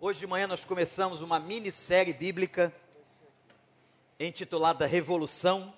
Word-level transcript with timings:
Hoje 0.00 0.20
de 0.20 0.28
manhã 0.28 0.46
nós 0.46 0.64
começamos 0.64 1.22
uma 1.22 1.40
minissérie 1.40 2.12
bíblica 2.12 2.72
intitulada 4.20 4.86
Revolução. 4.86 5.74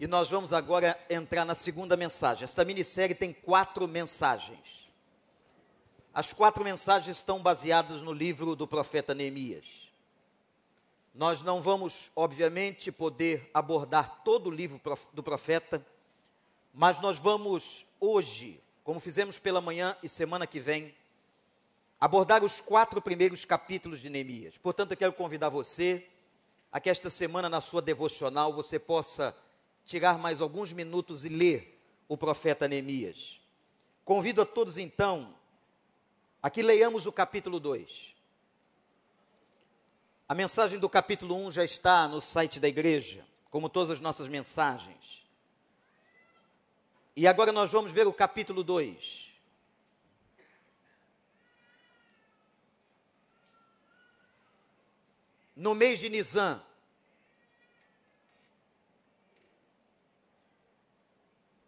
E 0.00 0.06
nós 0.06 0.30
vamos 0.30 0.52
agora 0.52 0.96
entrar 1.10 1.44
na 1.44 1.56
segunda 1.56 1.96
mensagem. 1.96 2.44
Esta 2.44 2.64
minissérie 2.64 3.16
tem 3.16 3.32
quatro 3.32 3.88
mensagens. 3.88 4.88
As 6.14 6.32
quatro 6.32 6.62
mensagens 6.62 7.16
estão 7.16 7.42
baseadas 7.42 8.02
no 8.02 8.12
livro 8.12 8.54
do 8.54 8.68
profeta 8.68 9.12
Neemias. 9.12 9.90
Nós 11.12 11.42
não 11.42 11.60
vamos, 11.60 12.12
obviamente, 12.14 12.92
poder 12.92 13.50
abordar 13.52 14.22
todo 14.22 14.46
o 14.46 14.54
livro 14.54 14.80
do 15.12 15.24
profeta, 15.24 15.84
mas 16.72 17.00
nós 17.00 17.18
vamos 17.18 17.84
hoje, 17.98 18.62
como 18.84 19.00
fizemos 19.00 19.40
pela 19.40 19.60
manhã 19.60 19.96
e 20.04 20.08
semana 20.08 20.46
que 20.46 20.60
vem, 20.60 20.94
abordar 22.02 22.42
os 22.42 22.60
quatro 22.60 23.00
primeiros 23.00 23.44
capítulos 23.44 24.00
de 24.00 24.10
Neemias. 24.10 24.58
Portanto, 24.58 24.90
eu 24.90 24.96
quero 24.96 25.12
convidar 25.12 25.50
você 25.50 26.04
a 26.72 26.80
que 26.80 26.90
esta 26.90 27.08
semana, 27.08 27.48
na 27.48 27.60
sua 27.60 27.80
devocional, 27.80 28.52
você 28.52 28.76
possa 28.76 29.32
tirar 29.84 30.18
mais 30.18 30.40
alguns 30.40 30.72
minutos 30.72 31.24
e 31.24 31.28
ler 31.28 31.80
o 32.08 32.18
profeta 32.18 32.66
Neemias. 32.66 33.40
Convido 34.04 34.42
a 34.42 34.44
todos, 34.44 34.78
então, 34.78 35.32
a 36.42 36.50
que 36.50 36.60
leiamos 36.60 37.06
o 37.06 37.12
capítulo 37.12 37.60
2. 37.60 38.16
A 40.28 40.34
mensagem 40.34 40.80
do 40.80 40.90
capítulo 40.90 41.36
1 41.36 41.52
já 41.52 41.64
está 41.64 42.08
no 42.08 42.20
site 42.20 42.58
da 42.58 42.66
igreja, 42.66 43.24
como 43.48 43.68
todas 43.68 43.90
as 43.90 44.00
nossas 44.00 44.28
mensagens. 44.28 45.24
E 47.14 47.28
agora 47.28 47.52
nós 47.52 47.70
vamos 47.70 47.92
ver 47.92 48.08
o 48.08 48.12
capítulo 48.12 48.64
2. 48.64 49.31
No 55.54 55.74
mês 55.74 56.00
de 56.00 56.08
Nisan, 56.08 56.62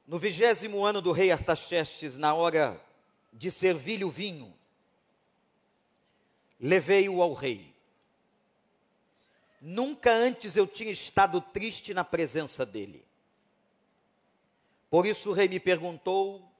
no 0.06 0.18
vigésimo 0.18 0.84
ano 0.84 1.02
do 1.02 1.12
rei 1.12 1.30
Artaxerxes, 1.30 2.16
na 2.16 2.34
hora 2.34 2.80
de 3.32 3.50
servir-lhe 3.50 4.04
o 4.04 4.10
vinho, 4.10 4.54
levei-o 6.58 7.20
ao 7.20 7.34
rei. 7.34 7.74
Nunca 9.60 10.12
antes 10.12 10.56
eu 10.56 10.66
tinha 10.66 10.90
estado 10.90 11.40
triste 11.40 11.92
na 11.92 12.04
presença 12.04 12.64
dele. 12.64 13.04
Por 14.88 15.06
isso 15.06 15.30
o 15.30 15.32
rei 15.32 15.48
me 15.48 15.58
perguntou: 15.58 16.50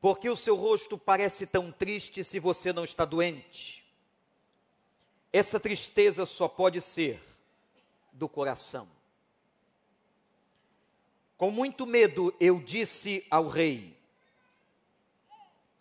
por 0.00 0.18
que 0.18 0.30
o 0.30 0.36
seu 0.36 0.56
rosto 0.56 0.96
parece 0.96 1.46
tão 1.46 1.70
triste 1.70 2.24
se 2.24 2.38
você 2.38 2.72
não 2.72 2.84
está 2.84 3.04
doente? 3.04 3.79
Essa 5.32 5.60
tristeza 5.60 6.26
só 6.26 6.48
pode 6.48 6.80
ser 6.80 7.22
do 8.12 8.28
coração. 8.28 8.88
Com 11.36 11.50
muito 11.50 11.86
medo 11.86 12.34
eu 12.40 12.60
disse 12.60 13.24
ao 13.30 13.48
rei: 13.48 13.96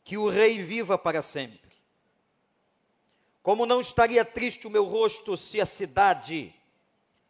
que 0.04 0.18
o 0.18 0.30
rei 0.30 0.58
viva 0.62 0.98
para 0.98 1.22
sempre. 1.22 1.70
Como 3.42 3.66
não 3.66 3.80
estaria 3.80 4.24
triste 4.24 4.68
o 4.68 4.70
meu 4.70 4.84
rosto 4.84 5.36
se 5.36 5.60
a 5.60 5.66
cidade 5.66 6.54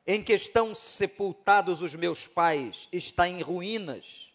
em 0.05 0.23
que 0.23 0.33
estão 0.33 0.73
sepultados 0.73 1.81
os 1.81 1.93
meus 1.93 2.27
pais 2.27 2.89
está 2.91 3.27
em 3.27 3.41
ruínas 3.41 4.33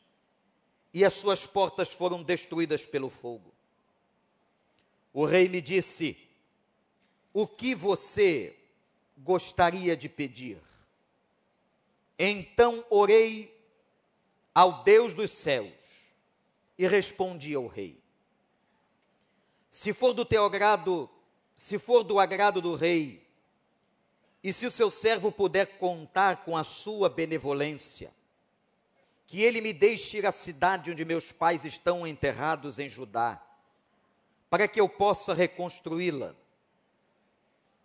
e 0.93 1.05
as 1.05 1.15
suas 1.15 1.47
portas 1.47 1.93
foram 1.93 2.23
destruídas 2.23 2.87
pelo 2.87 3.11
fogo? 3.11 3.53
O 5.13 5.25
rei 5.25 5.49
me 5.49 5.61
disse: 5.61 6.17
O 7.37 7.49
que 7.49 7.75
você 7.75 8.57
gostaria 9.19 9.97
de 9.97 10.09
pedir? 10.09 10.63
Então 12.17 12.87
orei 12.89 13.53
ao 14.55 14.85
Deus 14.85 15.15
dos 15.15 15.33
céus 15.33 16.13
e 16.79 16.87
respondi 16.87 17.53
ao 17.53 17.67
rei: 17.67 18.01
Se 19.69 19.93
for 19.93 20.13
do 20.13 20.25
teu 20.25 20.45
agrado, 20.45 21.11
se 21.57 21.77
for 21.77 22.05
do 22.05 22.21
agrado 22.21 22.63
do 22.63 22.77
rei, 22.77 23.27
e 24.41 24.53
se 24.53 24.65
o 24.65 24.71
seu 24.71 24.89
servo 24.89 25.33
puder 25.33 25.77
contar 25.79 26.45
com 26.45 26.57
a 26.57 26.63
sua 26.63 27.09
benevolência, 27.09 28.15
que 29.27 29.43
ele 29.43 29.61
me 29.61 29.73
deixe 29.73 30.19
ir 30.19 30.27
à 30.27 30.31
cidade 30.31 30.93
onde 30.93 31.05
meus 31.05 31.33
pais 31.33 31.65
estão 31.65 32.07
enterrados 32.07 32.79
em 32.79 32.89
Judá, 32.89 33.45
para 34.49 34.69
que 34.69 34.81
eu 34.81 34.89
possa 34.89 35.35
reconstruí-la. 35.35 36.44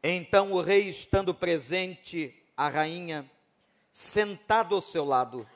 Então 0.02 0.54
o 0.54 0.62
rei, 0.62 0.90
estando 0.90 1.34
presente, 1.34 2.34
a 2.56 2.70
rainha, 2.70 3.30
sentado 3.92 4.76
ao 4.76 4.82
seu 4.82 5.06
lado, 5.06 5.48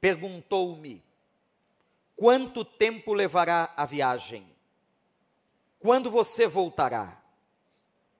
perguntou-me: 0.00 1.02
Quanto 2.16 2.64
tempo 2.64 3.14
levará 3.14 3.72
a 3.76 3.86
viagem? 3.86 4.46
Quando 5.78 6.10
você 6.10 6.46
voltará? 6.46 7.22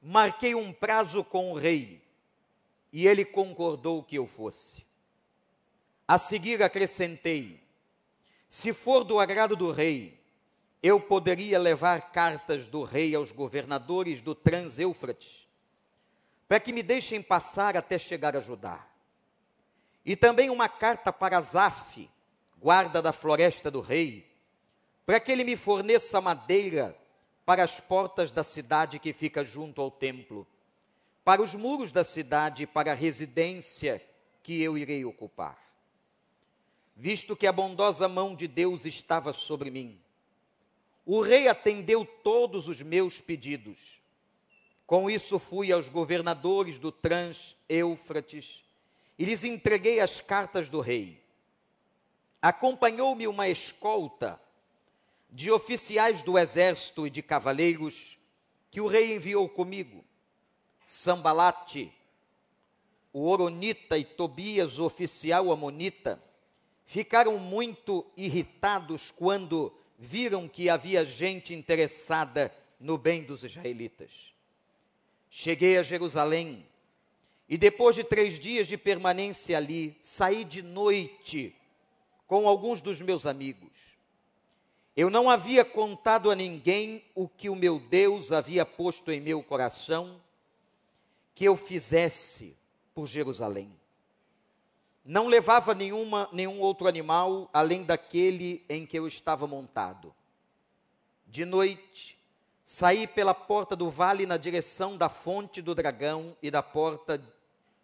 marquei 0.03 0.53
um 0.53 0.72
prazo 0.72 1.22
com 1.22 1.53
o 1.53 1.54
rei 1.54 2.03
e 2.92 3.06
ele 3.06 3.24
concordou 3.24 4.03
que 4.03 4.16
eu 4.16 4.26
fosse. 4.26 4.84
A 6.06 6.19
seguir 6.19 6.60
acrescentei: 6.60 7.62
se 8.48 8.72
for 8.72 9.04
do 9.04 9.20
agrado 9.20 9.54
do 9.54 9.70
rei, 9.70 10.20
eu 10.82 10.98
poderia 10.98 11.60
levar 11.60 12.10
cartas 12.10 12.66
do 12.66 12.82
rei 12.82 13.15
aos 13.15 13.31
governadores 13.31 14.20
do 14.20 14.34
Trans-Eufrates, 14.34 15.47
para 16.48 16.59
que 16.59 16.72
me 16.72 16.82
deixem 16.82 17.22
passar 17.22 17.76
até 17.76 17.98
chegar 17.98 18.37
a 18.37 18.41
Judá. 18.41 18.84
E 20.04 20.16
também 20.16 20.50
uma 20.50 20.69
carta 20.69 21.12
para 21.12 21.41
Zaf, 21.41 22.10
guarda 22.59 23.00
da 23.00 23.12
floresta 23.12 23.71
do 23.71 23.81
rei, 23.81 24.28
para 25.06 25.21
que 25.21 25.31
ele 25.31 25.44
me 25.44 25.56
forneça 25.56 26.21
madeira 26.21 26.97
para 27.47 27.62
as 27.62 27.78
portas 27.78 28.32
da 28.32 28.42
cidade 28.42 28.98
que 28.98 29.12
fica 29.12 29.44
junto 29.44 29.81
ao 29.81 29.91
templo, 29.91 30.47
para 31.25 31.41
os 31.41 31.54
muros 31.54 31.92
da 31.92 32.03
cidade, 32.03 32.66
para 32.66 32.91
a 32.91 32.97
residência 32.97 34.04
que 34.42 34.60
eu 34.60 34.76
irei 34.76 35.04
ocupar. 35.04 35.56
Visto 36.97 37.37
que 37.37 37.47
a 37.47 37.53
bondosa 37.53 38.09
mão 38.09 38.34
de 38.34 38.48
Deus 38.48 38.84
estava 38.84 39.32
sobre 39.32 39.71
mim, 39.71 40.02
o 41.05 41.21
rei 41.21 41.49
atendeu 41.49 42.05
todos 42.05 42.69
os 42.69 42.81
meus 42.81 43.21
pedidos. 43.21 44.01
Com 44.87 45.11
isso 45.11 45.39
fui 45.39 45.73
aos 45.73 45.89
governadores 45.89 46.79
do 46.79 46.93
Trans-Eufrates 46.93 48.65
e 49.19 49.25
lhes 49.25 49.45
entreguei 49.45 50.01
as 50.01 50.21
cartas 50.21 50.69
do 50.69 50.81
rei. 50.81 51.23
Acompanhou-me 52.41 53.27
uma 53.27 53.49
escolta 53.49 54.41
de 55.31 55.51
oficiais 55.51 56.23
do 56.23 56.39
exército 56.39 57.07
e 57.07 57.11
de 57.11 57.23
cavaleiros 57.23 58.19
que 58.71 58.81
o 58.81 58.87
rei 58.87 59.15
enviou 59.15 59.49
comigo. 59.49 60.05
Sambalate, 60.87 61.93
o 63.13 63.29
Oronita 63.29 63.97
e 63.97 64.05
Tobias, 64.05 64.79
o 64.79 64.84
oficial 64.84 65.51
amonita, 65.51 66.23
ficaram 66.84 67.39
muito 67.39 68.05
irritados 68.17 69.11
quando 69.11 69.73
viram 70.05 70.49
que 70.49 70.69
havia 70.69 71.05
gente 71.05 71.55
interessada 71.55 72.53
no 72.81 72.99
bem 72.99 73.23
dos 73.23 73.45
israelitas. 73.45 74.35
Cheguei 75.31 75.79
a 75.79 75.83
Jerusalém 75.85 76.67
e 77.49 77.57
depois 77.57 77.95
de 77.95 78.03
três 78.03 78.37
dias 78.37 78.67
de 78.67 78.77
permanência 78.77 79.57
ali, 79.57 79.97
saí 80.01 80.43
de 80.43 80.61
noite 80.61 81.55
com 82.27 82.49
alguns 82.49 82.81
dos 82.81 83.01
meus 83.01 83.27
amigos. 83.27 83.97
Eu 84.97 85.09
não 85.09 85.31
havia 85.31 85.65
contado 85.65 86.33
a 86.33 86.34
ninguém 86.34 87.05
o 87.15 87.29
que 87.29 87.49
o 87.49 87.55
meu 87.55 87.79
Deus 87.79 88.33
havia 88.33 88.66
posto 88.66 89.13
em 89.13 89.21
meu 89.21 89.41
coração 89.41 90.21
que 91.33 91.45
eu 91.45 91.57
fizesse 91.57 92.57
por 92.93 93.07
Jerusalém. 93.07 93.72
Não 95.04 95.27
levava 95.27 95.75
nenhuma, 95.75 96.28
nenhum 96.33 96.60
outro 96.60 96.87
animal 96.87 97.51
além 97.53 97.83
daquele 97.83 98.65
em 98.69 98.87
que 98.87 98.99
eu 98.99 99.07
estava 99.07 99.47
montado. 99.47 100.15
De 101.27 101.45
noite, 101.45 102.19
saí 102.63 103.07
pela 103.07 103.34
porta 103.34 103.75
do 103.75 103.91
vale 103.91 104.27
na 104.27 104.37
direção 104.37 104.97
da 104.97 105.09
fonte 105.09 105.60
do 105.60 105.75
dragão 105.75 106.37
e 106.43 106.51
da 106.51 106.63
porta 106.63 107.21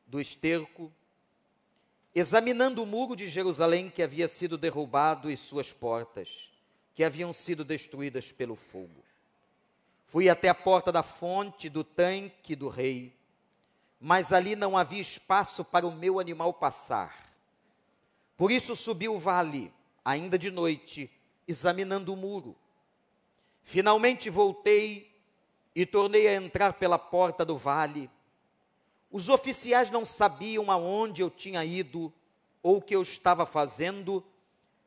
do 0.06 0.20
esterco, 0.20 0.92
examinando 2.14 2.82
o 2.82 2.86
muro 2.86 3.16
de 3.16 3.28
Jerusalém 3.28 3.90
que 3.90 4.02
havia 4.02 4.28
sido 4.28 4.56
derrubado 4.56 5.30
e 5.30 5.36
suas 5.36 5.72
portas 5.72 6.50
que 6.94 7.04
haviam 7.04 7.32
sido 7.32 7.64
destruídas 7.64 8.32
pelo 8.32 8.56
fogo. 8.56 9.04
Fui 10.04 10.28
até 10.28 10.48
a 10.48 10.54
porta 10.54 10.90
da 10.90 11.02
fonte 11.02 11.68
do 11.68 11.84
tanque 11.84 12.56
do 12.56 12.68
rei, 12.68 13.14
mas 14.00 14.32
ali 14.32 14.54
não 14.54 14.76
havia 14.76 15.00
espaço 15.00 15.64
para 15.64 15.86
o 15.86 15.92
meu 15.92 16.20
animal 16.20 16.52
passar. 16.52 17.28
Por 18.36 18.50
isso 18.50 18.76
subi 18.76 19.08
o 19.08 19.18
vale, 19.18 19.72
ainda 20.04 20.38
de 20.38 20.50
noite, 20.50 21.10
examinando 21.46 22.12
o 22.12 22.16
muro. 22.16 22.56
Finalmente 23.62 24.30
voltei 24.30 25.10
e 25.74 25.84
tornei 25.84 26.28
a 26.28 26.34
entrar 26.34 26.74
pela 26.74 26.98
porta 26.98 27.44
do 27.44 27.58
vale. 27.58 28.08
Os 29.10 29.28
oficiais 29.28 29.90
não 29.90 30.04
sabiam 30.04 30.70
aonde 30.70 31.22
eu 31.22 31.30
tinha 31.30 31.64
ido 31.64 32.12
ou 32.62 32.76
o 32.76 32.82
que 32.82 32.94
eu 32.94 33.02
estava 33.02 33.44
fazendo, 33.44 34.24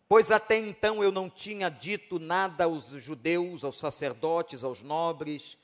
pois 0.08 0.32
até 0.32 0.58
então 0.58 1.04
eu 1.04 1.12
não 1.12 1.30
tinha 1.30 1.70
dito 1.70 2.20
nada 2.20 2.66
aos 2.66 2.90
judeus, 2.90 3.64
aos 3.64 3.78
sacerdotes, 3.78 4.64
aos 4.64 4.82
nobres, 4.82 5.58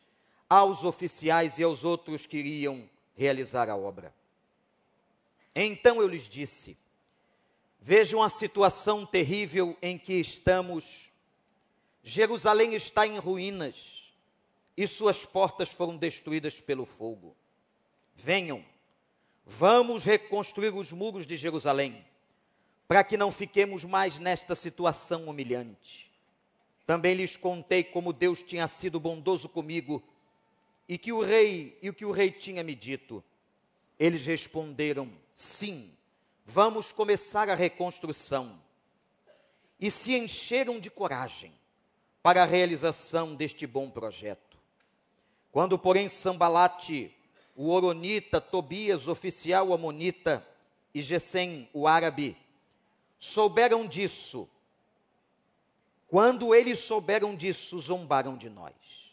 aos 0.50 0.84
oficiais 0.84 1.60
e 1.60 1.64
aos 1.64 1.86
outros 1.86 2.26
que 2.26 2.38
iriam 2.38 2.90
realizar 3.18 3.70
a 3.70 3.76
obra. 3.76 4.14
Então 5.54 6.02
eu 6.02 6.08
lhes 6.08 6.30
disse: 6.30 6.78
Vejam 7.82 8.24
a 8.24 8.30
situação 8.30 9.06
terrível 9.06 9.76
em 9.82 9.98
que 9.98 10.14
estamos 10.14 11.08
Jerusalém 12.08 12.74
está 12.74 13.06
em 13.06 13.18
ruínas 13.18 14.14
e 14.78 14.88
suas 14.88 15.26
portas 15.26 15.74
foram 15.74 15.98
destruídas 15.98 16.62
pelo 16.62 16.86
fogo. 16.86 17.36
Venham, 18.16 18.64
vamos 19.46 20.06
reconstruir 20.06 20.74
os 20.74 20.94
muros 20.94 21.28
de 21.28 21.36
Jerusalém, 21.36 22.06
para 22.88 23.04
que 23.04 23.18
não 23.18 23.30
fiquemos 23.30 23.84
mais 23.84 24.18
nesta 24.20 24.56
situação 24.56 25.26
humilhante. 25.26 26.10
Também 26.86 27.14
lhes 27.14 27.36
contei 27.36 27.84
como 27.84 28.14
Deus 28.14 28.42
tinha 28.42 28.70
sido 28.70 29.02
bondoso 29.02 29.50
comigo 29.50 30.02
e 30.88 30.98
que 30.98 31.12
o 31.12 31.22
rei 31.22 31.78
e 31.82 31.90
o 31.90 31.94
que 31.94 32.06
o 32.06 32.12
rei 32.12 32.32
tinha 32.32 32.64
me 32.64 32.74
dito. 32.74 33.24
Eles 34.00 34.26
responderam: 34.26 35.12
Sim, 35.34 35.92
vamos 36.46 36.92
começar 36.92 37.50
a 37.50 37.56
reconstrução. 37.56 38.60
E 39.80 39.92
se 39.92 40.16
encheram 40.16 40.80
de 40.80 40.90
coragem 40.90 41.54
para 42.24 42.44
a 42.44 42.46
realização 42.46 43.36
deste 43.36 43.68
bom 43.68 43.90
projeto. 43.90 44.58
Quando, 45.52 45.78
porém, 45.78 46.10
Sambalate, 46.10 47.14
o 47.56 47.70
Oronita, 47.70 48.42
Tobias, 48.42 49.08
oficial 49.08 49.74
Amonita, 49.74 50.46
e 50.94 51.02
Gesem, 51.02 51.70
o 51.74 51.88
árabe, 51.88 52.36
souberam 53.20 53.88
disso, 53.88 54.50
quando 56.08 56.56
eles 56.56 56.80
souberam 56.80 57.36
disso, 57.36 57.80
zombaram 57.80 58.36
de 58.36 58.50
nós. 58.50 59.07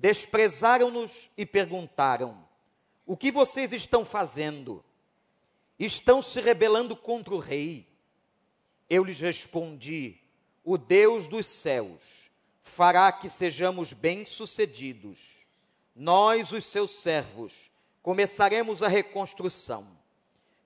Desprezaram-nos 0.00 1.28
e 1.36 1.44
perguntaram: 1.44 2.42
O 3.04 3.18
que 3.18 3.30
vocês 3.30 3.70
estão 3.70 4.02
fazendo? 4.02 4.82
Estão 5.78 6.22
se 6.22 6.40
rebelando 6.40 6.96
contra 6.96 7.34
o 7.34 7.38
rei. 7.38 7.86
Eu 8.88 9.04
lhes 9.04 9.20
respondi: 9.20 10.16
O 10.64 10.78
Deus 10.78 11.28
dos 11.28 11.46
céus 11.46 12.30
fará 12.62 13.12
que 13.12 13.28
sejamos 13.28 13.92
bem-sucedidos. 13.92 15.44
Nós, 15.94 16.50
os 16.50 16.64
seus 16.64 16.92
servos, 16.92 17.70
começaremos 18.02 18.82
a 18.82 18.88
reconstrução. 18.88 19.86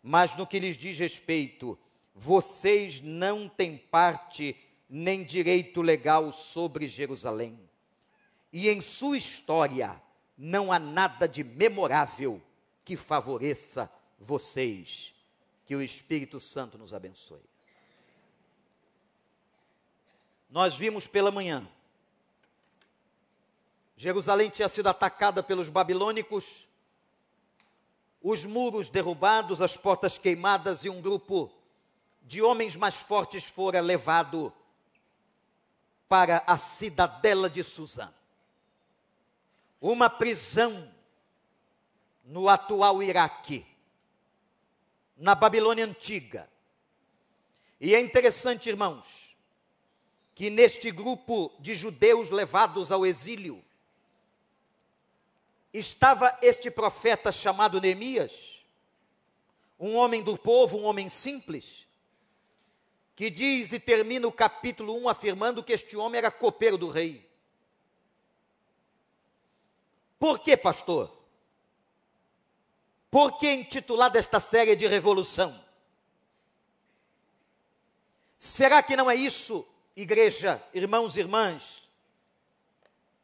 Mas 0.00 0.36
no 0.36 0.46
que 0.46 0.60
lhes 0.60 0.78
diz 0.78 0.96
respeito, 0.96 1.76
vocês 2.14 3.00
não 3.00 3.48
têm 3.48 3.78
parte 3.78 4.56
nem 4.88 5.24
direito 5.24 5.82
legal 5.82 6.32
sobre 6.32 6.86
Jerusalém. 6.86 7.63
E 8.54 8.70
em 8.70 8.80
sua 8.80 9.18
história 9.18 10.00
não 10.38 10.72
há 10.72 10.78
nada 10.78 11.28
de 11.28 11.44
memorável 11.44 12.40
que 12.82 12.96
favoreça 12.96 13.90
vocês. 14.18 15.12
Que 15.66 15.76
o 15.76 15.82
Espírito 15.82 16.40
Santo 16.40 16.78
nos 16.78 16.94
abençoe. 16.94 17.42
Nós 20.48 20.76
vimos 20.76 21.06
pela 21.06 21.30
manhã 21.30 21.68
Jerusalém 23.96 24.50
tinha 24.50 24.68
sido 24.68 24.88
atacada 24.88 25.42
pelos 25.42 25.68
babilônicos, 25.68 26.66
os 28.20 28.44
muros 28.44 28.88
derrubados, 28.88 29.62
as 29.62 29.76
portas 29.76 30.18
queimadas 30.18 30.84
e 30.84 30.90
um 30.90 31.00
grupo 31.00 31.50
de 32.22 32.42
homens 32.42 32.74
mais 32.74 33.00
fortes 33.00 33.44
fora 33.44 33.80
levado 33.80 34.52
para 36.08 36.42
a 36.46 36.58
cidadela 36.58 37.48
de 37.48 37.62
Suzã. 37.62 38.12
Uma 39.86 40.08
prisão 40.08 40.90
no 42.24 42.48
atual 42.48 43.02
Iraque, 43.02 43.66
na 45.14 45.34
Babilônia 45.34 45.84
antiga. 45.84 46.48
E 47.78 47.94
é 47.94 48.00
interessante, 48.00 48.70
irmãos, 48.70 49.36
que 50.34 50.48
neste 50.48 50.90
grupo 50.90 51.52
de 51.60 51.74
judeus 51.74 52.30
levados 52.30 52.90
ao 52.90 53.04
exílio, 53.04 53.62
estava 55.70 56.34
este 56.40 56.70
profeta 56.70 57.30
chamado 57.30 57.78
Neemias, 57.78 58.64
um 59.78 59.96
homem 59.96 60.22
do 60.22 60.38
povo, 60.38 60.78
um 60.78 60.84
homem 60.84 61.10
simples, 61.10 61.86
que 63.14 63.28
diz 63.28 63.74
e 63.74 63.78
termina 63.78 64.26
o 64.26 64.32
capítulo 64.32 64.96
1 65.02 65.10
afirmando 65.10 65.62
que 65.62 65.74
este 65.74 65.94
homem 65.94 66.16
era 66.20 66.30
copeiro 66.30 66.78
do 66.78 66.88
rei. 66.88 67.33
Por 70.18 70.38
que, 70.38 70.56
pastor? 70.56 71.14
Por 73.10 73.38
que 73.38 73.52
intitulada 73.52 74.18
esta 74.18 74.40
série 74.40 74.74
de 74.74 74.86
revolução? 74.86 75.62
Será 78.36 78.82
que 78.82 78.96
não 78.96 79.10
é 79.10 79.14
isso, 79.14 79.66
igreja, 79.94 80.62
irmãos 80.74 81.16
e 81.16 81.20
irmãs, 81.20 81.88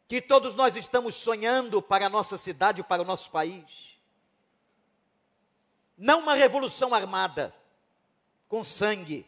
que 0.06 0.20
todos 0.20 0.54
nós 0.54 0.76
estamos 0.76 1.14
sonhando 1.14 1.80
para 1.80 2.06
a 2.06 2.08
nossa 2.08 2.36
cidade, 2.36 2.82
para 2.82 3.02
o 3.02 3.04
nosso 3.04 3.30
país. 3.30 3.96
Não 5.96 6.20
uma 6.20 6.34
revolução 6.34 6.94
armada, 6.94 7.54
com 8.48 8.64
sangue. 8.64 9.24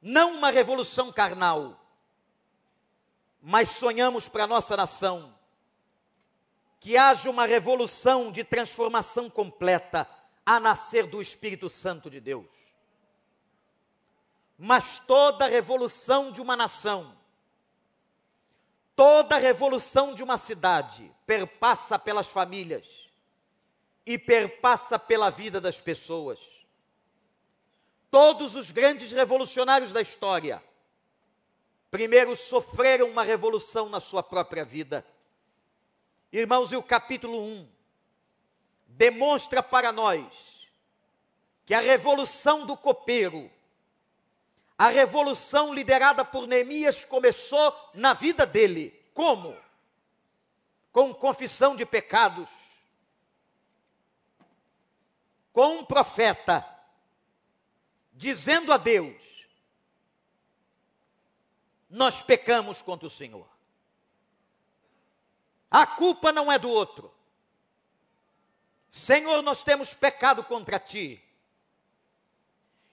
Não 0.00 0.34
uma 0.34 0.50
revolução 0.50 1.12
carnal. 1.12 1.80
Mas 3.42 3.70
sonhamos 3.70 4.28
para 4.28 4.44
a 4.44 4.46
nossa 4.46 4.76
nação 4.76 5.35
que 6.86 6.96
haja 6.96 7.28
uma 7.28 7.46
revolução 7.46 8.30
de 8.30 8.44
transformação 8.44 9.28
completa 9.28 10.08
a 10.46 10.60
nascer 10.60 11.04
do 11.04 11.20
Espírito 11.20 11.68
Santo 11.68 12.08
de 12.08 12.20
Deus. 12.20 12.46
Mas 14.56 15.00
toda 15.00 15.48
revolução 15.48 16.30
de 16.30 16.40
uma 16.40 16.54
nação 16.54 17.12
Toda 18.94 19.36
revolução 19.36 20.14
de 20.14 20.22
uma 20.22 20.38
cidade 20.38 21.12
perpassa 21.26 21.98
pelas 21.98 22.28
famílias 22.28 23.10
e 24.06 24.16
perpassa 24.16 24.96
pela 24.96 25.28
vida 25.28 25.60
das 25.60 25.80
pessoas. 25.80 26.64
Todos 28.12 28.54
os 28.54 28.70
grandes 28.70 29.10
revolucionários 29.10 29.90
da 29.90 30.00
história, 30.00 30.62
primeiro 31.90 32.36
sofreram 32.36 33.10
uma 33.10 33.24
revolução 33.24 33.88
na 33.88 34.00
sua 34.00 34.22
própria 34.22 34.64
vida. 34.64 35.04
Irmãos, 36.38 36.70
e 36.70 36.76
o 36.76 36.82
capítulo 36.82 37.42
1 37.42 37.68
demonstra 38.88 39.62
para 39.62 39.90
nós 39.90 40.68
que 41.64 41.72
a 41.72 41.80
revolução 41.80 42.66
do 42.66 42.76
copeiro 42.76 43.50
a 44.76 44.88
revolução 44.88 45.72
liderada 45.72 46.22
por 46.26 46.46
Neemias 46.46 47.06
começou 47.06 47.74
na 47.94 48.12
vida 48.12 48.44
dele. 48.44 48.90
Como? 49.14 49.56
Com 50.92 51.14
confissão 51.14 51.74
de 51.74 51.86
pecados. 51.86 52.50
Com 55.54 55.78
um 55.78 55.84
profeta 55.86 56.66
dizendo 58.12 58.74
a 58.74 58.76
Deus: 58.76 59.46
Nós 61.88 62.20
pecamos 62.20 62.82
contra 62.82 63.06
o 63.06 63.10
Senhor. 63.10 63.55
A 65.76 65.86
culpa 65.86 66.32
não 66.32 66.50
é 66.50 66.58
do 66.58 66.70
outro. 66.70 67.12
Senhor, 68.88 69.42
nós 69.42 69.62
temos 69.62 69.92
pecado 69.92 70.42
contra 70.42 70.78
ti. 70.78 71.22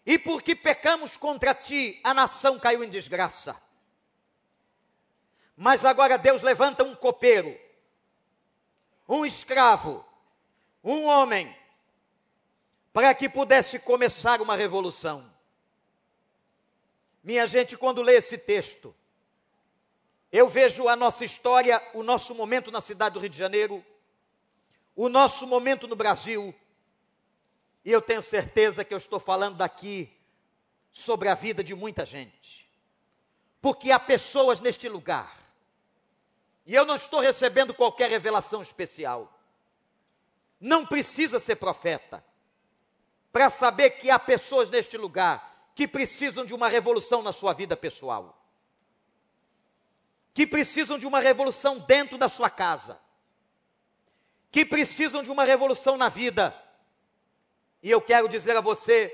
E 0.05 0.19
porque 0.19 0.53
pecamos 0.53 1.15
contra 1.15 1.53
ti, 1.53 2.01
a 2.03 2.13
nação 2.13 2.59
caiu 2.59 2.83
em 2.83 2.89
desgraça. 2.89 3.55
Mas 5.55 5.85
agora 5.85 6.17
Deus 6.17 6.41
levanta 6.41 6.83
um 6.83 6.93
copeiro, 6.93 7.57
um 9.07 9.25
escravo, 9.25 10.05
um 10.83 11.05
homem, 11.05 11.57
para 12.91 13.15
que 13.15 13.29
pudesse 13.29 13.79
começar 13.79 14.41
uma 14.41 14.57
revolução. 14.57 15.33
Minha 17.23 17.47
gente, 17.47 17.77
quando 17.77 18.01
lê 18.01 18.15
esse 18.17 18.37
texto, 18.37 18.93
eu 20.33 20.49
vejo 20.49 20.89
a 20.89 20.95
nossa 20.95 21.23
história, 21.23 21.79
o 21.93 22.01
nosso 22.01 22.33
momento 22.33 22.71
na 22.71 22.81
cidade 22.81 23.13
do 23.13 23.19
Rio 23.19 23.29
de 23.29 23.37
Janeiro, 23.37 23.85
o 24.95 25.07
nosso 25.07 25.45
momento 25.45 25.87
no 25.87 25.95
Brasil, 25.95 26.53
e 27.85 27.91
eu 27.91 28.01
tenho 28.01 28.21
certeza 28.21 28.83
que 28.83 28.93
eu 28.93 28.97
estou 28.97 29.19
falando 29.19 29.57
daqui 29.57 30.11
sobre 30.91 31.29
a 31.29 31.35
vida 31.35 31.63
de 31.63 31.75
muita 31.75 32.05
gente. 32.05 32.63
porque 33.63 33.91
há 33.91 33.97
pessoas 33.97 34.59
neste 34.59 34.89
lugar, 34.89 35.37
e 36.65 36.75
eu 36.75 36.85
não 36.85 36.95
estou 36.95 37.21
recebendo 37.21 37.73
qualquer 37.73 38.09
revelação 38.09 38.61
especial. 38.61 39.33
Não 40.59 40.85
precisa 40.85 41.39
ser 41.39 41.55
profeta 41.55 42.21
para 43.31 43.49
saber 43.49 43.91
que 43.91 44.09
há 44.09 44.19
pessoas 44.19 44.69
neste 44.69 44.97
lugar 44.97 45.71
que 45.73 45.87
precisam 45.87 46.43
de 46.45 46.53
uma 46.53 46.67
revolução 46.67 47.21
na 47.23 47.31
sua 47.31 47.53
vida 47.53 47.77
pessoal, 47.77 48.42
que 50.33 50.47
precisam 50.47 50.97
de 50.97 51.05
uma 51.05 51.19
revolução 51.19 51.77
dentro 51.77 52.17
da 52.17 52.27
sua 52.27 52.49
casa, 52.49 52.99
que 54.51 54.65
precisam 54.65 55.21
de 55.21 55.29
uma 55.29 55.43
revolução 55.43 55.97
na 55.97 56.09
vida. 56.09 56.55
E 57.81 57.91
eu 57.91 58.01
quero 58.01 58.27
dizer 58.27 58.55
a 58.57 58.61
você, 58.61 59.13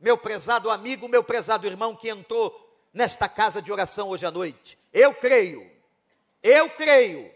meu 0.00 0.18
prezado 0.18 0.70
amigo, 0.70 1.08
meu 1.08 1.22
prezado 1.22 1.66
irmão 1.66 1.94
que 1.94 2.08
entrou 2.08 2.58
nesta 2.92 3.28
casa 3.28 3.62
de 3.62 3.72
oração 3.72 4.08
hoje 4.08 4.26
à 4.26 4.30
noite, 4.30 4.78
eu 4.92 5.14
creio, 5.14 5.70
eu 6.42 6.68
creio 6.70 7.30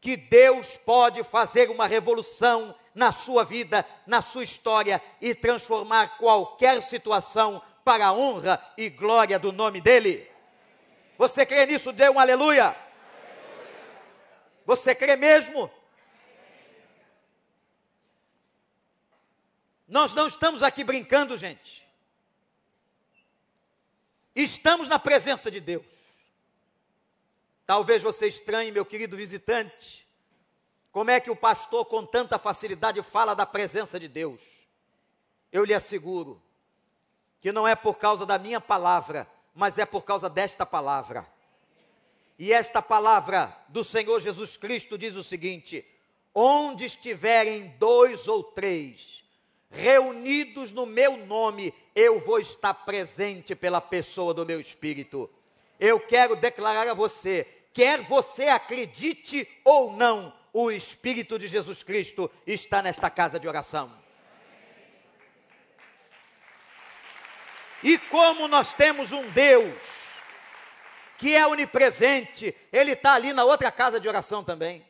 que 0.00 0.16
Deus 0.16 0.76
pode 0.76 1.22
fazer 1.24 1.70
uma 1.70 1.86
revolução 1.86 2.74
na 2.94 3.12
sua 3.12 3.44
vida, 3.44 3.84
na 4.06 4.22
sua 4.22 4.42
história 4.42 5.02
e 5.20 5.34
transformar 5.34 6.16
qualquer 6.16 6.80
situação 6.82 7.60
para 7.84 8.06
a 8.06 8.12
honra 8.12 8.60
e 8.76 8.88
glória 8.88 9.38
do 9.38 9.52
nome 9.52 9.80
dEle. 9.80 10.26
Você 11.18 11.46
crê 11.46 11.66
nisso? 11.66 11.92
Dê 11.92 12.08
um 12.08 12.18
aleluia. 12.18 12.76
Você 14.64 14.94
crê 14.94 15.16
mesmo? 15.16 15.70
Nós 19.86 20.12
não 20.12 20.26
estamos 20.26 20.62
aqui 20.62 20.82
brincando, 20.82 21.36
gente. 21.36 21.86
Estamos 24.34 24.88
na 24.88 24.98
presença 24.98 25.50
de 25.50 25.60
Deus. 25.60 26.18
Talvez 27.64 28.02
você 28.02 28.26
estranhe, 28.26 28.70
meu 28.70 28.84
querido 28.84 29.16
visitante, 29.16 30.06
como 30.92 31.10
é 31.10 31.18
que 31.20 31.30
o 31.30 31.36
pastor 31.36 31.84
com 31.86 32.04
tanta 32.04 32.38
facilidade 32.38 33.02
fala 33.02 33.34
da 33.34 33.46
presença 33.46 33.98
de 33.98 34.08
Deus. 34.08 34.68
Eu 35.50 35.64
lhe 35.64 35.74
asseguro 35.74 36.42
que 37.40 37.52
não 37.52 37.66
é 37.66 37.74
por 37.74 37.96
causa 37.98 38.26
da 38.26 38.38
minha 38.38 38.60
palavra, 38.60 39.26
mas 39.56 39.78
é 39.78 39.84
por 39.84 40.04
causa 40.04 40.30
desta 40.30 40.64
palavra. 40.64 41.26
E 42.38 42.52
esta 42.52 42.80
palavra 42.80 43.56
do 43.68 43.82
Senhor 43.82 44.20
Jesus 44.20 44.56
Cristo 44.56 44.96
diz 44.96 45.16
o 45.16 45.24
seguinte: 45.24 45.84
onde 46.32 46.84
estiverem 46.84 47.74
dois 47.78 48.28
ou 48.28 48.44
três 48.44 49.24
reunidos 49.68 50.70
no 50.70 50.86
meu 50.86 51.16
nome, 51.16 51.74
eu 51.94 52.20
vou 52.20 52.38
estar 52.38 52.72
presente 52.72 53.56
pela 53.56 53.80
pessoa 53.80 54.32
do 54.32 54.46
meu 54.46 54.60
espírito. 54.60 55.28
Eu 55.80 55.98
quero 55.98 56.36
declarar 56.36 56.86
a 56.86 56.94
você 56.94 57.46
quer 57.76 58.00
você 58.00 58.44
acredite 58.44 59.46
ou 59.62 59.92
não, 59.92 60.32
o 60.50 60.70
Espírito 60.70 61.38
de 61.38 61.46
Jesus 61.46 61.82
Cristo 61.82 62.30
está 62.46 62.80
nesta 62.80 63.10
casa 63.10 63.38
de 63.38 63.46
oração. 63.46 63.92
E 67.82 67.98
como 67.98 68.48
nós 68.48 68.72
temos 68.72 69.12
um 69.12 69.28
Deus 69.30 70.06
que 71.18 71.34
é 71.34 71.46
onipresente, 71.46 72.54
Ele 72.72 72.92
está 72.92 73.14
ali 73.14 73.32
na 73.32 73.44
outra 73.44 73.70
casa 73.70 73.98
de 73.98 74.08
oração 74.08 74.44
também. 74.44 74.86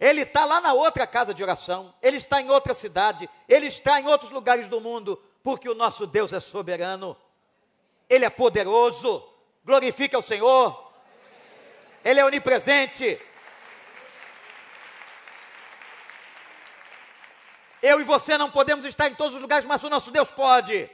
Ele 0.00 0.22
está 0.22 0.44
lá 0.44 0.60
na 0.60 0.72
outra 0.72 1.06
casa 1.06 1.32
de 1.32 1.42
oração, 1.42 1.94
Ele 2.02 2.16
está 2.16 2.40
em 2.40 2.50
outra 2.50 2.74
cidade, 2.74 3.30
Ele 3.48 3.66
está 3.66 4.00
em 4.00 4.08
outros 4.08 4.30
lugares 4.30 4.66
do 4.66 4.80
mundo, 4.80 5.22
porque 5.44 5.68
o 5.68 5.74
nosso 5.74 6.06
Deus 6.06 6.32
é 6.32 6.40
soberano, 6.40 7.16
Ele 8.08 8.24
é 8.24 8.30
poderoso. 8.30 9.28
Glorifique 9.64 10.16
ao 10.16 10.22
Senhor. 10.22 10.92
Ele 12.04 12.18
é 12.18 12.24
onipresente. 12.24 13.20
Eu 17.80 18.00
e 18.00 18.04
você 18.04 18.36
não 18.36 18.50
podemos 18.50 18.84
estar 18.84 19.08
em 19.08 19.14
todos 19.14 19.34
os 19.34 19.40
lugares, 19.40 19.64
mas 19.64 19.84
o 19.84 19.90
nosso 19.90 20.10
Deus 20.10 20.32
pode. 20.32 20.90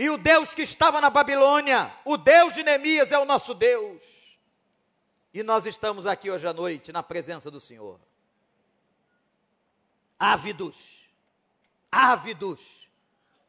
E 0.00 0.08
o 0.08 0.16
Deus 0.16 0.54
que 0.54 0.62
estava 0.62 0.98
na 0.98 1.10
Babilônia, 1.10 1.94
o 2.06 2.16
Deus 2.16 2.54
de 2.54 2.62
Neemias 2.62 3.12
é 3.12 3.18
o 3.18 3.26
nosso 3.26 3.52
Deus. 3.52 4.34
E 5.34 5.42
nós 5.42 5.66
estamos 5.66 6.06
aqui 6.06 6.30
hoje 6.30 6.46
à 6.46 6.54
noite 6.54 6.90
na 6.90 7.02
presença 7.02 7.50
do 7.50 7.60
Senhor. 7.60 8.00
Ávidos, 10.18 11.06
ávidos, 11.92 12.88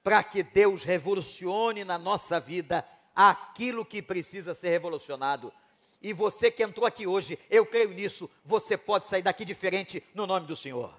para 0.04 0.22
que 0.26 0.44
Deus 0.44 0.84
revolucione 0.84 1.86
na 1.86 1.98
nossa 1.98 2.38
vida 2.38 2.86
aquilo 3.16 3.86
que 3.86 4.02
precisa 4.02 4.54
ser 4.54 4.72
revolucionado. 4.72 5.54
E 6.02 6.12
você 6.12 6.52
que 6.52 6.64
entrou 6.64 6.86
aqui 6.86 7.08
hoje, 7.08 7.40
eu 7.50 7.66
creio 7.66 7.92
nisso, 7.92 8.30
você 8.44 8.76
pode 8.76 9.06
sair 9.06 9.22
daqui 9.22 9.46
diferente 9.46 10.04
no 10.14 10.28
nome 10.28 10.48
do 10.48 10.58
Senhor. 10.58 10.94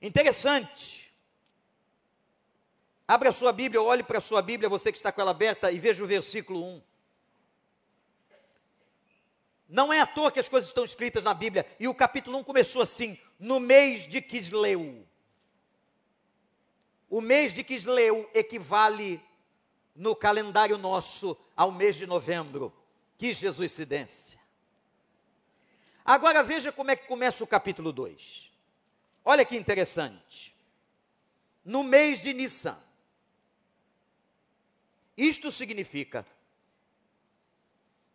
Interessante. 0.00 1.01
Abra 3.12 3.28
a 3.28 3.32
sua 3.32 3.52
Bíblia, 3.52 3.82
olhe 3.82 4.02
para 4.02 4.16
a 4.16 4.22
sua 4.22 4.40
Bíblia, 4.40 4.70
você 4.70 4.90
que 4.90 4.96
está 4.96 5.12
com 5.12 5.20
ela 5.20 5.32
aberta, 5.32 5.70
e 5.70 5.78
veja 5.78 6.02
o 6.02 6.06
versículo 6.06 6.64
1. 6.64 6.82
Não 9.68 9.92
é 9.92 10.00
à 10.00 10.06
toa 10.06 10.32
que 10.32 10.40
as 10.40 10.48
coisas 10.48 10.70
estão 10.70 10.82
escritas 10.82 11.22
na 11.22 11.34
Bíblia. 11.34 11.66
E 11.78 11.86
o 11.86 11.94
capítulo 11.94 12.38
1 12.38 12.44
começou 12.44 12.80
assim: 12.80 13.18
no 13.38 13.60
mês 13.60 14.06
de 14.06 14.22
Quisleu. 14.22 15.06
O 17.10 17.20
mês 17.20 17.52
de 17.52 17.62
Quisleu 17.62 18.30
equivale 18.32 19.22
no 19.94 20.16
calendário 20.16 20.78
nosso 20.78 21.36
ao 21.54 21.70
mês 21.70 21.96
de 21.96 22.06
novembro. 22.06 22.72
Que 23.18 23.34
Jesuscidência. 23.34 24.40
Agora 26.02 26.42
veja 26.42 26.72
como 26.72 26.90
é 26.90 26.96
que 26.96 27.06
começa 27.06 27.44
o 27.44 27.46
capítulo 27.46 27.92
2. 27.92 28.50
Olha 29.22 29.44
que 29.44 29.54
interessante. 29.54 30.56
No 31.62 31.84
mês 31.84 32.18
de 32.22 32.32
Nissan. 32.32 32.82
Isto 35.16 35.50
significa, 35.50 36.26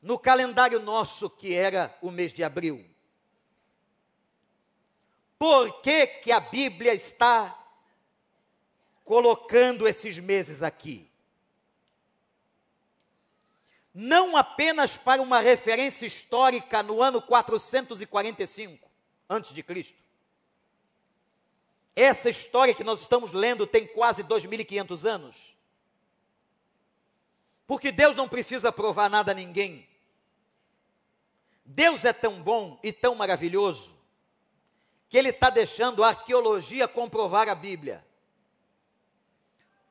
no 0.01 0.18
calendário 0.18 0.80
nosso, 0.80 1.30
que 1.30 1.54
era 1.54 1.96
o 2.01 2.12
mês 2.12 2.34
de 2.34 2.44
abril, 2.44 2.86
por 5.38 5.82
que, 5.82 6.08
que 6.08 6.32
a 6.32 6.39
Bíblia 6.39 6.94
está 6.94 7.58
colocando 9.04 9.88
esses 9.88 10.20
meses 10.20 10.63
aqui? 10.63 11.08
não 14.00 14.38
apenas 14.38 14.96
para 14.96 15.20
uma 15.24 15.39
referência 15.39 16.06
histórica 16.06 16.84
no 16.84 17.01
ano 17.01 17.20
445 17.20 18.88
antes 19.27 19.51
de 19.51 19.63
Cristo. 19.63 19.98
Essa 21.96 22.30
história 22.30 22.75
que 22.75 22.84
nós 22.84 23.00
estamos 23.00 23.32
lendo 23.32 23.66
tem 23.66 23.88
quase 23.88 24.22
2500 24.22 25.04
anos. 25.04 25.57
Porque 27.68 27.92
Deus 27.92 28.16
não 28.16 28.30
precisa 28.30 28.72
provar 28.72 29.10
nada 29.10 29.34
a 29.34 29.36
ninguém. 29.36 29.86
Deus 31.66 32.06
é 32.06 32.14
tão 32.14 32.42
bom 32.42 32.80
e 32.82 32.94
tão 32.94 33.14
maravilhoso 33.14 33.94
que 35.10 35.18
Ele 35.18 35.30
está 35.30 35.50
deixando 35.50 36.04
a 36.04 36.08
arqueologia 36.08 36.88
comprovar 36.88 37.50
a 37.50 37.56
Bíblia. 37.56 38.06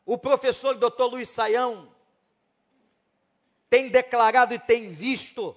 O 0.07 0.17
professor 0.17 0.75
Dr. 0.75 1.05
Luiz 1.05 1.29
Saião 1.29 1.93
tem 3.69 3.89
declarado 3.89 4.55
e 4.55 4.59
tem 4.59 4.93
visto 4.93 5.55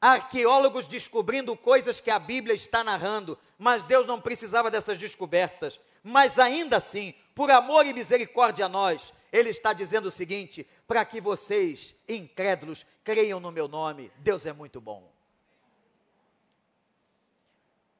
arqueólogos 0.00 0.86
descobrindo 0.86 1.56
coisas 1.56 1.98
que 1.98 2.10
a 2.10 2.18
Bíblia 2.18 2.54
está 2.54 2.84
narrando, 2.84 3.38
mas 3.58 3.82
Deus 3.82 4.06
não 4.06 4.20
precisava 4.20 4.70
dessas 4.70 4.98
descobertas. 4.98 5.80
Mas 6.02 6.38
ainda 6.38 6.76
assim, 6.76 7.14
por 7.34 7.50
amor 7.50 7.86
e 7.86 7.94
misericórdia 7.94 8.66
a 8.66 8.68
nós, 8.68 9.14
Ele 9.34 9.50
está 9.50 9.72
dizendo 9.72 10.06
o 10.06 10.10
seguinte: 10.10 10.66
para 10.86 11.04
que 11.04 11.20
vocês, 11.20 11.94
incrédulos, 12.08 12.86
creiam 13.02 13.38
no 13.40 13.50
meu 13.52 13.68
nome, 13.68 14.10
Deus 14.18 14.46
é 14.46 14.52
muito 14.52 14.80
bom. 14.80 15.12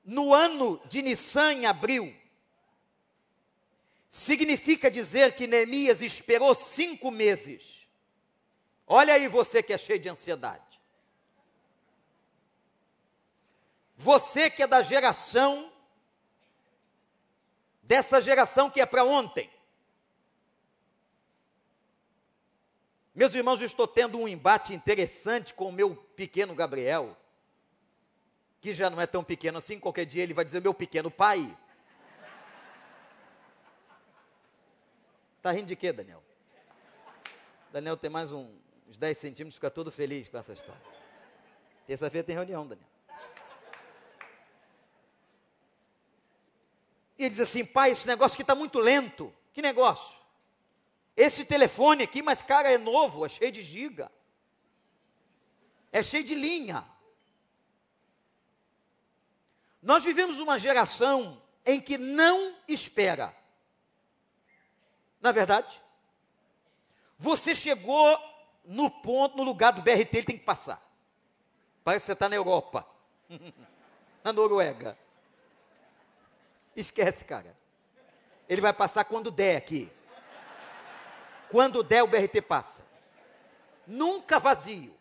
No 0.05 0.33
ano 0.33 0.81
de 0.87 1.03
Nissan, 1.03 1.53
em 1.53 1.67
abril, 1.67 2.15
significa 4.09 4.91
dizer 4.91 5.35
que 5.35 5.47
Neemias 5.47 6.03
esperou 6.03 6.55
cinco 6.55 7.11
meses 7.11 7.85
Olha 8.87 9.15
aí 9.15 9.29
você 9.29 9.63
que 9.63 9.73
é 9.73 9.79
cheio 9.79 9.99
de 9.99 10.09
ansiedade. 10.09 10.81
Você 13.97 14.51
que 14.51 14.63
é 14.63 14.67
da 14.67 14.83
geração, 14.83 15.73
dessa 17.83 18.21
geração 18.21 18.71
que 18.71 18.81
é 18.81 18.87
para 18.87 19.05
ontem. 19.05 19.51
Meus 23.15 23.33
irmãos, 23.33 23.61
eu 23.61 23.67
estou 23.67 23.87
tendo 23.87 24.19
um 24.19 24.27
embate 24.27 24.75
interessante 24.75 25.55
com 25.55 25.69
o 25.69 25.73
meu 25.73 25.95
pequeno 25.95 26.53
Gabriel, 26.53 27.17
que 28.61 28.75
já 28.75 28.91
não 28.91 29.01
é 29.01 29.07
tão 29.07 29.23
pequeno 29.23 29.59
assim, 29.59 29.79
qualquer 29.79 30.05
dia 30.05 30.25
ele 30.25 30.35
vai 30.35 30.45
dizer 30.45 30.61
meu 30.61 30.75
pequeno 30.75 31.13
pai. 31.13 31.57
Está 35.37 35.53
rindo 35.53 35.67
de 35.67 35.77
quê, 35.77 35.93
Daniel? 35.93 36.25
Daniel 37.71 37.97
tem 37.97 38.11
mais 38.11 38.33
um, 38.33 38.53
uns 38.89 38.97
10 38.97 39.17
centímetros, 39.17 39.55
fica 39.55 39.71
todo 39.71 39.93
feliz 39.93 40.27
com 40.29 40.39
essa 40.39 40.53
história. 40.53 40.83
Terça-feira 41.87 42.27
tem 42.27 42.35
reunião, 42.35 42.67
Daniel. 42.67 42.89
E 47.17 47.25
ele 47.25 47.31
diz 47.31 47.41
assim: 47.41 47.65
pai, 47.65 47.93
esse 47.93 48.09
negócio 48.09 48.35
aqui 48.35 48.43
está 48.43 48.57
muito 48.57 48.81
lento. 48.81 49.33
Que 49.53 49.63
negócio? 49.63 50.24
Esse 51.17 51.45
telefone 51.45 52.03
aqui, 52.03 52.23
mas 52.23 52.43
cara, 52.43 52.71
é 52.71 52.79
novo, 52.79 53.25
é 53.25 53.29
cheio 53.29 53.53
de 53.53 53.63
giga. 53.63 54.11
É 55.93 56.03
cheio 56.03 56.25
de 56.25 56.35
linha. 56.35 56.85
Nós 59.81 60.03
vivemos 60.03 60.39
uma 60.39 60.59
geração 60.59 61.41
em 61.65 61.81
que 61.81 61.97
não 61.97 62.57
espera. 62.67 63.35
Na 65.21 65.31
é 65.31 65.33
verdade, 65.33 65.81
você 67.19 67.55
chegou 67.55 68.19
no 68.65 68.91
ponto, 68.91 69.37
no 69.37 69.43
lugar 69.43 69.73
do 69.73 69.83
BRT, 69.83 70.17
ele 70.17 70.25
tem 70.25 70.39
que 70.39 70.45
passar. 70.45 70.83
Parece 71.85 72.05
que 72.05 72.07
você 72.07 72.13
está 72.13 72.29
na 72.29 72.37
Europa, 72.37 72.87
na 74.25 74.33
Noruega. 74.33 74.99
Esquece, 76.75 77.25
cara. 77.25 77.57
Ele 78.49 78.61
vai 78.61 78.73
passar 78.73 79.05
quando 79.05 79.31
der 79.31 79.57
aqui. 79.57 79.91
Quando 81.55 81.85
der, 81.85 82.03
o 82.03 82.09
BRT 82.09 82.43
passa. 82.43 82.85
Nunca 83.87 84.41
vazio. 84.41 84.93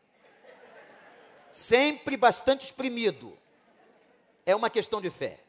Sempre 1.50 2.16
bastante 2.16 2.64
exprimido. 2.64 3.36
É 4.46 4.56
uma 4.56 4.70
questão 4.70 5.02
de 5.02 5.10
fé. 5.10 5.40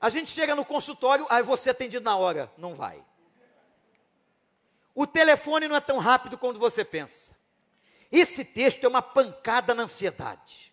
A 0.00 0.08
gente 0.08 0.30
chega 0.30 0.54
no 0.54 0.64
consultório, 0.64 1.26
aí 1.28 1.42
você 1.42 1.70
é 1.70 1.72
atendido 1.72 2.04
na 2.04 2.16
hora. 2.16 2.48
Não 2.56 2.76
vai. 2.76 3.04
O 4.94 5.04
telefone 5.04 5.66
não 5.66 5.74
é 5.74 5.80
tão 5.80 5.98
rápido 5.98 6.38
quanto 6.38 6.60
você 6.60 6.84
pensa. 6.84 7.34
Esse 8.12 8.44
texto 8.44 8.84
é 8.84 8.88
uma 8.88 9.02
pancada 9.02 9.74
na 9.74 9.82
ansiedade. 9.82 10.72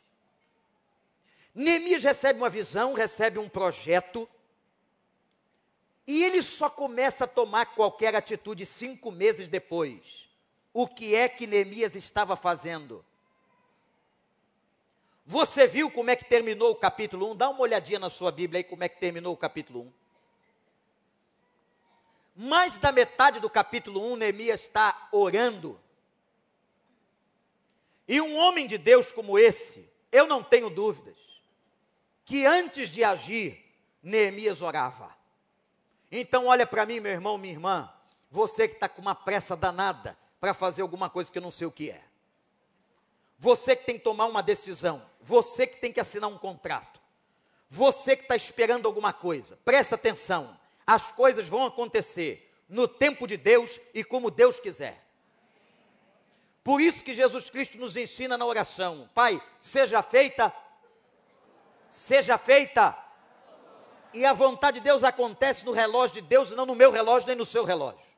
Neemias 1.55 2.03
recebe 2.03 2.37
uma 2.37 2.49
visão, 2.51 2.93
recebe 2.93 3.39
um 3.39 3.49
projeto, 3.49 4.29
e 6.07 6.23
ele 6.23 6.41
só 6.41 6.69
começa 6.69 7.25
a 7.25 7.27
tomar 7.27 7.67
qualquer 7.67 8.15
atitude 8.15 8.65
cinco 8.65 9.11
meses 9.11 9.47
depois. 9.47 10.29
O 10.73 10.87
que 10.87 11.15
é 11.15 11.29
que 11.29 11.45
Neemias 11.45 11.95
estava 11.95 12.35
fazendo? 12.35 13.05
Você 15.25 15.67
viu 15.67 15.91
como 15.91 16.09
é 16.09 16.15
que 16.15 16.25
terminou 16.25 16.71
o 16.71 16.75
capítulo 16.75 17.31
1? 17.31 17.35
Dá 17.35 17.49
uma 17.49 17.61
olhadinha 17.61 17.99
na 17.99 18.09
sua 18.09 18.31
Bíblia 18.31 18.59
aí 18.59 18.63
como 18.63 18.83
é 18.83 18.89
que 18.89 18.99
terminou 18.99 19.33
o 19.33 19.37
capítulo 19.37 19.81
1. 19.81 20.01
Mais 22.35 22.77
da 22.77 22.91
metade 22.91 23.39
do 23.39 23.49
capítulo 23.49 24.13
1, 24.13 24.15
Neemias 24.15 24.61
está 24.61 25.09
orando. 25.11 25.79
E 28.07 28.19
um 28.19 28.35
homem 28.35 28.65
de 28.65 28.77
Deus 28.77 29.11
como 29.11 29.37
esse, 29.37 29.89
eu 30.11 30.25
não 30.25 30.41
tenho 30.41 30.69
dúvidas, 30.69 31.15
que 32.25 32.45
antes 32.45 32.89
de 32.89 33.03
agir, 33.03 33.63
Neemias 34.01 34.61
orava. 34.61 35.15
Então, 36.11 36.47
olha 36.47 36.67
para 36.67 36.85
mim, 36.85 36.99
meu 36.99 37.11
irmão, 37.11 37.37
minha 37.37 37.53
irmã, 37.53 37.91
você 38.29 38.67
que 38.67 38.73
está 38.75 38.89
com 38.89 39.01
uma 39.01 39.15
pressa 39.15 39.55
danada 39.55 40.17
para 40.39 40.53
fazer 40.53 40.81
alguma 40.81 41.09
coisa 41.09 41.31
que 41.31 41.37
eu 41.37 41.41
não 41.41 41.51
sei 41.51 41.67
o 41.67 41.71
que 41.71 41.89
é. 41.89 42.03
Você 43.39 43.75
que 43.75 43.85
tem 43.85 43.97
que 43.97 44.03
tomar 44.03 44.25
uma 44.25 44.43
decisão, 44.43 45.03
você 45.21 45.65
que 45.65 45.77
tem 45.77 45.91
que 45.91 45.99
assinar 45.99 46.29
um 46.29 46.37
contrato, 46.37 46.99
você 47.69 48.15
que 48.15 48.23
está 48.23 48.35
esperando 48.35 48.85
alguma 48.85 49.13
coisa, 49.13 49.57
presta 49.63 49.95
atenção, 49.95 50.59
as 50.85 51.11
coisas 51.11 51.47
vão 51.47 51.65
acontecer 51.65 52.51
no 52.67 52.87
tempo 52.87 53.25
de 53.25 53.37
Deus 53.37 53.79
e 53.93 54.03
como 54.03 54.29
Deus 54.29 54.59
quiser. 54.59 55.03
Por 56.63 56.79
isso 56.79 57.03
que 57.03 57.13
Jesus 57.13 57.49
Cristo 57.49 57.77
nos 57.77 57.97
ensina 57.97 58.37
na 58.37 58.45
oração: 58.45 59.09
Pai, 59.15 59.41
seja 59.59 60.01
feita, 60.01 60.53
seja 61.89 62.37
feita. 62.37 62.97
E 64.13 64.25
a 64.25 64.33
vontade 64.33 64.79
de 64.79 64.83
Deus 64.83 65.03
acontece 65.03 65.65
no 65.65 65.71
relógio 65.71 66.15
de 66.15 66.21
Deus 66.21 66.51
não 66.51 66.65
no 66.65 66.75
meu 66.75 66.91
relógio 66.91 67.27
nem 67.27 67.35
no 67.35 67.45
seu 67.45 67.63
relógio. 67.63 68.11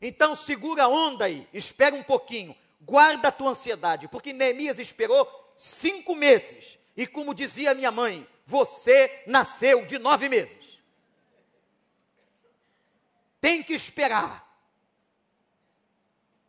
Então 0.00 0.34
segura 0.34 0.84
a 0.84 0.88
onda 0.88 1.24
aí, 1.26 1.48
espera 1.52 1.94
um 1.94 2.02
pouquinho, 2.02 2.54
guarda 2.80 3.28
a 3.28 3.32
tua 3.32 3.50
ansiedade, 3.50 4.08
porque 4.08 4.32
Neemias 4.32 4.78
esperou 4.78 5.28
cinco 5.54 6.14
meses. 6.14 6.78
E 6.96 7.06
como 7.06 7.34
dizia 7.34 7.74
minha 7.74 7.90
mãe, 7.90 8.26
você 8.46 9.22
nasceu 9.26 9.84
de 9.84 9.98
nove 9.98 10.28
meses. 10.28 10.78
Tem 13.40 13.62
que 13.62 13.74
esperar. 13.74 14.46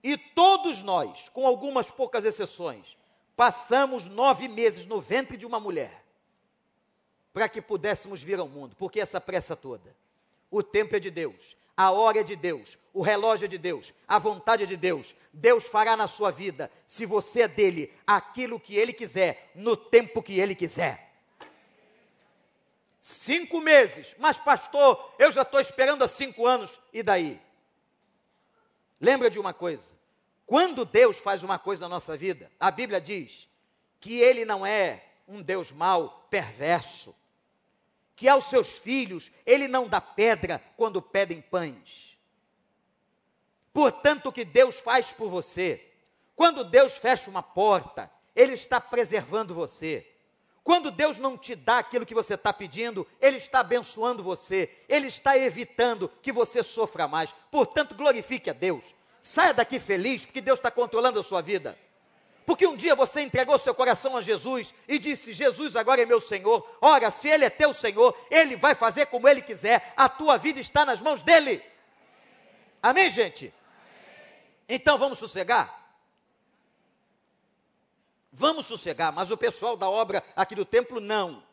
E 0.01 0.17
todos 0.17 0.81
nós, 0.81 1.27
com 1.29 1.45
algumas 1.45 1.91
poucas 1.91 2.23
exceções, 2.23 2.97
passamos 3.35 4.05
nove 4.05 4.47
meses 4.47 4.85
no 4.85 5.01
ventre 5.01 5.35
de 5.35 5.45
uma 5.45 5.59
mulher 5.59 6.06
para 7.37 7.47
que 7.47 7.61
pudéssemos 7.61 8.23
vir 8.23 8.39
ao 8.39 8.49
mundo. 8.49 8.75
Porque 8.75 8.99
essa 8.99 9.21
pressa 9.21 9.55
toda? 9.55 9.95
O 10.49 10.63
tempo 10.63 10.95
é 10.95 10.99
de 10.99 11.11
Deus, 11.11 11.55
a 11.75 11.91
hora 11.91 12.21
é 12.21 12.23
de 12.23 12.35
Deus, 12.35 12.79
o 12.91 13.03
relógio 13.03 13.45
é 13.45 13.47
de 13.47 13.59
Deus, 13.59 13.93
a 14.07 14.17
vontade 14.17 14.63
é 14.63 14.65
de 14.65 14.75
Deus. 14.75 15.15
Deus 15.31 15.67
fará 15.67 15.95
na 15.95 16.07
sua 16.07 16.31
vida, 16.31 16.71
se 16.87 17.05
você 17.05 17.41
é 17.41 17.47
dele, 17.47 17.93
aquilo 18.07 18.59
que 18.59 18.75
ele 18.75 18.91
quiser, 18.91 19.51
no 19.53 19.77
tempo 19.77 20.23
que 20.23 20.39
ele 20.39 20.55
quiser. 20.55 21.13
Cinco 22.99 23.61
meses, 23.61 24.15
mas 24.17 24.39
pastor, 24.39 25.13
eu 25.19 25.31
já 25.31 25.43
estou 25.43 25.59
esperando 25.59 26.03
há 26.03 26.07
cinco 26.07 26.43
anos, 26.47 26.79
e 26.91 27.03
daí? 27.03 27.39
Lembra 28.99 29.29
de 29.29 29.37
uma 29.37 29.53
coisa: 29.53 29.93
quando 30.43 30.83
Deus 30.83 31.19
faz 31.19 31.43
uma 31.43 31.59
coisa 31.59 31.83
na 31.83 31.89
nossa 31.89 32.17
vida, 32.17 32.51
a 32.59 32.71
Bíblia 32.71 32.99
diz 32.99 33.47
que 33.99 34.17
Ele 34.17 34.43
não 34.43 34.65
é 34.65 35.03
um 35.27 35.39
Deus 35.39 35.71
mau, 35.71 36.25
perverso, 36.31 37.15
que 38.17 38.27
aos 38.27 38.45
seus 38.45 38.77
filhos 38.77 39.31
Ele 39.45 39.67
não 39.67 39.87
dá 39.87 40.01
pedra 40.01 40.61
quando 40.75 41.01
pedem 41.01 41.39
pães. 41.39 42.17
Portanto, 43.71 44.27
o 44.27 44.33
que 44.33 44.43
Deus 44.43 44.79
faz 44.79 45.13
por 45.13 45.29
você, 45.29 45.87
quando 46.35 46.63
Deus 46.63 46.97
fecha 46.97 47.29
uma 47.29 47.43
porta, 47.43 48.11
Ele 48.35 48.53
está 48.53 48.81
preservando 48.81 49.53
você. 49.53 50.05
Quando 50.63 50.89
Deus 50.89 51.17
não 51.19 51.37
te 51.37 51.55
dá 51.55 51.77
aquilo 51.77 52.05
que 52.05 52.15
você 52.15 52.33
está 52.33 52.51
pedindo, 52.51 53.07
Ele 53.21 53.37
está 53.37 53.59
abençoando 53.59 54.23
você, 54.23 54.69
Ele 54.89 55.07
está 55.07 55.37
evitando 55.37 56.09
que 56.21 56.31
você 56.31 56.63
sofra 56.63 57.07
mais. 57.07 57.33
Portanto, 57.51 57.95
glorifique 57.95 58.49
a 58.49 58.53
Deus. 58.53 58.95
Saia 59.21 59.53
daqui 59.53 59.79
feliz, 59.79 60.25
porque 60.25 60.41
Deus 60.41 60.57
está 60.57 60.71
controlando 60.71 61.19
a 61.19 61.23
sua 61.23 61.41
vida. 61.41 61.77
Porque 62.47 62.65
um 62.65 62.77
dia 62.77 62.95
você 62.95 63.19
entregou 63.19 63.59
seu 63.59 63.75
coração 63.75 64.15
a 64.15 64.21
Jesus 64.21 64.73
e 64.87 64.97
disse: 64.97 65.33
Jesus 65.33 65.75
agora 65.75 66.01
é 66.01 66.05
meu 66.05 66.21
Senhor. 66.21 66.65
Ora, 66.79 67.11
se 67.11 67.27
Ele 67.27 67.43
é 67.43 67.49
teu 67.49 67.73
Senhor, 67.73 68.17
Ele 68.31 68.55
vai 68.55 68.73
fazer 68.73 69.07
como 69.07 69.27
Ele 69.27 69.41
quiser. 69.41 69.93
A 69.97 70.07
tua 70.07 70.37
vida 70.37 70.57
está 70.57 70.85
nas 70.85 71.01
mãos 71.01 71.21
dEle. 71.21 71.61
Amém, 72.81 73.09
gente? 73.09 73.53
Então 74.69 74.97
vamos 74.97 75.19
sossegar? 75.19 75.91
Vamos 78.31 78.65
sossegar, 78.65 79.11
mas 79.11 79.29
o 79.29 79.35
pessoal 79.35 79.75
da 79.75 79.89
obra 79.89 80.23
aqui 80.33 80.55
do 80.55 80.63
templo 80.63 81.01
não. 81.01 81.43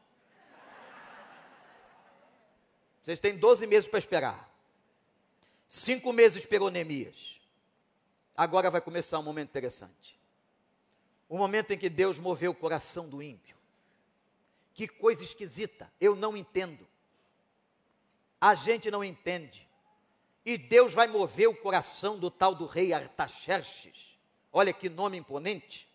Vocês 3.02 3.18
têm 3.18 3.36
12 3.36 3.66
meses 3.66 3.88
para 3.88 3.98
esperar. 3.98 4.48
Cinco 5.68 6.12
meses 6.12 6.42
esperou 6.42 6.70
Neemias. 6.70 7.40
Agora 8.36 8.70
vai 8.70 8.80
começar 8.80 9.18
um 9.18 9.24
momento 9.24 9.48
interessante. 9.48 10.22
O 11.28 11.38
momento 11.38 11.72
em 11.72 11.78
que 11.78 11.88
Deus 11.88 12.18
moveu 12.18 12.52
o 12.52 12.54
coração 12.54 13.08
do 13.08 13.22
ímpio. 13.22 13.56
Que 14.72 14.88
coisa 14.88 15.22
esquisita, 15.22 15.90
eu 16.00 16.16
não 16.16 16.36
entendo. 16.36 16.86
A 18.40 18.54
gente 18.54 18.90
não 18.90 19.02
entende. 19.02 19.68
E 20.44 20.58
Deus 20.58 20.92
vai 20.92 21.06
mover 21.06 21.48
o 21.48 21.56
coração 21.56 22.18
do 22.18 22.30
tal 22.30 22.54
do 22.54 22.66
rei 22.66 22.92
Artaxerxes. 22.92 24.18
Olha 24.52 24.72
que 24.72 24.88
nome 24.88 25.16
imponente. 25.16 25.88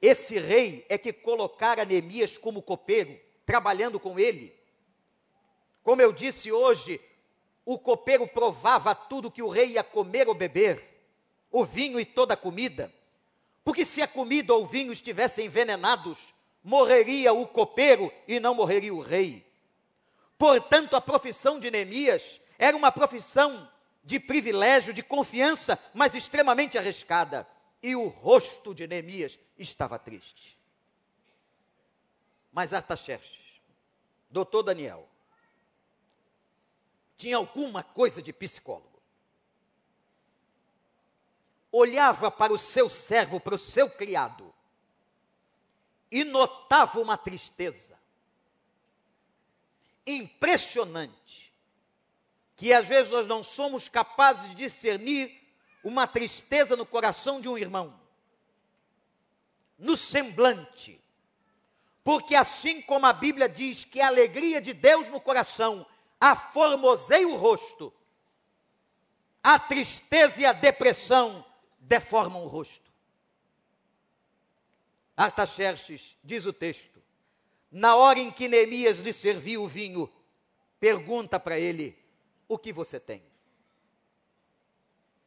Esse 0.00 0.38
rei 0.38 0.84
é 0.88 0.98
que 0.98 1.12
colocara 1.12 1.84
Neemias 1.84 2.36
como 2.36 2.60
copeiro, 2.60 3.16
trabalhando 3.46 4.00
com 4.00 4.18
ele. 4.18 4.52
Como 5.82 6.02
eu 6.02 6.12
disse 6.12 6.50
hoje, 6.50 7.00
o 7.64 7.78
copeiro 7.78 8.26
provava 8.26 8.94
tudo 8.94 9.30
que 9.30 9.42
o 9.42 9.48
rei 9.48 9.72
ia 9.72 9.84
comer 9.84 10.28
ou 10.28 10.34
beber 10.34 10.82
o 11.50 11.64
vinho 11.64 12.00
e 12.00 12.04
toda 12.04 12.34
a 12.34 12.36
comida. 12.36 12.92
Porque 13.64 13.84
se 13.84 14.02
a 14.02 14.08
comida 14.08 14.52
ou 14.52 14.66
vinho 14.66 14.92
estivessem 14.92 15.46
envenenados, 15.46 16.34
morreria 16.62 17.32
o 17.32 17.46
copeiro 17.46 18.12
e 18.26 18.40
não 18.40 18.54
morreria 18.54 18.94
o 18.94 19.00
rei. 19.00 19.46
Portanto, 20.36 20.96
a 20.96 21.00
profissão 21.00 21.60
de 21.60 21.70
Neemias 21.70 22.40
era 22.58 22.76
uma 22.76 22.90
profissão 22.90 23.70
de 24.04 24.18
privilégio, 24.18 24.92
de 24.92 25.02
confiança, 25.02 25.78
mas 25.94 26.14
extremamente 26.14 26.76
arriscada. 26.76 27.46
E 27.82 27.94
o 27.94 28.08
rosto 28.08 28.74
de 28.74 28.86
Neemias 28.86 29.38
estava 29.58 29.98
triste. 29.98 30.58
Mas 32.52 32.72
Artaxerxes, 32.72 33.60
doutor 34.30 34.62
Daniel, 34.62 35.08
tinha 37.16 37.36
alguma 37.36 37.82
coisa 37.82 38.20
de 38.20 38.32
psicólogo. 38.32 38.91
Olhava 41.72 42.30
para 42.30 42.52
o 42.52 42.58
seu 42.58 42.90
servo, 42.90 43.40
para 43.40 43.54
o 43.54 43.58
seu 43.58 43.88
criado, 43.88 44.54
e 46.10 46.22
notava 46.22 47.00
uma 47.00 47.16
tristeza 47.16 47.98
impressionante, 50.06 51.50
que 52.54 52.72
às 52.72 52.86
vezes 52.86 53.10
nós 53.10 53.26
não 53.26 53.42
somos 53.42 53.88
capazes 53.88 54.50
de 54.50 54.56
discernir 54.56 55.40
uma 55.82 56.06
tristeza 56.06 56.76
no 56.76 56.84
coração 56.84 57.40
de 57.40 57.48
um 57.48 57.56
irmão, 57.56 57.98
no 59.78 59.96
semblante, 59.96 61.00
porque 62.04 62.34
assim 62.34 62.82
como 62.82 63.06
a 63.06 63.12
Bíblia 63.12 63.48
diz 63.48 63.84
que 63.84 64.00
a 64.00 64.08
alegria 64.08 64.60
de 64.60 64.74
Deus 64.74 65.08
no 65.08 65.20
coração 65.20 65.86
aformoseia 66.20 67.26
o 67.26 67.36
rosto, 67.36 67.92
a 69.42 69.58
tristeza 69.58 70.42
e 70.42 70.46
a 70.46 70.52
depressão 70.52 71.44
deformam 71.82 72.44
o 72.44 72.48
rosto. 72.48 72.90
Artaxerxes, 75.16 76.16
diz 76.24 76.46
o 76.46 76.52
texto, 76.52 77.02
na 77.70 77.96
hora 77.96 78.18
em 78.18 78.30
que 78.30 78.48
Neemias 78.48 79.00
lhe 79.00 79.12
serviu 79.12 79.62
o 79.62 79.68
vinho, 79.68 80.10
pergunta 80.80 81.38
para 81.38 81.58
ele: 81.58 81.96
O 82.48 82.58
que 82.58 82.72
você 82.72 82.98
tem? 82.98 83.22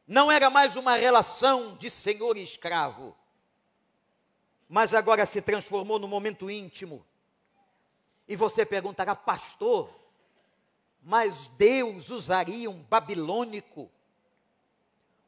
Não 0.06 0.30
era 0.30 0.48
mais 0.48 0.76
uma 0.76 0.96
relação 0.96 1.76
de 1.76 1.90
senhor 1.90 2.36
e 2.36 2.42
escravo, 2.42 3.16
mas 4.68 4.94
agora 4.94 5.26
se 5.26 5.40
transformou 5.40 5.98
num 5.98 6.08
momento 6.08 6.50
íntimo. 6.50 7.04
E 8.28 8.34
você 8.34 8.66
perguntará, 8.66 9.14
pastor, 9.14 9.92
mas 11.02 11.46
Deus 11.48 12.10
usaria 12.10 12.68
um 12.68 12.82
babilônico 12.82 13.90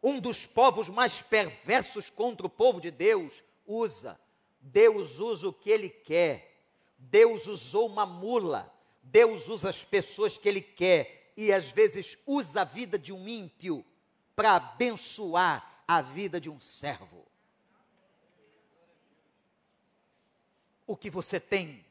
um 0.03 0.21
dos 0.21 0.47
povos 0.47 0.89
mais 0.89 1.21
perversos 1.21 2.09
contra 2.09 2.47
o 2.47 2.51
povo 2.51 2.81
de 2.81 2.91
Deus, 2.91 3.43
usa. 3.67 4.19
Deus 4.61 5.19
usa 5.19 5.49
o 5.49 5.53
que 5.53 5.71
ele 5.71 5.89
quer. 5.89 6.63
Deus 6.99 7.47
usou 7.47 7.87
uma 7.87 8.07
mula. 8.07 8.73
Deus 9.03 9.49
usa 9.49 9.71
as 9.71 9.85
pessoas 9.85 10.37
que 10.37 10.49
ele 10.49 10.61
quer 10.61 11.33
e 11.37 11.53
às 11.53 11.71
vezes 11.71 12.19
usa 12.27 12.63
a 12.63 12.65
vida 12.65 12.99
de 12.99 13.13
um 13.13 13.29
ímpio 13.29 13.85
para 14.35 14.57
abençoar 14.57 15.85
a 15.87 16.03
vida 16.03 16.41
de 16.41 16.51
um 16.51 16.61
servo. 16.61 17.27
O 20.87 20.97
que 20.97 21.09
você 21.11 21.39
tem? 21.39 21.85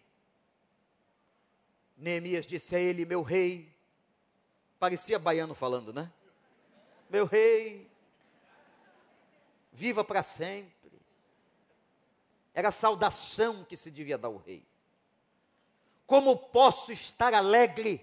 Neemias 1.96 2.46
disse 2.46 2.76
a 2.76 2.80
ele: 2.80 3.06
Meu 3.06 3.22
rei, 3.24 3.74
parecia 4.80 5.18
baiano 5.18 5.56
falando, 5.56 5.94
né? 5.94 6.12
Meu 7.10 7.26
rei, 7.26 7.87
viva 9.78 10.04
para 10.04 10.24
sempre. 10.24 10.92
Era 12.52 12.70
a 12.70 12.72
saudação 12.72 13.64
que 13.64 13.78
se 13.78 13.92
devia 13.92 14.18
dar 14.18 14.30
ao 14.30 14.38
rei. 14.38 14.66
Como 16.08 16.36
posso 16.36 16.92
estar 16.92 17.32
alegre 17.36 18.02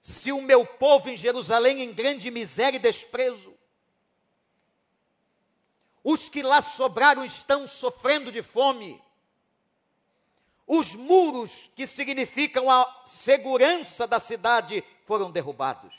se 0.00 0.30
o 0.30 0.40
meu 0.40 0.64
povo 0.64 1.08
em 1.08 1.16
Jerusalém 1.16 1.82
em 1.82 1.92
grande 1.92 2.30
miséria 2.30 2.76
e 2.76 2.80
desprezo? 2.80 3.52
Os 6.04 6.28
que 6.28 6.42
lá 6.42 6.62
sobraram 6.62 7.24
estão 7.24 7.66
sofrendo 7.66 8.30
de 8.30 8.40
fome. 8.40 9.02
Os 10.64 10.94
muros 10.94 11.68
que 11.74 11.88
significam 11.88 12.70
a 12.70 13.02
segurança 13.04 14.06
da 14.06 14.20
cidade 14.20 14.84
foram 15.04 15.28
derrubados. 15.28 15.96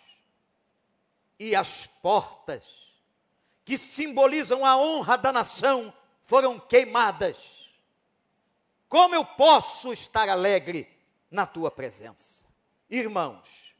E 1.37 1.53
as 1.53 1.85
portas 1.85 2.88
que 3.69 3.77
simbolizam 3.77 4.65
a 4.65 4.75
honra 4.75 5.15
da 5.15 5.31
nação 5.31 5.93
foram 6.23 6.57
queimadas. 6.57 7.69
Como 8.87 9.13
eu 9.13 9.23
posso 9.23 9.93
estar 9.93 10.27
alegre 10.27 10.89
na 11.29 11.45
tua 11.45 11.69
presença? 11.69 12.45
Irmãos, 12.89 13.75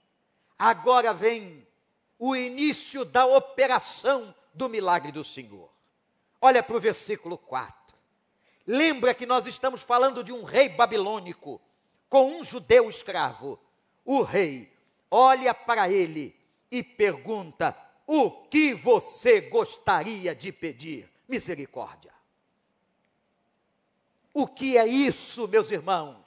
agora 0.59 1.11
vem 1.11 1.67
o 2.19 2.35
início 2.35 3.03
da 3.03 3.25
operação 3.25 4.31
do 4.53 4.69
milagre 4.69 5.11
do 5.11 5.23
Senhor. 5.23 5.71
Olha 6.39 6.61
para 6.61 6.77
o 6.77 6.79
versículo 6.79 7.35
4. 7.35 7.97
Lembra 8.67 9.15
que 9.15 9.25
nós 9.25 9.47
estamos 9.47 9.81
falando 9.81 10.23
de 10.23 10.31
um 10.31 10.43
rei 10.43 10.69
babilônico 10.69 11.59
com 12.07 12.27
um 12.27 12.43
judeu 12.43 12.87
escravo. 12.89 13.59
O 14.05 14.21
rei 14.21 14.71
olha 15.09 15.51
para 15.51 15.89
ele 15.89 16.39
e 16.69 16.83
pergunta: 16.83 17.75
o 18.11 18.31
que 18.31 18.73
você 18.73 19.39
gostaria 19.39 20.33
de 20.33 20.51
pedir? 20.51 21.07
Misericórdia. 21.27 22.11
O 24.33 24.47
que 24.47 24.79
é 24.79 24.87
isso, 24.87 25.47
meus 25.47 25.69
irmãos? 25.69 26.17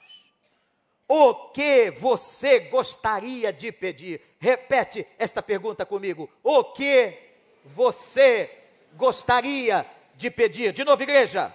O 1.05 1.49
que 1.49 1.91
você 1.91 2.61
gostaria 2.61 3.51
de 3.51 3.69
pedir? 3.69 4.21
Repete 4.39 5.05
esta 5.19 5.43
pergunta 5.43 5.85
comigo. 5.85 6.29
O 6.41 6.63
que 6.63 7.19
você 7.65 8.49
gostaria 8.93 9.85
de 10.15 10.31
pedir? 10.31 10.71
De 10.71 10.85
novo, 10.85 11.03
igreja. 11.03 11.53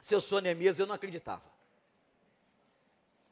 Se 0.00 0.12
eu 0.12 0.20
sou 0.20 0.40
Neemias, 0.40 0.80
eu 0.80 0.88
não 0.88 0.96
acreditava. 0.96 1.57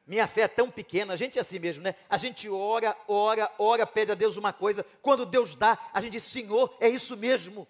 Minha 0.07 0.29
fé 0.29 0.43
é 0.43 0.49
tão 0.49 0.71
pequena, 0.71 1.15
a 1.15 1.17
gente 1.17 1.37
é 1.37 1.41
assim 1.41 1.59
mesmo, 1.59 1.83
né? 1.83 1.97
A 2.09 2.17
gente 2.17 2.49
ora, 2.49 2.97
ora, 3.09 3.53
ora, 3.59 3.85
pede 3.85 4.13
a 4.13 4.15
Deus 4.15 4.37
uma 4.37 4.53
coisa, 4.53 4.85
quando 5.03 5.27
Deus 5.27 5.57
dá, 5.57 5.77
a 5.93 6.01
gente 6.01 6.13
diz: 6.13 6.23
Senhor, 6.23 6.77
é 6.81 6.89
isso 6.89 7.17
mesmo. 7.17 7.67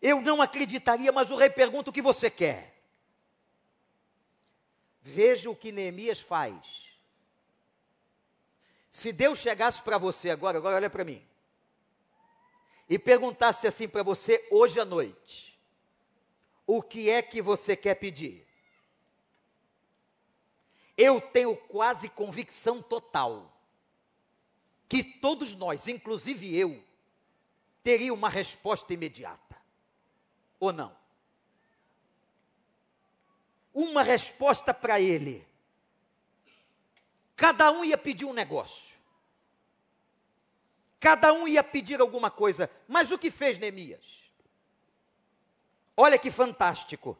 Eu 0.00 0.20
não 0.20 0.42
acreditaria, 0.42 1.10
mas 1.10 1.30
o 1.30 1.36
rei 1.36 1.48
pergunta 1.48 1.88
o 1.88 1.92
que 1.92 2.02
você 2.02 2.28
quer. 2.28 2.76
Veja 5.00 5.48
o 5.48 5.56
que 5.56 5.72
Neemias 5.72 6.20
faz. 6.20 6.92
Se 8.90 9.10
Deus 9.10 9.38
chegasse 9.38 9.80
para 9.80 9.96
você 9.96 10.28
agora, 10.28 10.58
agora 10.58 10.76
olha 10.76 10.90
para 10.90 11.02
mim, 11.04 11.26
e 12.90 12.98
perguntasse 12.98 13.66
assim 13.66 13.88
para 13.88 14.02
você 14.02 14.46
hoje 14.50 14.78
à 14.78 14.84
noite: 14.84 15.58
o 16.66 16.82
que 16.82 17.08
é 17.08 17.22
que 17.22 17.40
você 17.40 17.74
quer 17.74 17.94
pedir? 17.94 18.46
Eu 20.96 21.20
tenho 21.20 21.56
quase 21.56 22.08
convicção 22.08 22.82
total 22.82 23.52
que 24.88 25.02
todos 25.02 25.54
nós, 25.54 25.88
inclusive 25.88 26.54
eu, 26.54 26.82
teria 27.82 28.12
uma 28.12 28.28
resposta 28.28 28.92
imediata. 28.92 29.56
Ou 30.60 30.72
não? 30.72 30.94
Uma 33.72 34.02
resposta 34.02 34.74
para 34.74 35.00
ele. 35.00 35.46
Cada 37.34 37.72
um 37.72 37.84
ia 37.84 37.96
pedir 37.96 38.26
um 38.26 38.34
negócio. 38.34 38.94
Cada 41.00 41.32
um 41.32 41.48
ia 41.48 41.64
pedir 41.64 42.00
alguma 42.00 42.30
coisa. 42.30 42.70
Mas 42.86 43.10
o 43.10 43.18
que 43.18 43.30
fez 43.30 43.58
Neemias? 43.58 44.30
Olha 45.96 46.18
que 46.18 46.30
fantástico. 46.30 47.18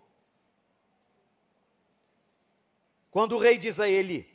Quando 3.13 3.37
o 3.37 3.39
rei 3.39 3.59
diz 3.59 3.79
a 3.79 3.87
ele, 3.87 4.27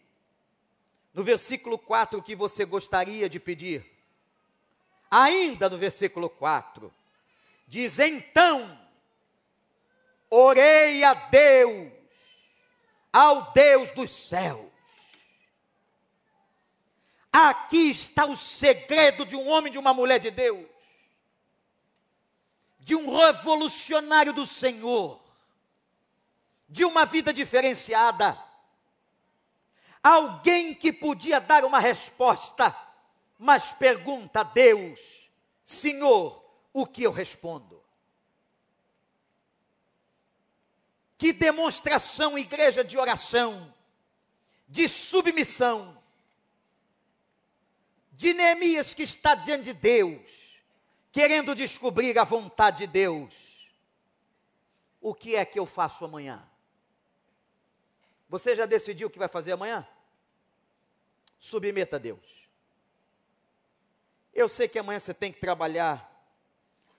no 1.12 1.24
versículo 1.24 1.80
4, 1.80 2.20
o 2.20 2.22
que 2.22 2.36
você 2.36 2.64
gostaria 2.64 3.28
de 3.28 3.40
pedir, 3.40 3.84
ainda 5.10 5.68
no 5.68 5.80
versículo 5.80 6.30
4, 6.30 6.94
diz: 7.68 7.98
Então, 7.98 8.80
orei 10.30 11.04
a 11.04 11.16
Deus, 11.16 11.92
ao 13.12 13.52
Deus 13.52 13.90
dos 13.90 14.14
céus. 14.14 14.72
Aqui 17.34 17.90
está 17.90 18.28
o 18.28 18.36
segredo 18.36 19.26
de 19.26 19.36
um 19.36 19.48
homem, 19.50 19.72
de 19.72 19.80
uma 19.80 19.94
mulher 19.94 20.20
de 20.20 20.30
Deus, 20.30 20.68
de 22.80 22.96
um 22.96 23.18
revolucionário 23.18 24.34
do 24.34 24.46
Senhor, 24.46 25.20
de 26.70 26.86
uma 26.86 27.06
vida 27.06 27.34
diferenciada 27.34 28.46
alguém 30.08 30.74
que 30.74 30.94
podia 30.94 31.40
dar 31.40 31.66
uma 31.66 31.80
resposta, 31.80 32.76
mas 33.38 33.74
pergunta 33.74 34.40
a 34.40 34.44
Deus: 34.44 35.30
Senhor, 35.66 36.44
o 36.72 36.86
que 36.86 37.04
eu 37.04 37.12
respondo? 37.12 37.84
Que 41.18 41.34
demonstração, 41.34 42.38
igreja 42.38 42.84
de 42.84 42.98
oração, 42.98 43.74
de 44.68 44.88
submissão, 44.88 45.98
de 48.12 48.34
Neemias 48.34 48.94
que 48.94 49.04
está 49.04 49.36
diante 49.36 49.66
de 49.66 49.74
Deus, 49.74 50.62
querendo 51.12 51.54
descobrir 51.54 52.18
a 52.18 52.24
vontade 52.24 52.86
de 52.86 52.88
Deus. 52.88 53.70
O 55.02 55.14
que 55.14 55.36
é 55.36 55.44
que 55.44 55.60
eu 55.60 55.66
faço 55.66 56.06
amanhã? 56.06 56.48
Você 58.30 58.56
já 58.56 58.66
decidiu 58.66 59.08
o 59.08 59.12
que 59.12 59.20
vai 59.20 59.28
fazer 59.28 59.54
amanhã? 59.54 59.88
Submeta 61.40 61.96
a 61.96 62.00
Deus. 62.00 62.48
Eu 64.34 64.48
sei 64.48 64.68
que 64.68 64.80
amanhã 64.80 65.00
você 65.00 65.14
tem 65.14 65.32
que 65.32 65.40
trabalhar, 65.40 66.14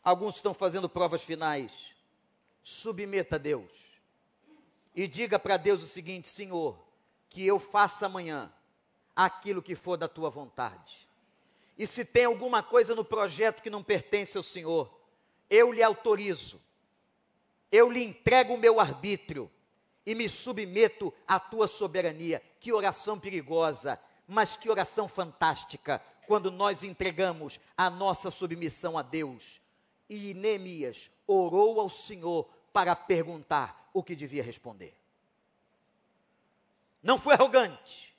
alguns 0.03 0.37
estão 0.37 0.53
fazendo 0.53 0.88
provas 0.88 1.22
finais. 1.22 1.94
Submeta 2.62 3.37
a 3.37 3.38
Deus 3.38 3.88
e 4.94 5.07
diga 5.07 5.38
para 5.38 5.57
Deus 5.57 5.83
o 5.83 5.87
seguinte: 5.87 6.29
Senhor, 6.29 6.79
que 7.29 7.46
eu 7.46 7.61
faça 7.61 8.07
amanhã 8.07 8.53
aquilo 9.14 9.62
que 9.62 9.77
for 9.77 9.96
da 9.96 10.09
tua 10.09 10.29
vontade. 10.29 11.09
E 11.79 11.87
se 11.87 12.05
tem 12.05 12.24
alguma 12.24 12.62
coisa 12.62 12.94
no 12.94 13.05
projeto 13.05 13.62
que 13.62 13.70
não 13.70 13.83
pertence 13.83 14.37
ao 14.37 14.42
Senhor, 14.42 14.92
eu 15.48 15.72
lhe 15.72 15.83
autorizo, 15.83 16.61
eu 17.70 17.88
lhe 17.90 18.03
entrego 18.03 18.55
o 18.55 18.59
meu 18.59 18.81
arbítrio 18.81 19.48
e 20.05 20.14
me 20.14 20.29
submeto 20.29 21.14
à 21.27 21.38
tua 21.38 21.68
soberania. 21.68 22.42
Que 22.59 22.72
oração 22.72 23.20
perigosa, 23.20 24.01
mas 24.29 24.55
que 24.55 24.69
oração 24.69 25.09
fantástica, 25.09 26.03
quando 26.27 26.51
nós 26.51 26.83
entregamos 26.83 27.59
a 27.75 27.88
nossa 27.88 28.31
submissão 28.31 28.99
a 28.99 29.03
Deus. 29.03 29.62
E 30.09 30.35
Neemias 30.35 31.11
orou 31.27 31.81
ao 31.81 31.88
Senhor 31.88 32.45
para 32.71 32.95
perguntar 32.95 33.91
o 33.95 34.03
que 34.03 34.14
devia 34.14 34.43
responder. 34.43 34.95
Não 37.03 37.19
foi 37.19 37.33
arrogante, 37.33 38.14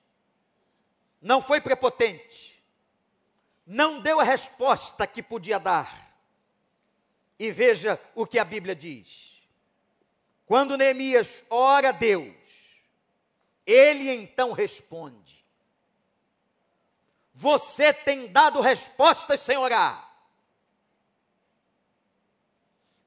não 1.22 1.42
foi 1.42 1.62
prepotente, 1.62 2.60
não 3.66 4.02
deu 4.02 4.20
a 4.20 4.24
resposta 4.24 5.06
que 5.06 5.22
podia 5.22 5.60
dar. 5.60 6.10
E 7.38 7.52
veja 7.52 8.02
o 8.16 8.26
que 8.26 8.40
a 8.40 8.44
Bíblia 8.44 8.76
diz. 8.76 9.42
Quando 10.46 10.76
Neemias 10.76 11.46
ora 11.50 11.90
a 11.90 11.92
Deus, 11.92 12.82
ele 13.66 14.10
então 14.10 14.52
responde. 14.52 15.39
Você 17.40 17.94
tem 17.94 18.28
dado 18.28 18.60
respostas 18.60 19.40
sem 19.40 19.58
orar. 19.58 20.14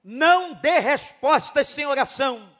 Não 0.02 0.54
dê 0.54 0.78
respostas 0.78 1.68
sem 1.68 1.84
oração. 1.84 2.50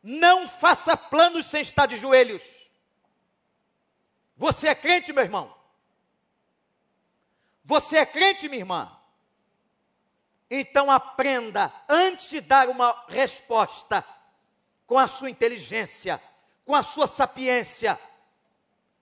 Não 0.00 0.46
faça 0.46 0.96
planos 0.96 1.46
sem 1.46 1.60
estar 1.60 1.86
de 1.86 1.96
joelhos. 1.96 2.70
Você 4.36 4.68
é 4.68 4.76
crente, 4.76 5.12
meu 5.12 5.24
irmão? 5.24 5.52
Você 7.64 7.96
é 7.96 8.06
crente, 8.06 8.48
minha 8.48 8.60
irmã? 8.60 8.96
Então 10.48 10.88
aprenda, 10.88 11.72
antes 11.88 12.28
de 12.28 12.40
dar 12.40 12.68
uma 12.68 13.04
resposta, 13.08 14.06
com 14.86 14.96
a 14.96 15.08
sua 15.08 15.30
inteligência, 15.30 16.22
com 16.64 16.76
a 16.76 16.82
sua 16.84 17.08
sapiência, 17.08 17.98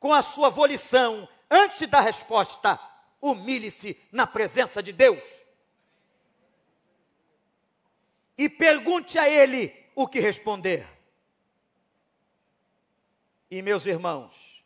com 0.04 0.12
a 0.12 0.20
sua 0.20 0.50
volição, 0.50 1.26
antes 1.50 1.88
dar 1.88 2.02
resposta, 2.02 2.78
humilhe-se 3.22 3.98
na 4.12 4.26
presença 4.26 4.82
de 4.82 4.92
Deus. 4.92 5.24
E 8.36 8.46
pergunte 8.46 9.18
a 9.18 9.26
Ele 9.26 9.74
o 9.94 10.06
que 10.06 10.20
responder. 10.20 10.86
E 13.50 13.62
meus 13.62 13.86
irmãos, 13.86 14.62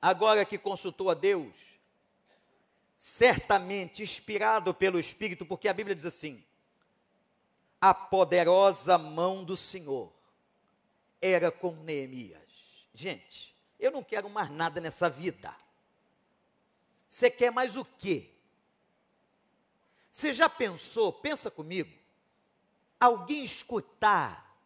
agora 0.00 0.46
que 0.46 0.56
consultou 0.56 1.10
a 1.10 1.14
Deus, 1.14 1.78
certamente 2.96 4.02
inspirado 4.02 4.72
pelo 4.72 4.98
Espírito, 4.98 5.44
porque 5.44 5.68
a 5.68 5.74
Bíblia 5.74 5.94
diz 5.94 6.06
assim: 6.06 6.42
a 7.78 7.92
poderosa 7.92 8.96
mão 8.96 9.44
do 9.44 9.54
Senhor 9.54 10.10
era 11.20 11.52
com 11.52 11.72
Neemias. 11.72 12.40
Gente, 12.94 13.54
eu 13.78 13.90
não 13.90 14.02
quero 14.02 14.28
mais 14.28 14.50
nada 14.50 14.80
nessa 14.80 15.08
vida. 15.08 15.54
Você 17.08 17.30
quer 17.30 17.50
mais 17.50 17.76
o 17.76 17.84
quê? 17.84 18.30
Você 20.10 20.32
já 20.32 20.48
pensou, 20.48 21.12
pensa 21.12 21.50
comigo, 21.50 21.92
alguém 22.98 23.44
escutar, 23.44 24.56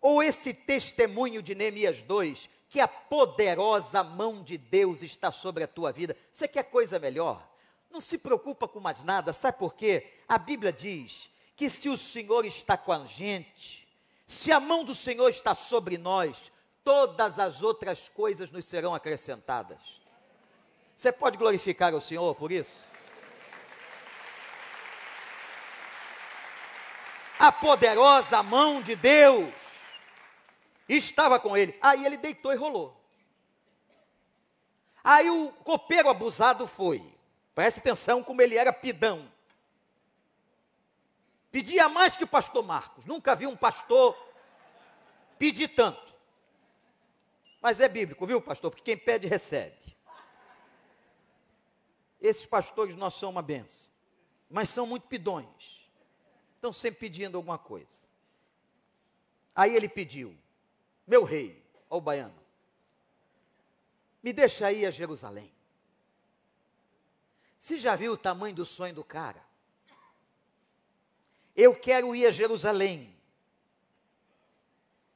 ou 0.00 0.22
esse 0.22 0.54
testemunho 0.54 1.42
de 1.42 1.54
Neemias 1.54 2.02
2, 2.02 2.48
que 2.68 2.80
a 2.80 2.88
poderosa 2.88 4.02
mão 4.02 4.42
de 4.42 4.56
Deus 4.56 5.02
está 5.02 5.30
sobre 5.30 5.62
a 5.62 5.68
tua 5.68 5.92
vida. 5.92 6.16
Você 6.32 6.48
quer 6.48 6.64
coisa 6.64 6.98
melhor? 6.98 7.46
Não 7.90 8.00
se 8.00 8.16
preocupa 8.16 8.66
com 8.66 8.80
mais 8.80 9.02
nada, 9.02 9.32
sabe 9.32 9.58
por 9.58 9.74
quê? 9.74 10.10
A 10.26 10.38
Bíblia 10.38 10.72
diz 10.72 11.30
que 11.54 11.68
se 11.68 11.90
o 11.90 11.98
Senhor 11.98 12.46
está 12.46 12.76
com 12.76 12.90
a 12.90 13.04
gente, 13.04 13.86
se 14.26 14.50
a 14.50 14.58
mão 14.58 14.82
do 14.82 14.94
Senhor 14.94 15.28
está 15.28 15.54
sobre 15.54 15.98
nós, 15.98 16.50
todas 16.84 17.38
as 17.38 17.62
outras 17.62 18.08
coisas 18.08 18.50
nos 18.50 18.64
serão 18.64 18.94
acrescentadas. 18.94 20.00
Você 20.96 21.10
pode 21.10 21.38
glorificar 21.38 21.94
o 21.94 22.00
Senhor 22.00 22.34
por 22.34 22.52
isso? 22.52 22.84
A 27.38 27.50
poderosa 27.50 28.42
mão 28.42 28.80
de 28.80 28.94
Deus 28.94 29.52
estava 30.88 31.40
com 31.40 31.56
ele. 31.56 31.76
Aí 31.80 32.06
ele 32.06 32.16
deitou 32.16 32.52
e 32.52 32.56
rolou. 32.56 32.96
Aí 35.02 35.28
o 35.28 35.50
copeiro 35.64 36.08
abusado 36.08 36.66
foi. 36.66 37.02
Preste 37.54 37.80
atenção 37.80 38.22
como 38.22 38.40
ele 38.40 38.56
era 38.56 38.72
pidão. 38.72 39.30
Pedia 41.50 41.88
mais 41.88 42.16
que 42.16 42.24
o 42.24 42.28
pastor 42.28 42.62
Marcos. 42.62 43.04
Nunca 43.04 43.34
vi 43.34 43.46
um 43.46 43.56
pastor 43.56 44.16
pedir 45.38 45.68
tanto. 45.68 46.11
Mas 47.62 47.80
é 47.80 47.88
bíblico, 47.88 48.26
viu, 48.26 48.42
pastor? 48.42 48.72
Porque 48.72 48.82
quem 48.82 48.96
pede, 48.96 49.28
recebe. 49.28 49.96
Esses 52.20 52.44
pastores 52.44 52.96
nós 52.96 53.14
são 53.14 53.30
uma 53.30 53.40
benção. 53.40 53.90
Mas 54.50 54.68
são 54.68 54.84
muito 54.84 55.06
pidões. 55.06 55.88
Estão 56.56 56.72
sempre 56.72 56.98
pedindo 56.98 57.36
alguma 57.36 57.58
coisa. 57.58 58.00
Aí 59.54 59.76
ele 59.76 59.88
pediu: 59.88 60.36
meu 61.06 61.22
rei, 61.22 61.64
ó 61.88 61.98
o 61.98 62.00
baiano, 62.00 62.40
me 64.22 64.32
deixa 64.32 64.72
ir 64.72 64.84
a 64.84 64.90
Jerusalém. 64.90 65.52
Você 67.56 67.78
já 67.78 67.94
viu 67.94 68.12
o 68.12 68.16
tamanho 68.16 68.56
do 68.56 68.66
sonho 68.66 68.94
do 68.94 69.04
cara? 69.04 69.40
Eu 71.54 71.78
quero 71.78 72.14
ir 72.14 72.26
a 72.26 72.30
Jerusalém. 72.30 73.16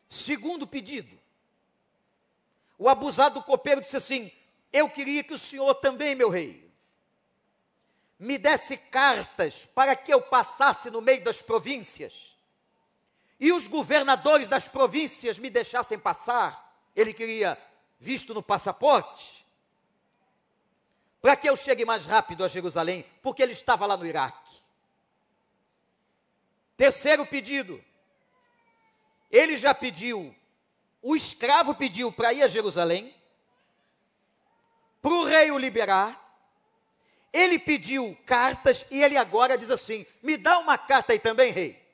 Segundo 0.09 0.67
pedido, 0.67 1.16
o 2.79 2.89
abusado 2.89 3.43
copeiro 3.43 3.81
disse 3.81 3.97
assim: 3.97 4.31
Eu 4.73 4.89
queria 4.89 5.23
que 5.23 5.35
o 5.35 5.39
senhor 5.39 5.75
também, 5.77 6.15
meu 6.15 6.29
rei, 6.29 6.71
me 8.19 8.39
desse 8.39 8.77
cartas 8.77 9.67
para 9.67 9.95
que 9.95 10.13
eu 10.13 10.23
passasse 10.23 10.91
no 10.91 11.01
meio 11.01 11.23
das 11.23 11.43
províncias 11.43 12.37
e 13.39 13.53
os 13.53 13.67
governadores 13.67 14.49
das 14.49 14.69
províncias 14.69 15.39
me 15.39 15.51
deixassem 15.51 15.99
passar, 15.99 16.75
ele 16.95 17.13
queria 17.13 17.59
visto 17.99 18.33
no 18.33 18.43
passaporte, 18.43 19.47
para 21.21 21.37
que 21.37 21.49
eu 21.49 21.57
chegue 21.57 21.85
mais 21.85 22.07
rápido 22.07 22.45
a 22.45 22.49
Jerusalém, 22.49 23.05
porque 23.23 23.43
ele 23.43 23.53
estava 23.53 23.85
lá 23.85 23.97
no 23.97 24.07
Iraque. 24.07 24.61
Terceiro 26.77 27.27
pedido, 27.27 27.83
ele 29.31 29.57
já 29.57 29.75
pediu, 29.75 30.35
o 31.07 31.15
escravo 31.15 31.75
pediu 31.75 32.11
para 32.11 32.33
ir 32.33 32.43
a 32.43 32.49
Jerusalém, 32.49 33.15
para 35.01 35.13
o 35.13 35.25
rei 35.25 35.51
o 35.51 35.59
liberar, 35.59 36.23
ele 37.33 37.59
pediu 37.59 38.17
cartas 38.25 38.87
e 38.91 39.03
ele 39.03 39.17
agora 39.17 39.59
diz 39.59 39.71
assim: 39.71 40.07
me 40.23 40.37
dá 40.37 40.59
uma 40.59 40.77
carta 40.79 41.13
aí 41.13 41.19
também, 41.19 41.53
rei 41.53 41.87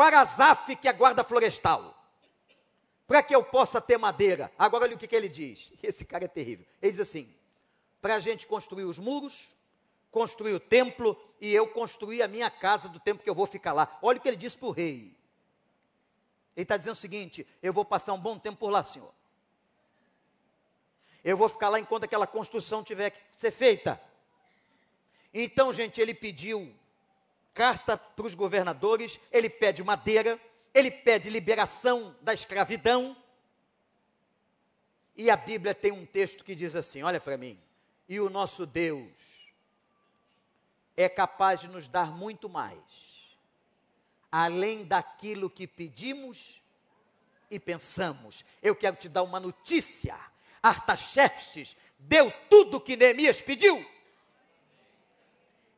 para 0.00 0.24
Zaf, 0.24 0.76
que 0.76 0.88
é 0.88 0.92
guarda 0.94 1.22
florestal, 1.22 1.94
para 3.06 3.22
que 3.22 3.34
eu 3.34 3.44
possa 3.44 3.82
ter 3.82 3.98
madeira. 3.98 4.50
Agora 4.58 4.84
olha 4.84 4.94
o 4.94 4.98
que, 4.98 5.06
que 5.06 5.14
ele 5.14 5.28
diz. 5.28 5.70
Esse 5.82 6.06
cara 6.06 6.24
é 6.24 6.28
terrível. 6.28 6.64
Ele 6.80 6.92
diz 6.92 7.00
assim: 7.00 7.30
para 8.00 8.14
a 8.14 8.18
gente 8.20 8.46
construir 8.46 8.84
os 8.84 8.98
muros, 8.98 9.54
construir 10.10 10.54
o 10.54 10.60
templo 10.60 11.14
e 11.38 11.52
eu 11.52 11.66
construir 11.66 12.22
a 12.22 12.28
minha 12.28 12.50
casa 12.50 12.88
do 12.88 12.98
tempo 12.98 13.22
que 13.22 13.28
eu 13.28 13.34
vou 13.34 13.46
ficar 13.46 13.74
lá. 13.74 13.98
Olha 14.00 14.16
o 14.16 14.20
que 14.22 14.28
ele 14.28 14.38
diz 14.38 14.56
para 14.56 14.68
o 14.68 14.72
rei. 14.72 15.19
Ele 16.56 16.64
está 16.64 16.76
dizendo 16.76 16.92
o 16.92 16.96
seguinte: 16.96 17.46
eu 17.62 17.72
vou 17.72 17.84
passar 17.84 18.12
um 18.12 18.20
bom 18.20 18.38
tempo 18.38 18.58
por 18.58 18.70
lá, 18.70 18.82
senhor. 18.82 19.12
Eu 21.22 21.36
vou 21.36 21.48
ficar 21.48 21.68
lá 21.68 21.78
enquanto 21.78 22.04
aquela 22.04 22.26
construção 22.26 22.82
tiver 22.82 23.10
que 23.10 23.20
ser 23.32 23.50
feita. 23.50 24.00
Então, 25.32 25.72
gente, 25.72 26.00
ele 26.00 26.14
pediu 26.14 26.74
carta 27.52 27.96
para 27.96 28.26
os 28.26 28.34
governadores, 28.34 29.20
ele 29.30 29.50
pede 29.50 29.82
madeira, 29.82 30.40
ele 30.72 30.90
pede 30.90 31.28
liberação 31.28 32.16
da 32.20 32.32
escravidão. 32.32 33.16
E 35.16 35.30
a 35.30 35.36
Bíblia 35.36 35.74
tem 35.74 35.92
um 35.92 36.06
texto 36.06 36.44
que 36.44 36.54
diz 36.54 36.74
assim: 36.74 37.02
olha 37.02 37.20
para 37.20 37.36
mim, 37.36 37.60
e 38.08 38.18
o 38.18 38.30
nosso 38.30 38.66
Deus 38.66 39.40
é 40.96 41.08
capaz 41.08 41.60
de 41.60 41.68
nos 41.68 41.86
dar 41.86 42.10
muito 42.10 42.48
mais, 42.48 43.09
além 44.30 44.84
daquilo 44.84 45.50
que 45.50 45.66
pedimos 45.66 46.60
e 47.50 47.58
pensamos. 47.58 48.44
Eu 48.62 48.74
quero 48.76 48.96
te 48.96 49.08
dar 49.08 49.22
uma 49.22 49.40
notícia. 49.40 50.16
Artaxerxes 50.62 51.76
deu 51.98 52.32
tudo 52.48 52.76
o 52.76 52.80
que 52.80 52.96
Neemias 52.96 53.40
pediu. 53.40 53.84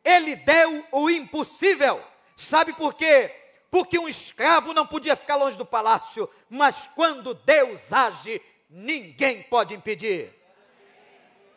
Ele 0.05 0.37
deu 0.37 0.87
o 0.93 1.09
impossível. 1.09 2.05
Sabe 2.37 2.73
por 2.73 2.95
quê? 2.95 3.35
Porque 3.71 3.99
um 3.99 4.09
escravo 4.09 4.75
não 4.75 4.87
podia 4.87 5.17
ficar 5.17 5.37
longe 5.37 5.57
do 5.57 5.65
palácio, 5.65 6.29
mas 6.51 6.87
quando 6.89 7.33
Deus 7.33 7.93
age, 7.93 8.43
ninguém 8.69 9.43
pode 9.45 9.75
impedir. 9.75 10.39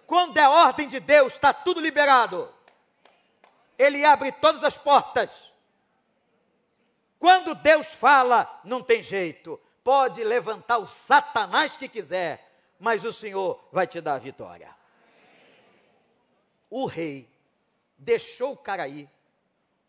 Quando 0.06 0.38
é 0.38 0.48
ordem 0.48 0.88
de 0.88 1.00
Deus, 1.00 1.34
está 1.34 1.52
tudo 1.52 1.82
liberado. 1.82 2.54
Ele 3.78 4.06
abre 4.06 4.32
todas 4.32 4.64
as 4.64 4.78
portas. 4.78 5.52
Quando 7.26 7.56
Deus 7.56 7.96
fala, 7.96 8.62
não 8.64 8.84
tem 8.84 9.02
jeito. 9.02 9.60
Pode 9.84 10.24
levantar 10.24 10.78
o 10.78 10.86
Satanás 10.86 11.76
que 11.76 11.90
quiser, 11.90 12.56
mas 12.80 13.04
o 13.04 13.12
Senhor 13.12 13.68
vai 13.72 13.88
te 13.88 14.00
dar 14.00 14.14
a 14.14 14.20
vitória. 14.20 14.70
O 16.70 16.86
rei 16.86 17.28
deixou 17.98 18.52
o 18.52 18.58
cara 18.58 18.88
ir. 18.88 19.10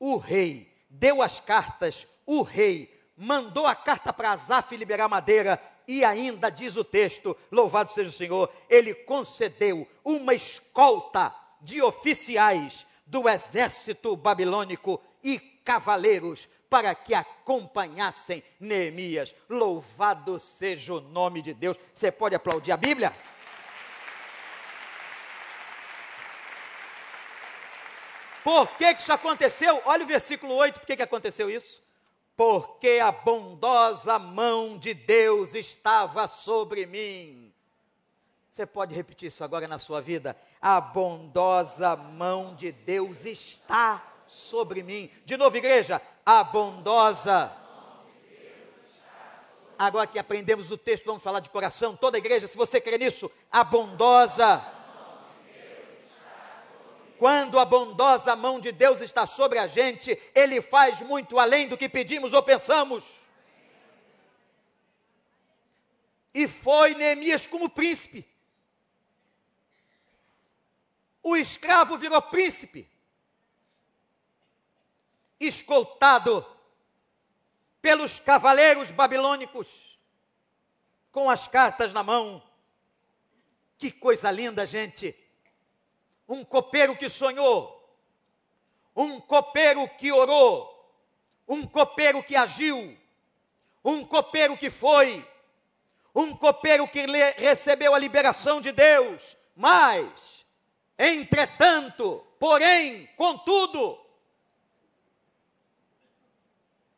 O 0.00 0.16
rei 0.16 0.74
deu 0.88 1.20
as 1.20 1.38
cartas. 1.38 2.08
O 2.24 2.40
rei 2.40 2.98
mandou 3.14 3.66
a 3.66 3.74
carta 3.74 4.14
para 4.14 4.30
Azaf 4.30 4.74
liberar 4.74 5.06
madeira 5.06 5.62
e 5.86 6.06
ainda 6.06 6.48
diz 6.48 6.74
o 6.74 6.84
texto, 6.84 7.36
louvado 7.52 7.90
seja 7.90 8.08
o 8.08 8.12
Senhor, 8.12 8.50
ele 8.66 8.94
concedeu 8.94 9.86
uma 10.02 10.32
escolta 10.32 11.34
de 11.60 11.82
oficiais 11.82 12.86
do 13.04 13.28
exército 13.28 14.16
babilônico 14.16 14.98
e 15.22 15.38
cavaleiros 15.38 16.48
para 16.68 16.94
que 16.94 17.14
acompanhassem 17.14 18.42
Neemias. 18.58 19.34
Louvado 19.48 20.38
seja 20.40 20.94
o 20.94 21.00
nome 21.00 21.42
de 21.42 21.54
Deus. 21.54 21.78
Você 21.94 22.10
pode 22.10 22.34
aplaudir 22.34 22.72
a 22.72 22.76
Bíblia? 22.76 23.12
Por 28.46 28.68
que, 28.76 28.94
que 28.94 29.02
isso 29.02 29.12
aconteceu? 29.12 29.82
Olha 29.86 30.04
o 30.04 30.06
versículo 30.06 30.54
8, 30.54 30.78
por 30.78 30.86
que, 30.86 30.96
que 30.96 31.02
aconteceu 31.02 31.50
isso? 31.50 31.82
Porque 32.36 33.00
a 33.02 33.10
bondosa 33.10 34.20
mão 34.20 34.78
de 34.78 34.94
Deus 34.94 35.54
estava 35.54 36.28
sobre 36.28 36.86
mim. 36.86 37.52
Você 38.48 38.64
pode 38.64 38.94
repetir 38.94 39.26
isso 39.26 39.42
agora 39.42 39.66
na 39.66 39.78
sua 39.78 40.00
vida? 40.00 40.36
A 40.62 40.80
bondosa 40.80 41.96
mão 41.96 42.54
de 42.54 42.70
Deus 42.70 43.24
está 43.24 44.02
sobre 44.26 44.82
mim. 44.82 45.10
De 45.24 45.36
novo, 45.36 45.56
igreja, 45.56 46.00
a 46.24 46.42
bondosa. 46.42 47.52
Agora 49.78 50.06
que 50.06 50.18
aprendemos 50.18 50.70
o 50.70 50.78
texto, 50.78 51.04
vamos 51.04 51.22
falar 51.22 51.40
de 51.40 51.50
coração. 51.50 51.96
Toda 51.96 52.18
igreja, 52.18 52.46
se 52.46 52.56
você 52.56 52.80
crê 52.80 52.96
nisso, 52.98 53.30
a 53.50 53.62
bondosa 53.62 54.76
quando 57.18 57.58
a 57.58 57.64
bondosa 57.64 58.36
mão 58.36 58.60
de 58.60 58.72
Deus 58.72 59.00
está 59.00 59.26
sobre 59.26 59.58
a 59.58 59.66
gente, 59.66 60.18
Ele 60.34 60.60
faz 60.60 61.00
muito 61.00 61.38
além 61.38 61.66
do 61.66 61.76
que 61.76 61.88
pedimos 61.88 62.32
ou 62.32 62.42
pensamos. 62.42 63.26
E 66.34 66.46
foi 66.46 66.94
Neemias 66.94 67.46
como 67.46 67.70
príncipe. 67.70 68.26
O 71.22 71.36
escravo 71.36 71.96
virou 71.96 72.20
príncipe, 72.20 72.88
escoltado 75.38 76.44
pelos 77.80 78.18
cavaleiros 78.18 78.90
babilônicos, 78.90 79.98
com 81.12 81.30
as 81.30 81.46
cartas 81.46 81.92
na 81.92 82.02
mão. 82.02 82.42
Que 83.78 83.90
coisa 83.90 84.30
linda, 84.30 84.66
gente! 84.66 85.26
um 86.28 86.44
copeiro 86.44 86.96
que 86.96 87.08
sonhou, 87.08 87.72
um 88.94 89.20
copeiro 89.20 89.88
que 89.90 90.10
orou, 90.10 90.72
um 91.46 91.66
copeiro 91.66 92.22
que 92.22 92.34
agiu, 92.34 92.96
um 93.84 94.04
copeiro 94.04 94.56
que 94.56 94.70
foi, 94.70 95.26
um 96.14 96.34
copeiro 96.34 96.88
que 96.88 97.04
recebeu 97.36 97.94
a 97.94 97.98
liberação 97.98 98.60
de 98.60 98.72
Deus, 98.72 99.36
mas, 99.54 100.44
entretanto, 100.98 102.26
porém, 102.38 103.06
contudo, 103.16 104.00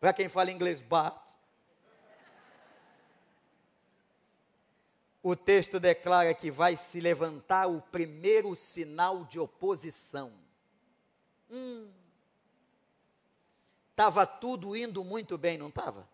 para 0.00 0.12
quem 0.12 0.28
fala 0.28 0.50
inglês, 0.50 0.80
but, 0.80 1.38
o 5.22 5.34
texto 5.36 5.78
declara 5.80 6.32
que 6.32 6.50
vai 6.50 6.76
se 6.76 7.00
levantar 7.00 7.66
o 7.66 7.82
primeiro 7.82 8.54
sinal 8.54 9.24
de 9.24 9.38
oposição. 9.38 10.32
Hum. 11.50 11.90
Estava 13.90 14.24
tudo 14.26 14.76
indo 14.76 15.04
muito 15.04 15.36
bem, 15.36 15.58
não 15.58 15.68
estava? 15.68 16.08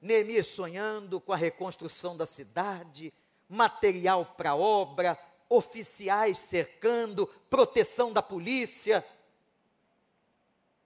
Neemias 0.00 0.48
sonhando 0.48 1.20
com 1.20 1.32
a 1.32 1.36
reconstrução 1.36 2.16
da 2.16 2.26
cidade, 2.26 3.12
material 3.48 4.26
para 4.36 4.54
obra, 4.54 5.18
oficiais 5.48 6.38
cercando, 6.38 7.26
proteção 7.48 8.12
da 8.12 8.22
polícia. 8.22 9.04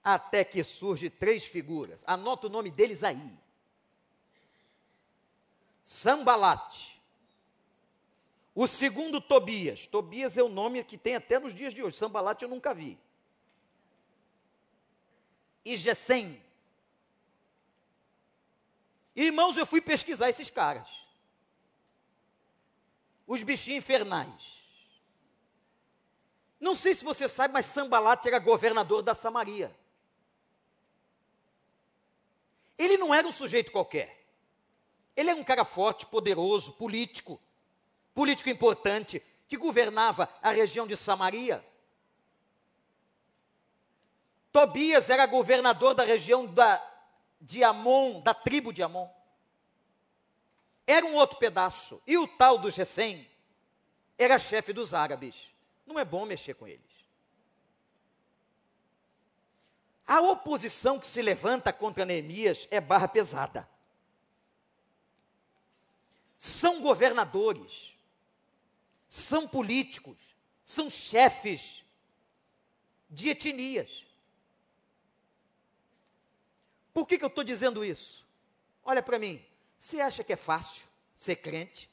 Até 0.09 0.45
que 0.45 0.63
surge 0.63 1.09
três 1.09 1.45
figuras. 1.45 2.01
Anota 2.07 2.47
o 2.47 2.49
nome 2.49 2.71
deles 2.71 3.03
aí. 3.03 3.37
Sambalate, 5.81 6.97
o 8.55 8.65
segundo, 8.67 9.19
Tobias. 9.19 9.85
Tobias 9.85 10.37
é 10.37 10.41
o 10.41 10.47
nome 10.47 10.81
que 10.85 10.97
tem 10.97 11.17
até 11.17 11.37
nos 11.37 11.53
dias 11.53 11.73
de 11.73 11.83
hoje. 11.83 11.97
Sambalate 11.97 12.43
eu 12.43 12.49
nunca 12.49 12.73
vi. 12.73 12.97
E 15.65 15.75
Gesem. 15.75 16.41
Irmãos, 19.13 19.57
eu 19.57 19.65
fui 19.65 19.81
pesquisar 19.81 20.29
esses 20.29 20.49
caras. 20.49 21.05
Os 23.27 23.43
bichinhos 23.43 23.83
infernais. 23.83 24.63
Não 26.61 26.77
sei 26.77 26.95
se 26.95 27.03
você 27.03 27.27
sabe, 27.27 27.53
mas 27.53 27.65
Sambalate 27.65 28.29
era 28.29 28.39
governador 28.39 29.01
da 29.01 29.13
Samaria. 29.13 29.75
Ele 32.77 32.97
não 32.97 33.13
era 33.13 33.27
um 33.27 33.31
sujeito 33.31 33.71
qualquer. 33.71 34.25
Ele 35.15 35.31
era 35.31 35.39
um 35.39 35.43
cara 35.43 35.65
forte, 35.65 36.05
poderoso, 36.05 36.73
político 36.73 37.39
político 38.17 38.49
importante, 38.49 39.21
que 39.47 39.55
governava 39.55 40.27
a 40.41 40.49
região 40.49 40.87
de 40.87 40.97
Samaria. 40.97 41.63
Tobias 44.51 45.11
era 45.11 45.27
governador 45.27 45.93
da 45.93 46.03
região 46.03 46.43
da, 46.47 46.83
de 47.39 47.63
Amon, 47.63 48.19
da 48.21 48.33
tribo 48.33 48.73
de 48.73 48.81
Amon. 48.81 49.07
Era 50.87 51.05
um 51.05 51.13
outro 51.13 51.37
pedaço. 51.37 52.01
E 52.07 52.17
o 52.17 52.27
tal 52.27 52.57
do 52.57 52.71
Gesem 52.71 53.29
era 54.17 54.39
chefe 54.39 54.73
dos 54.73 54.95
árabes. 54.95 55.51
Não 55.85 55.99
é 55.99 56.03
bom 56.03 56.25
mexer 56.25 56.55
com 56.55 56.67
eles. 56.67 56.86
A 60.07 60.21
oposição 60.21 60.97
que 60.97 61.05
se 61.05 61.21
levanta 61.21 61.73
contra 61.73 62.05
Neemias 62.05 62.65
é 62.71 62.79
barra 62.79 63.09
pesada. 63.09 63.69
São 66.37 66.81
governadores, 66.81 67.93
são 69.09 69.45
políticos, 69.45 70.33
são 70.63 70.89
chefes 70.89 71.83
de 73.09 73.29
etnias. 73.29 74.05
Por 76.93 77.05
que, 77.05 77.17
que 77.17 77.25
eu 77.25 77.29
estou 77.29 77.43
dizendo 77.43 77.83
isso? 77.83 78.25
Olha 78.85 79.03
para 79.03 79.19
mim, 79.19 79.43
você 79.77 79.99
acha 79.99 80.23
que 80.23 80.31
é 80.31 80.37
fácil 80.37 80.87
ser 81.15 81.35
crente? 81.35 81.89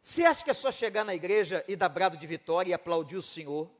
Você 0.00 0.24
acha 0.24 0.44
que 0.44 0.50
é 0.50 0.54
só 0.54 0.70
chegar 0.70 1.04
na 1.04 1.14
igreja 1.14 1.64
e 1.66 1.74
dar 1.74 1.88
brado 1.88 2.16
de 2.16 2.26
vitória 2.26 2.70
e 2.70 2.74
aplaudir 2.74 3.16
o 3.16 3.22
Senhor? 3.22 3.70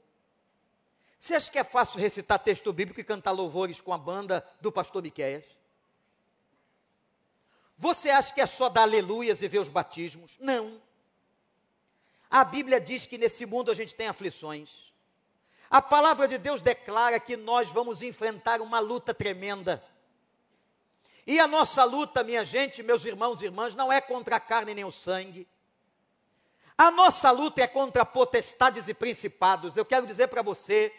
Você 1.24 1.34
acha 1.36 1.50
que 1.50 1.58
é 1.58 1.64
fácil 1.64 1.98
recitar 1.98 2.38
texto 2.38 2.70
bíblico 2.70 3.00
e 3.00 3.02
cantar 3.02 3.30
louvores 3.30 3.80
com 3.80 3.94
a 3.94 3.96
banda 3.96 4.46
do 4.60 4.70
pastor 4.70 5.02
Miquéias? 5.02 5.46
Você 7.78 8.10
acha 8.10 8.34
que 8.34 8.42
é 8.42 8.46
só 8.46 8.68
dar 8.68 8.82
aleluias 8.82 9.40
e 9.40 9.48
ver 9.48 9.60
os 9.60 9.70
batismos? 9.70 10.36
Não. 10.38 10.78
A 12.30 12.44
Bíblia 12.44 12.78
diz 12.78 13.06
que 13.06 13.16
nesse 13.16 13.46
mundo 13.46 13.70
a 13.70 13.74
gente 13.74 13.94
tem 13.94 14.06
aflições. 14.06 14.92
A 15.70 15.80
palavra 15.80 16.28
de 16.28 16.36
Deus 16.36 16.60
declara 16.60 17.18
que 17.18 17.38
nós 17.38 17.72
vamos 17.72 18.02
enfrentar 18.02 18.60
uma 18.60 18.78
luta 18.78 19.14
tremenda. 19.14 19.82
E 21.26 21.40
a 21.40 21.46
nossa 21.46 21.84
luta, 21.84 22.22
minha 22.22 22.44
gente, 22.44 22.82
meus 22.82 23.06
irmãos 23.06 23.40
e 23.40 23.46
irmãs, 23.46 23.74
não 23.74 23.90
é 23.90 23.98
contra 23.98 24.36
a 24.36 24.40
carne 24.40 24.74
nem 24.74 24.84
o 24.84 24.92
sangue. 24.92 25.48
A 26.76 26.90
nossa 26.90 27.30
luta 27.30 27.62
é 27.62 27.66
contra 27.66 28.04
potestades 28.04 28.90
e 28.90 28.92
principados. 28.92 29.74
Eu 29.74 29.86
quero 29.86 30.06
dizer 30.06 30.28
para 30.28 30.42
você 30.42 30.92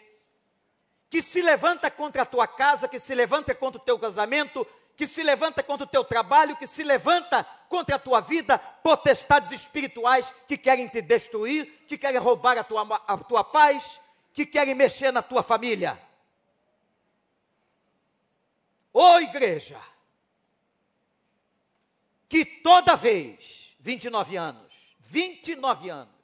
que 1.08 1.22
se 1.22 1.42
levanta 1.42 1.90
contra 1.90 2.22
a 2.22 2.26
tua 2.26 2.46
casa, 2.46 2.88
que 2.88 2.98
se 2.98 3.14
levanta 3.14 3.54
contra 3.54 3.80
o 3.80 3.84
teu 3.84 3.98
casamento, 3.98 4.66
que 4.96 5.06
se 5.06 5.22
levanta 5.22 5.62
contra 5.62 5.86
o 5.86 5.90
teu 5.90 6.02
trabalho, 6.02 6.56
que 6.56 6.66
se 6.66 6.82
levanta 6.82 7.44
contra 7.68 7.96
a 7.96 7.98
tua 7.98 8.20
vida, 8.20 8.58
potestades 8.58 9.52
espirituais 9.52 10.32
que 10.48 10.56
querem 10.56 10.88
te 10.88 11.02
destruir, 11.02 11.84
que 11.86 11.98
querem 11.98 12.18
roubar 12.18 12.58
a 12.58 12.64
tua, 12.64 13.02
a 13.06 13.18
tua 13.18 13.44
paz, 13.44 14.00
que 14.32 14.46
querem 14.46 14.74
mexer 14.74 15.12
na 15.12 15.22
tua 15.22 15.42
família. 15.42 16.00
Ô 18.92 19.20
igreja, 19.20 19.80
que 22.28 22.44
toda 22.44 22.96
vez, 22.96 23.76
29 23.78 24.36
anos, 24.36 24.96
29 25.00 25.90
anos, 25.90 26.14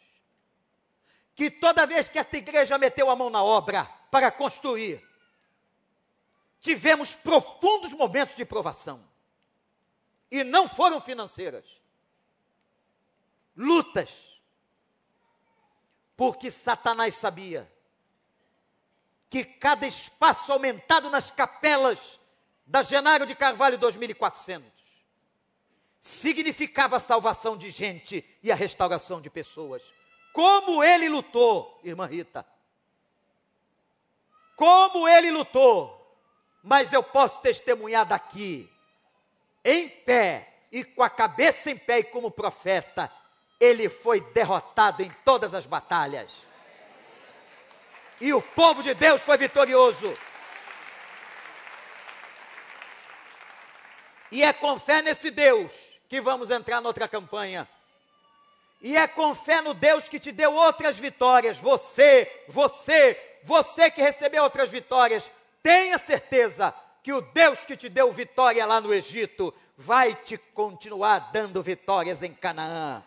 que 1.34 1.50
toda 1.50 1.86
vez 1.86 2.08
que 2.08 2.18
esta 2.18 2.36
igreja 2.36 2.78
meteu 2.78 3.10
a 3.10 3.16
mão 3.16 3.30
na 3.30 3.42
obra 3.42 4.01
para 4.12 4.30
construir, 4.30 5.02
tivemos 6.60 7.16
profundos 7.16 7.94
momentos 7.94 8.36
de 8.36 8.44
provação. 8.44 9.02
E 10.30 10.44
não 10.44 10.68
foram 10.68 11.00
financeiras. 11.00 11.64
Lutas. 13.56 14.38
Porque 16.14 16.50
Satanás 16.50 17.14
sabia 17.14 17.72
que 19.30 19.44
cada 19.46 19.86
espaço 19.86 20.52
aumentado 20.52 21.08
nas 21.08 21.30
capelas 21.30 22.20
da 22.66 22.82
Genário 22.82 23.24
de 23.24 23.34
Carvalho 23.34 23.78
2400 23.78 24.70
significava 25.98 26.98
a 26.98 27.00
salvação 27.00 27.56
de 27.56 27.70
gente 27.70 28.22
e 28.42 28.52
a 28.52 28.54
restauração 28.54 29.22
de 29.22 29.30
pessoas. 29.30 29.94
Como 30.34 30.84
ele 30.84 31.08
lutou, 31.08 31.80
irmã 31.82 32.04
Rita. 32.04 32.51
Como 34.56 35.08
ele 35.08 35.30
lutou. 35.30 35.98
Mas 36.62 36.92
eu 36.92 37.02
posso 37.02 37.40
testemunhar 37.40 38.06
daqui, 38.06 38.70
em 39.64 39.88
pé 39.88 40.52
e 40.70 40.84
com 40.84 41.02
a 41.02 41.10
cabeça 41.10 41.70
em 41.70 41.76
pé 41.76 41.98
e 41.98 42.04
como 42.04 42.30
profeta, 42.30 43.10
ele 43.60 43.88
foi 43.88 44.20
derrotado 44.32 45.02
em 45.02 45.10
todas 45.24 45.54
as 45.54 45.66
batalhas. 45.66 46.46
E 48.20 48.32
o 48.32 48.40
povo 48.40 48.82
de 48.82 48.94
Deus 48.94 49.20
foi 49.22 49.36
vitorioso. 49.36 50.16
E 54.30 54.42
é 54.42 54.52
com 54.52 54.78
fé 54.78 55.02
nesse 55.02 55.30
Deus 55.30 56.00
que 56.08 56.20
vamos 56.20 56.50
entrar 56.50 56.80
noutra 56.80 57.08
campanha. 57.08 57.68
E 58.80 58.96
é 58.96 59.06
com 59.06 59.34
fé 59.34 59.60
no 59.60 59.74
Deus 59.74 60.08
que 60.08 60.18
te 60.18 60.32
deu 60.32 60.54
outras 60.54 60.98
vitórias. 60.98 61.58
Você, 61.58 62.44
você, 62.48 63.14
você 63.44 63.90
que 63.90 64.00
recebeu 64.00 64.42
outras 64.42 64.70
vitórias, 64.70 65.30
tenha 65.62 65.98
certeza 65.98 66.74
que 67.02 67.12
o 67.12 67.20
Deus 67.20 67.66
que 67.66 67.76
te 67.76 67.88
deu 67.88 68.12
vitória 68.12 68.64
lá 68.64 68.80
no 68.80 68.94
Egito 68.94 69.52
vai 69.76 70.14
te 70.14 70.38
continuar 70.38 71.30
dando 71.32 71.62
vitórias 71.62 72.22
em 72.22 72.32
Canaã. 72.32 73.02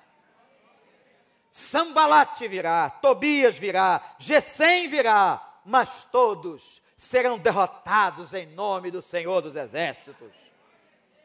Sambalate 1.49 2.47
virá, 2.49 2.89
Tobias 2.89 3.57
virá, 3.57 4.15
Gesem 4.19 4.89
virá, 4.89 5.59
mas 5.63 6.03
todos 6.11 6.81
serão 6.97 7.37
derrotados 7.37 8.33
em 8.33 8.45
nome 8.47 8.91
do 8.91 9.01
Senhor 9.01 9.41
dos 9.41 9.55
Exércitos. 9.55 10.31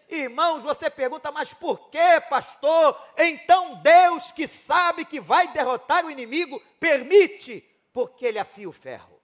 Irmãos, 0.08 0.62
você 0.62 0.90
pergunta, 0.90 1.30
mas 1.30 1.54
por 1.54 1.88
que, 1.88 2.20
pastor? 2.28 2.96
Então 3.16 3.76
Deus, 3.76 4.32
que 4.32 4.46
sabe 4.46 5.04
que 5.04 5.20
vai 5.20 5.48
derrotar 5.48 6.04
o 6.04 6.10
inimigo, 6.10 6.60
permite, 6.78 7.64
porque 7.92 8.26
ele 8.26 8.38
afia 8.38 8.68
o 8.68 8.72
ferro. 8.72 9.20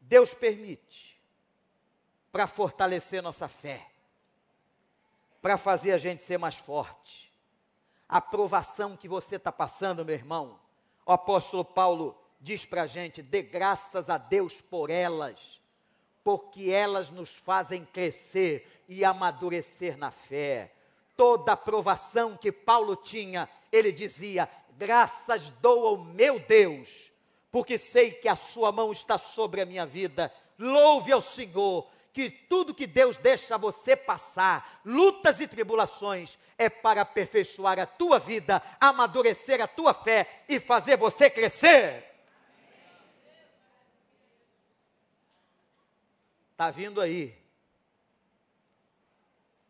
Deus 0.00 0.34
permite 0.34 1.20
para 2.30 2.46
fortalecer 2.46 3.22
nossa 3.22 3.48
fé, 3.48 3.90
para 5.42 5.56
fazer 5.56 5.92
a 5.92 5.98
gente 5.98 6.22
ser 6.22 6.38
mais 6.38 6.56
forte. 6.56 7.32
A 8.08 8.20
provação 8.20 8.96
que 8.96 9.08
você 9.08 9.36
está 9.36 9.50
passando, 9.50 10.04
meu 10.04 10.14
irmão, 10.14 10.60
o 11.04 11.12
apóstolo 11.12 11.64
Paulo 11.64 12.16
diz 12.40 12.64
para 12.64 12.82
a 12.82 12.86
gente: 12.86 13.20
dê 13.22 13.42
graças 13.42 14.08
a 14.08 14.18
Deus 14.18 14.60
por 14.60 14.90
elas 14.90 15.60
porque 16.26 16.70
elas 16.72 17.08
nos 17.08 17.36
fazem 17.36 17.84
crescer 17.84 18.82
e 18.88 19.04
amadurecer 19.04 19.96
na 19.96 20.10
fé. 20.10 20.72
Toda 21.16 21.52
a 21.52 21.56
provação 21.56 22.36
que 22.36 22.50
Paulo 22.50 22.96
tinha, 22.96 23.48
ele 23.70 23.92
dizia: 23.92 24.50
graças 24.76 25.50
dou 25.60 25.86
ao 25.86 25.96
meu 25.96 26.38
Deus, 26.38 27.12
porque 27.50 27.78
sei 27.78 28.12
que 28.12 28.28
a 28.28 28.36
sua 28.36 28.70
mão 28.70 28.92
está 28.92 29.18
sobre 29.18 29.60
a 29.60 29.66
minha 29.66 29.86
vida. 29.86 30.32
Louve 30.58 31.12
ao 31.12 31.20
Senhor, 31.20 31.90
que 32.12 32.30
tudo 32.30 32.74
que 32.74 32.86
Deus 32.86 33.16
deixa 33.16 33.58
você 33.58 33.94
passar, 33.94 34.80
lutas 34.84 35.40
e 35.40 35.46
tribulações, 35.46 36.38
é 36.56 36.68
para 36.68 37.02
aperfeiçoar 37.02 37.78
a 37.78 37.86
tua 37.86 38.18
vida, 38.18 38.62
amadurecer 38.80 39.60
a 39.60 39.66
tua 39.66 39.92
fé 39.92 40.44
e 40.48 40.58
fazer 40.58 40.96
você 40.96 41.28
crescer. 41.28 42.04
Está 46.52 46.70
vindo 46.70 47.02
aí. 47.02 47.36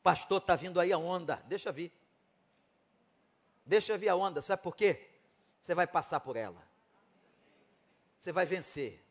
Pastor, 0.05 0.39
está 0.39 0.55
vindo 0.55 0.79
aí 0.79 0.93
a 0.93 0.99
onda. 0.99 1.43
Deixa 1.47 1.73
vir. 1.73 1.93
Deixa 3.67 3.99
vir 3.99 4.09
a 4.09 4.17
onda. 4.17 4.41
Sabe 4.41 4.63
por 4.63 4.77
quê? 4.77 5.09
Você 5.61 5.75
vai 5.75 5.87
passar 5.87 6.21
por 6.21 6.37
ela. 6.37 6.63
Você 8.17 8.31
vai 8.31 8.47
vencer. 8.47 9.03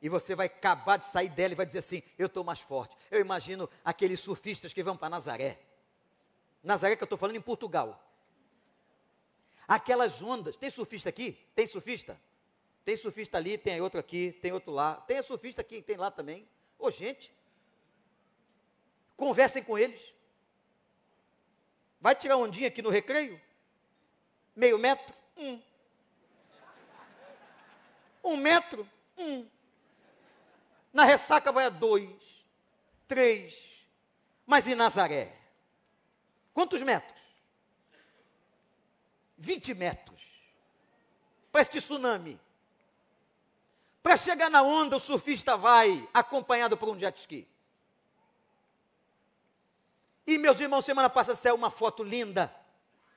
E 0.00 0.08
você 0.08 0.34
vai 0.34 0.46
acabar 0.46 0.96
de 0.96 1.04
sair 1.04 1.28
dela 1.28 1.52
e 1.52 1.56
vai 1.56 1.66
dizer 1.66 1.80
assim: 1.80 2.02
Eu 2.16 2.26
estou 2.26 2.44
mais 2.44 2.60
forte. 2.60 2.96
Eu 3.10 3.20
imagino 3.20 3.68
aqueles 3.84 4.20
surfistas 4.20 4.72
que 4.72 4.82
vão 4.82 4.96
para 4.96 5.10
Nazaré. 5.10 5.60
Nazaré 6.62 6.94
que 6.94 7.02
eu 7.02 7.06
estou 7.06 7.18
falando 7.18 7.36
em 7.36 7.40
Portugal. 7.40 8.00
Aquelas 9.66 10.22
ondas. 10.22 10.56
Tem 10.56 10.70
surfista 10.70 11.08
aqui? 11.08 11.32
Tem 11.54 11.66
surfista? 11.66 12.20
Tem 12.84 12.96
surfista 12.96 13.36
ali, 13.36 13.56
tem 13.56 13.80
outro 13.80 13.98
aqui, 13.98 14.32
tem 14.40 14.52
outro 14.52 14.72
lá. 14.72 14.96
Tem 14.96 15.22
surfista 15.22 15.60
aqui, 15.60 15.82
tem 15.82 15.96
lá 15.96 16.10
também. 16.10 16.48
Ô, 16.78 16.90
gente, 16.90 17.32
conversem 19.16 19.62
com 19.62 19.78
eles. 19.78 20.12
Vai 22.00 22.14
tirar 22.14 22.36
ondinha 22.36 22.68
aqui 22.68 22.82
no 22.82 22.90
recreio? 22.90 23.40
Meio 24.54 24.78
metro? 24.78 25.14
Um. 25.36 25.60
Um 28.22 28.36
metro? 28.36 28.88
Um. 29.16 29.48
Na 30.92 31.04
ressaca 31.04 31.50
vai 31.50 31.66
a 31.66 31.70
dois, 31.70 32.44
três. 33.08 33.86
Mas 34.46 34.66
em 34.68 34.74
Nazaré? 34.74 35.34
Quantos 36.52 36.82
metros? 36.82 37.20
Vinte 39.38 39.72
metros. 39.74 40.42
Para 41.50 41.62
este 41.62 41.78
tsunami. 41.78 42.38
Para 44.02 44.16
chegar 44.16 44.50
na 44.50 44.62
onda, 44.62 44.96
o 44.96 45.00
surfista 45.00 45.56
vai 45.56 46.08
acompanhado 46.12 46.76
por 46.76 46.88
um 46.88 46.98
jet 46.98 47.18
ski. 47.18 47.48
E, 50.26 50.38
meus 50.38 50.60
irmãos, 50.60 50.84
semana 50.84 51.08
passada 51.08 51.36
saiu 51.36 51.54
uma 51.54 51.70
foto 51.70 52.02
linda 52.02 52.54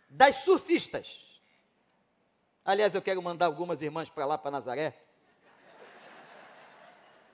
das 0.09 0.37
surfistas. 0.37 1.41
Aliás, 2.63 2.95
eu 2.95 3.01
quero 3.01 3.21
mandar 3.21 3.45
algumas 3.45 3.81
irmãs 3.81 4.09
para 4.09 4.25
lá, 4.25 4.37
para 4.37 4.51
Nazaré. 4.51 4.97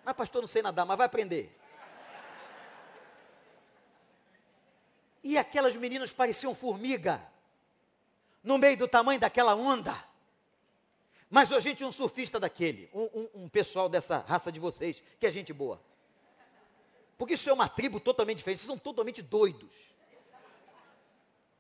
Mas, 0.04 0.16
pastor, 0.16 0.42
não 0.42 0.48
sei 0.48 0.62
nadar, 0.62 0.86
mas 0.86 0.98
vai 0.98 1.06
aprender. 1.06 1.58
E 5.24 5.38
aquelas 5.38 5.76
meninas 5.76 6.12
pareciam 6.12 6.56
formiga, 6.56 7.22
no 8.44 8.58
meio 8.58 8.76
do 8.76 8.88
tamanho 8.88 9.20
daquela 9.20 9.56
onda. 9.56 9.96
Mas 11.30 11.52
a 11.54 11.60
gente 11.60 11.86
um 11.86 11.92
surfista 11.92 12.40
daquele, 12.40 12.90
um, 12.94 13.04
um, 13.04 13.44
um, 13.44 13.50
pessoal 13.50 13.88
dessa 13.88 14.18
raça 14.18 14.52
de 14.52 14.60
vocês, 14.60 15.02
que 15.20 15.26
é 15.26 15.32
gente 15.32 15.54
boa. 15.54 15.82
Porque 17.18 17.36
isso 17.36 17.50
é 17.50 17.54
uma 17.54 17.70
tribo 17.70 18.00
totalmente 18.00 18.40
diferente, 18.40 18.60
vocês 18.60 18.68
são 18.68 18.78
totalmente 18.78 19.22
doidos. 19.22 19.94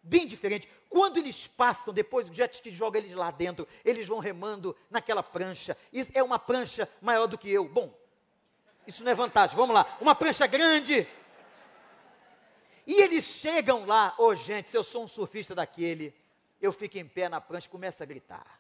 Bem 0.04 0.26
diferente. 0.26 0.68
Quando 0.90 1.18
eles 1.18 1.46
passam, 1.48 1.94
depois 1.94 2.28
o 2.28 2.34
jet 2.34 2.54
ski 2.54 2.72
joga 2.72 2.98
eles 2.98 3.14
lá 3.14 3.30
dentro, 3.30 3.68
eles 3.86 4.08
vão 4.08 4.20
remando 4.20 4.76
naquela 4.90 5.22
prancha. 5.22 5.78
Isso 5.94 6.12
é 6.16 6.24
uma 6.24 6.40
prancha 6.40 6.90
maior 7.02 7.28
do 7.28 7.38
que 7.38 7.50
eu. 7.52 7.66
Bom, 7.66 7.94
isso 8.88 9.04
não 9.04 9.12
é 9.12 9.16
vantagem. 9.16 9.56
Vamos 9.56 9.76
lá. 9.76 9.98
Uma 10.02 10.16
prancha 10.16 10.48
grande. 10.48 11.08
E 12.86 12.94
eles 12.94 13.26
chegam 13.26 13.86
lá, 13.86 14.16
ô 14.18 14.26
oh, 14.26 14.36
gente, 14.36 14.70
se 14.70 14.78
eu 14.78 14.84
sou 14.84 15.04
um 15.04 15.08
surfista 15.08 15.54
daquele, 15.54 16.16
eu 16.60 16.72
fico 16.72 16.98
em 16.98 17.08
pé 17.08 17.30
na 17.30 17.40
prancha 17.40 17.68
e 17.68 17.70
começo 17.70 18.02
a 18.02 18.06
gritar. 18.06 18.60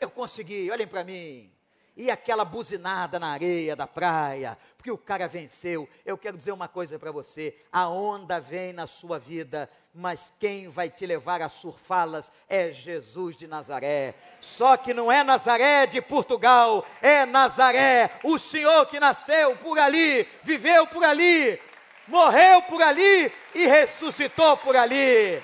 Eu 0.00 0.10
consegui, 0.10 0.70
olhem 0.70 0.86
para 0.86 1.04
mim. 1.04 1.52
E 1.96 2.10
aquela 2.10 2.44
buzinada 2.44 3.18
na 3.18 3.28
areia 3.28 3.76
da 3.76 3.86
praia, 3.86 4.56
porque 4.76 4.90
o 4.90 4.98
cara 4.98 5.28
venceu. 5.28 5.88
Eu 6.04 6.16
quero 6.16 6.36
dizer 6.36 6.52
uma 6.52 6.68
coisa 6.68 6.98
para 6.98 7.12
você: 7.12 7.54
a 7.70 7.88
onda 7.88 8.40
vem 8.40 8.72
na 8.72 8.86
sua 8.86 9.18
vida, 9.18 9.68
mas 9.94 10.32
quem 10.40 10.68
vai 10.68 10.88
te 10.88 11.04
levar 11.04 11.42
a 11.42 11.48
surfá-las 11.48 12.32
é 12.48 12.72
Jesus 12.72 13.36
de 13.36 13.46
Nazaré. 13.46 14.14
Só 14.40 14.76
que 14.76 14.94
não 14.94 15.12
é 15.12 15.22
Nazaré 15.22 15.86
de 15.86 16.00
Portugal, 16.00 16.84
é 17.00 17.26
Nazaré, 17.26 18.10
o 18.24 18.38
Senhor 18.38 18.86
que 18.86 18.98
nasceu 18.98 19.56
por 19.56 19.78
ali, 19.78 20.26
viveu 20.42 20.86
por 20.86 21.04
ali, 21.04 21.60
morreu 22.08 22.62
por 22.62 22.82
ali 22.82 23.30
e 23.54 23.66
ressuscitou 23.66 24.56
por 24.56 24.76
ali. 24.76 25.42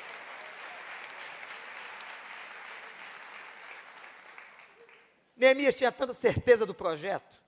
Neemias 5.38 5.74
tinha 5.74 5.92
tanta 5.92 6.12
certeza 6.12 6.66
do 6.66 6.74
projeto. 6.74 7.40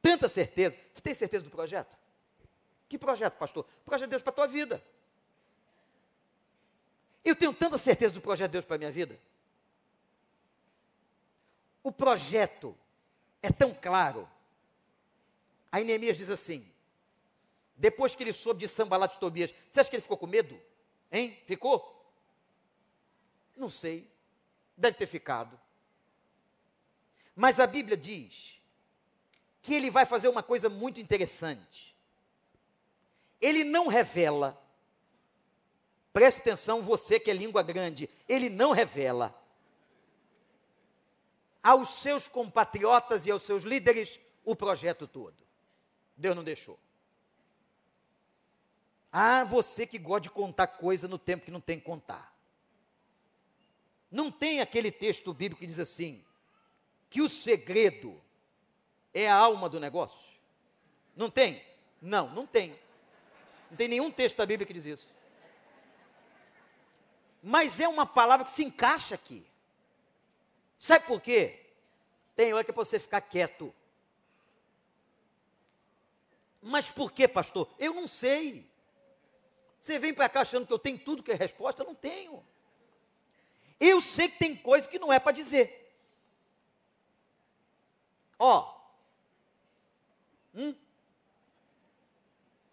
Tanta 0.00 0.28
certeza. 0.28 0.76
Você 0.92 1.00
tem 1.02 1.14
certeza 1.14 1.44
do 1.44 1.50
projeto? 1.50 1.98
Que 2.88 2.96
projeto, 2.96 3.36
pastor? 3.36 3.66
Projeto 3.84 4.06
de 4.06 4.10
Deus 4.10 4.22
para 4.22 4.30
a 4.30 4.34
tua 4.36 4.46
vida. 4.46 4.82
Eu 7.24 7.34
tenho 7.34 7.52
tanta 7.52 7.76
certeza 7.76 8.14
do 8.14 8.20
projeto 8.20 8.50
de 8.50 8.52
Deus 8.52 8.64
para 8.64 8.76
a 8.76 8.78
minha 8.78 8.92
vida. 8.92 9.18
O 11.82 11.90
projeto 11.90 12.76
é 13.42 13.50
tão 13.50 13.74
claro. 13.74 14.28
Aí 15.72 15.82
Neemias 15.82 16.16
diz 16.16 16.30
assim: 16.30 16.64
depois 17.74 18.14
que 18.14 18.22
ele 18.22 18.32
soube 18.32 18.60
de 18.60 18.68
Sambalat 18.68 19.14
de 19.14 19.18
Tobias, 19.18 19.52
você 19.68 19.80
acha 19.80 19.90
que 19.90 19.96
ele 19.96 20.02
ficou 20.02 20.16
com 20.16 20.26
medo? 20.26 20.60
Hein? 21.10 21.36
Ficou? 21.46 22.00
Não 23.56 23.68
sei. 23.68 24.08
Deve 24.76 24.96
ter 24.96 25.06
ficado. 25.06 25.58
Mas 27.40 27.58
a 27.58 27.66
Bíblia 27.66 27.96
diz 27.96 28.60
que 29.62 29.72
ele 29.72 29.90
vai 29.90 30.04
fazer 30.04 30.28
uma 30.28 30.42
coisa 30.42 30.68
muito 30.68 31.00
interessante. 31.00 31.96
Ele 33.40 33.64
não 33.64 33.86
revela, 33.86 34.62
preste 36.12 36.40
atenção, 36.40 36.82
você 36.82 37.18
que 37.18 37.30
é 37.30 37.32
língua 37.32 37.62
grande, 37.62 38.10
ele 38.28 38.50
não 38.50 38.72
revela 38.72 39.34
aos 41.62 41.88
seus 41.88 42.28
compatriotas 42.28 43.24
e 43.24 43.30
aos 43.30 43.42
seus 43.42 43.64
líderes 43.64 44.20
o 44.44 44.54
projeto 44.54 45.08
todo. 45.08 45.42
Deus 46.14 46.36
não 46.36 46.44
deixou. 46.44 46.78
Ah, 49.10 49.44
você 49.44 49.86
que 49.86 49.96
gosta 49.96 50.20
de 50.20 50.30
contar 50.30 50.66
coisa 50.66 51.08
no 51.08 51.18
tempo 51.18 51.46
que 51.46 51.50
não 51.50 51.62
tem 51.62 51.78
que 51.78 51.86
contar. 51.86 52.36
Não 54.10 54.30
tem 54.30 54.60
aquele 54.60 54.92
texto 54.92 55.32
bíblico 55.32 55.60
que 55.60 55.66
diz 55.66 55.78
assim: 55.78 56.22
que 57.10 57.20
o 57.20 57.28
segredo 57.28 58.18
é 59.12 59.28
a 59.28 59.34
alma 59.34 59.68
do 59.68 59.80
negócio? 59.80 60.30
Não 61.16 61.28
tem? 61.28 61.62
Não, 62.00 62.30
não 62.30 62.46
tem. 62.46 62.78
Não 63.68 63.76
tem 63.76 63.88
nenhum 63.88 64.10
texto 64.10 64.36
da 64.36 64.46
Bíblia 64.46 64.66
que 64.66 64.72
diz 64.72 64.84
isso. 64.84 65.12
Mas 67.42 67.80
é 67.80 67.88
uma 67.88 68.06
palavra 68.06 68.44
que 68.44 68.50
se 68.50 68.62
encaixa 68.62 69.16
aqui. 69.16 69.44
Sabe 70.78 71.06
por 71.06 71.20
quê? 71.20 71.66
Tem 72.36 72.54
hora 72.54 72.64
que 72.64 72.70
é 72.70 72.74
para 72.74 72.84
você 72.84 72.98
ficar 72.98 73.20
quieto. 73.20 73.74
Mas 76.62 76.90
por 76.92 77.12
quê, 77.12 77.26
pastor? 77.26 77.68
Eu 77.78 77.92
não 77.92 78.06
sei. 78.06 78.70
Você 79.80 79.98
vem 79.98 80.14
para 80.14 80.28
cá 80.28 80.42
achando 80.42 80.66
que 80.66 80.72
eu 80.72 80.78
tenho 80.78 80.98
tudo 80.98 81.22
que 81.22 81.32
é 81.32 81.34
resposta? 81.34 81.82
Eu 81.82 81.86
não 81.86 81.94
tenho. 81.94 82.44
Eu 83.78 84.00
sei 84.02 84.28
que 84.28 84.38
tem 84.38 84.54
coisa 84.54 84.86
que 84.86 84.98
não 84.98 85.12
é 85.12 85.18
para 85.18 85.32
dizer. 85.32 85.79
Ó. 88.42 88.74
Hum? 90.54 90.74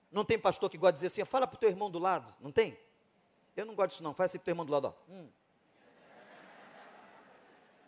Não 0.10 0.24
tem 0.24 0.40
pastor 0.40 0.70
que 0.70 0.78
gosta 0.78 0.94
de 0.94 1.00
dizer 1.00 1.08
assim, 1.08 1.30
fala 1.30 1.46
para 1.46 1.58
o 1.58 1.60
teu 1.60 1.70
irmão 1.70 1.92
do 1.92 2.00
lado. 2.00 2.34
Não 2.40 2.54
tem? 2.54 2.80
Eu 3.56 3.66
não 3.66 3.76
gosto 3.76 3.90
disso 3.90 4.04
não, 4.04 4.14
faz 4.14 4.32
assim 4.32 4.38
para 4.38 4.44
o 4.44 4.46
teu 4.46 4.52
irmão 4.54 4.66
do 4.66 4.72
lado. 4.72 4.86
Ó, 4.86 5.12
hum. 5.12 5.30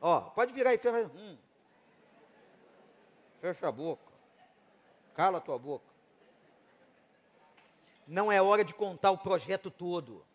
ó 0.01 0.21
pode 0.21 0.53
virar 0.53 0.71
aí, 0.71 0.77
fecha, 0.77 1.09
hum. 1.15 1.37
fecha 3.39 3.67
a 3.69 3.71
boca. 3.71 4.11
Cala 5.15 5.37
a 5.37 5.41
tua 5.41 5.57
boca. 5.57 5.87
Não 8.05 8.29
é 8.29 8.41
hora 8.41 8.65
de 8.65 8.73
contar 8.73 9.11
o 9.11 9.17
projeto 9.17 9.71
todo. 9.71 10.25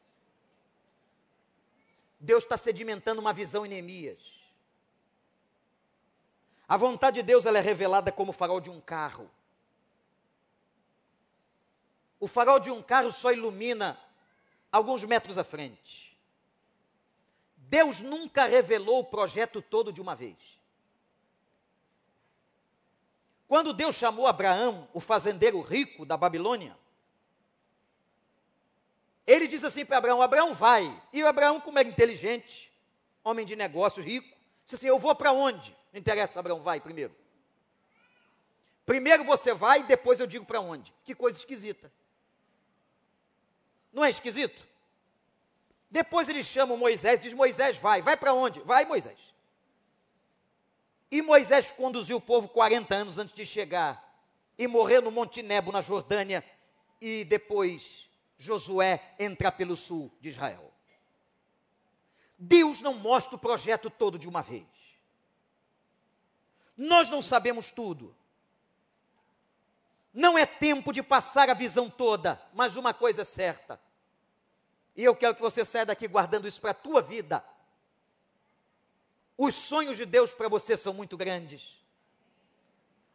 Deus 2.18 2.44
está 2.44 2.56
sedimentando 2.56 3.20
uma 3.20 3.34
visão 3.34 3.66
em 3.66 3.68
Neemias. 3.68 4.43
A 6.68 6.76
vontade 6.76 7.16
de 7.16 7.22
Deus 7.22 7.44
ela 7.44 7.58
é 7.58 7.60
revelada 7.60 8.10
como 8.10 8.30
o 8.30 8.34
farol 8.34 8.60
de 8.60 8.70
um 8.70 8.80
carro. 8.80 9.30
O 12.18 12.26
farol 12.26 12.58
de 12.58 12.70
um 12.70 12.82
carro 12.82 13.10
só 13.12 13.30
ilumina 13.32 13.98
alguns 14.72 15.04
metros 15.04 15.36
à 15.36 15.44
frente. 15.44 16.18
Deus 17.56 18.00
nunca 18.00 18.46
revelou 18.46 19.00
o 19.00 19.04
projeto 19.04 19.60
todo 19.60 19.92
de 19.92 20.00
uma 20.00 20.14
vez. 20.14 20.58
Quando 23.46 23.74
Deus 23.74 23.94
chamou 23.94 24.26
Abraão, 24.26 24.88
o 24.92 25.00
fazendeiro 25.00 25.60
rico 25.60 26.06
da 26.06 26.16
Babilônia, 26.16 26.76
ele 29.26 29.46
diz 29.46 29.64
assim 29.64 29.84
para 29.84 29.98
Abraão: 29.98 30.22
Abraão 30.22 30.54
vai. 30.54 31.02
E 31.12 31.22
Abraão, 31.22 31.60
como 31.60 31.78
era 31.78 31.88
inteligente, 31.88 32.72
homem 33.22 33.44
de 33.44 33.54
negócios, 33.54 34.04
rico, 34.04 34.34
disse 34.64 34.76
assim: 34.76 34.86
Eu 34.86 34.98
vou 34.98 35.14
para 35.14 35.32
onde? 35.32 35.76
Não 35.94 36.00
interessa, 36.00 36.40
Abraão, 36.40 36.60
vai 36.60 36.80
primeiro. 36.80 37.14
Primeiro 38.84 39.22
você 39.22 39.54
vai, 39.54 39.84
depois 39.84 40.18
eu 40.18 40.26
digo 40.26 40.44
para 40.44 40.60
onde. 40.60 40.92
Que 41.04 41.14
coisa 41.14 41.38
esquisita. 41.38 41.90
Não 43.92 44.04
é 44.04 44.10
esquisito? 44.10 44.66
Depois 45.88 46.28
ele 46.28 46.42
chama 46.42 46.76
Moisés, 46.76 47.20
diz: 47.20 47.32
Moisés, 47.32 47.76
vai. 47.76 48.02
Vai 48.02 48.16
para 48.16 48.34
onde? 48.34 48.58
Vai, 48.62 48.84
Moisés. 48.84 49.32
E 51.12 51.22
Moisés 51.22 51.70
conduziu 51.70 52.16
o 52.16 52.20
povo 52.20 52.48
40 52.48 52.92
anos 52.92 53.16
antes 53.16 53.32
de 53.32 53.46
chegar 53.46 54.02
e 54.58 54.66
morrer 54.66 55.00
no 55.00 55.12
Monte 55.12 55.42
Nebo, 55.42 55.70
na 55.70 55.80
Jordânia, 55.80 56.44
e 57.00 57.24
depois 57.24 58.10
Josué 58.36 59.14
entrar 59.16 59.52
pelo 59.52 59.76
sul 59.76 60.12
de 60.20 60.30
Israel. 60.30 60.74
Deus 62.36 62.80
não 62.80 62.94
mostra 62.94 63.36
o 63.36 63.38
projeto 63.38 63.88
todo 63.88 64.18
de 64.18 64.28
uma 64.28 64.42
vez. 64.42 64.74
Nós 66.76 67.08
não 67.08 67.22
sabemos 67.22 67.70
tudo. 67.70 68.14
Não 70.12 70.38
é 70.38 70.46
tempo 70.46 70.92
de 70.92 71.02
passar 71.02 71.50
a 71.50 71.54
visão 71.54 71.90
toda, 71.90 72.40
mas 72.52 72.76
uma 72.76 72.94
coisa 72.94 73.22
é 73.22 73.24
certa. 73.24 73.80
E 74.96 75.02
eu 75.02 75.14
quero 75.16 75.34
que 75.34 75.42
você 75.42 75.64
saia 75.64 75.86
daqui 75.86 76.06
guardando 76.06 76.46
isso 76.46 76.60
para 76.60 76.70
a 76.70 76.74
tua 76.74 77.02
vida. 77.02 77.44
Os 79.36 79.54
sonhos 79.54 79.96
de 79.96 80.06
Deus 80.06 80.32
para 80.32 80.48
você 80.48 80.76
são 80.76 80.94
muito 80.94 81.16
grandes. 81.16 81.82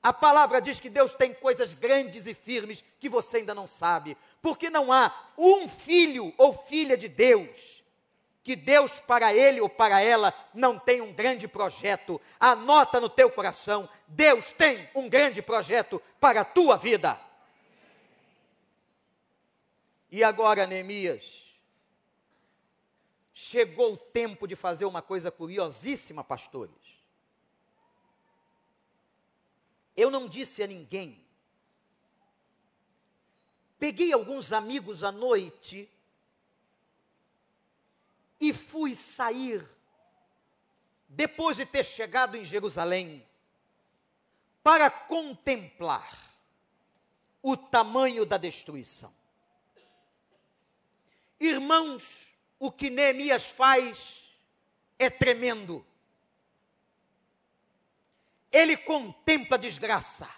A 0.01 0.13
palavra 0.13 0.61
diz 0.61 0.79
que 0.79 0.89
Deus 0.89 1.13
tem 1.13 1.33
coisas 1.33 1.73
grandes 1.73 2.25
e 2.25 2.33
firmes 2.33 2.83
que 2.99 3.09
você 3.09 3.37
ainda 3.37 3.53
não 3.53 3.67
sabe, 3.67 4.17
porque 4.41 4.69
não 4.69 4.91
há 4.91 5.13
um 5.37 5.67
filho 5.67 6.33
ou 6.37 6.53
filha 6.53 6.97
de 6.97 7.09
Deus 7.09 7.83
que 8.49 8.55
Deus 8.55 8.99
para 8.99 9.31
ele 9.31 9.61
ou 9.61 9.69
para 9.69 10.01
ela 10.01 10.33
não 10.55 10.79
tem 10.79 11.01
um 11.01 11.13
grande 11.13 11.47
projeto. 11.47 12.19
Anota 12.39 12.99
no 12.99 13.07
teu 13.07 13.29
coração, 13.29 13.87
Deus 14.07 14.51
tem 14.51 14.89
um 14.95 15.07
grande 15.07 15.39
projeto 15.39 16.01
para 16.19 16.41
a 16.41 16.45
tua 16.45 16.75
vida. 16.75 17.21
E 20.09 20.23
agora, 20.23 20.65
Neemias, 20.65 21.55
chegou 23.31 23.93
o 23.93 23.97
tempo 23.97 24.47
de 24.47 24.55
fazer 24.55 24.85
uma 24.85 25.03
coisa 25.03 25.29
curiosíssima, 25.29 26.23
pastores. 26.23 26.73
Eu 29.95 30.09
não 30.09 30.27
disse 30.27 30.63
a 30.63 30.65
ninguém. 30.65 31.23
Peguei 33.77 34.11
alguns 34.11 34.51
amigos 34.51 35.03
à 35.03 35.11
noite 35.11 35.87
e 38.39 38.53
fui 38.53 38.95
sair, 38.95 39.67
depois 41.07 41.57
de 41.57 41.65
ter 41.65 41.83
chegado 41.83 42.37
em 42.37 42.43
Jerusalém, 42.43 43.27
para 44.63 44.89
contemplar 44.89 46.29
o 47.41 47.57
tamanho 47.57 48.25
da 48.25 48.37
destruição. 48.37 49.13
Irmãos, 51.39 52.35
o 52.59 52.71
que 52.71 52.89
Neemias 52.89 53.49
faz 53.49 54.29
é 54.97 55.09
tremendo. 55.09 55.85
Ele 58.51 58.75
contempla 58.75 59.55
a 59.55 59.59
desgraça. 59.59 60.29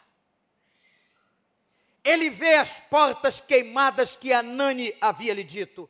Ele 2.04 2.30
vê 2.30 2.56
as 2.56 2.80
portas 2.80 3.40
queimadas 3.40 4.16
que 4.16 4.32
Anani 4.32 4.96
havia 5.02 5.34
lhe 5.34 5.44
dito 5.44 5.90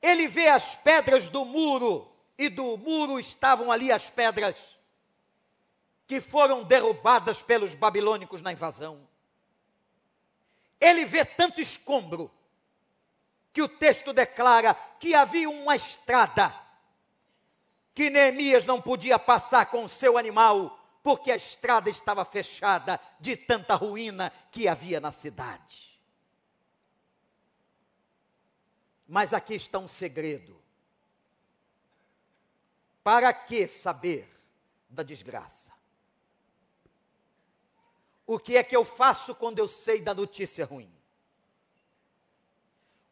ele 0.00 0.28
vê 0.28 0.48
as 0.48 0.74
pedras 0.74 1.28
do 1.28 1.44
muro, 1.44 2.10
e 2.36 2.48
do 2.48 2.76
muro 2.78 3.18
estavam 3.18 3.70
ali 3.72 3.90
as 3.90 4.08
pedras. 4.08 4.76
que 6.06 6.22
foram 6.22 6.64
derrubadas 6.64 7.42
pelos 7.42 7.74
babilônicos 7.74 8.40
na 8.40 8.50
invasão. 8.50 9.06
Ele 10.80 11.04
vê 11.04 11.22
tanto 11.22 11.60
escombro 11.60 12.30
que 13.52 13.60
o 13.60 13.68
texto 13.68 14.14
declara 14.14 14.72
que 14.98 15.14
havia 15.14 15.50
uma 15.50 15.76
estrada 15.76 16.54
que 17.94 18.08
Neemias 18.08 18.64
não 18.64 18.80
podia 18.80 19.18
passar 19.18 19.66
com 19.66 19.84
o 19.84 19.88
seu 19.88 20.16
animal, 20.16 20.78
porque 21.02 21.32
a 21.32 21.36
estrada 21.36 21.90
estava 21.90 22.24
fechada 22.24 23.00
de 23.18 23.36
tanta 23.36 23.74
ruína 23.74 24.32
que 24.52 24.68
havia 24.68 25.00
na 25.00 25.10
cidade. 25.10 25.97
Mas 29.08 29.32
aqui 29.32 29.54
está 29.54 29.78
um 29.78 29.88
segredo. 29.88 30.60
Para 33.02 33.32
que 33.32 33.66
saber 33.66 34.28
da 34.86 35.02
desgraça? 35.02 35.72
O 38.26 38.38
que 38.38 38.58
é 38.58 38.62
que 38.62 38.76
eu 38.76 38.84
faço 38.84 39.34
quando 39.34 39.58
eu 39.58 39.66
sei 39.66 40.02
da 40.02 40.14
notícia 40.14 40.66
ruim? 40.66 40.92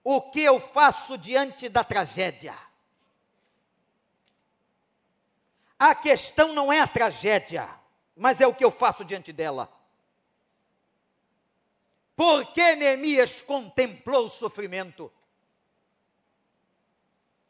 O 0.05 0.21
que 0.21 0.43
eu 0.43 0.61
faço 0.61 1.17
diante 1.17 1.71
da 1.71 1.83
tragédia? 1.83 2.55
A 5.79 5.95
questão 5.95 6.53
não 6.53 6.71
é 6.71 6.81
a 6.81 6.87
tragédia, 6.87 7.69
mas 8.15 8.43
é 8.43 8.47
o 8.47 8.55
que 8.55 8.65
eu 8.65 8.71
faço 8.71 9.03
diante 9.03 9.33
dela. 9.33 9.73
Por 12.15 12.53
que 12.53 12.77
Neemias 12.77 13.41
contemplou 13.41 14.27
o 14.27 14.31
sofrimento? 14.31 15.11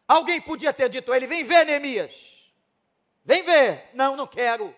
Alguém 0.06 0.40
podia 0.40 0.72
ter 0.72 0.88
dito 0.88 1.12
a 1.12 1.16
ele: 1.16 1.26
Vem 1.26 1.44
ver, 1.44 1.66
Neemias. 1.66 2.52
Vem 3.24 3.42
ver. 3.42 3.90
Não, 3.92 4.16
não 4.16 4.26
quero. 4.26 4.74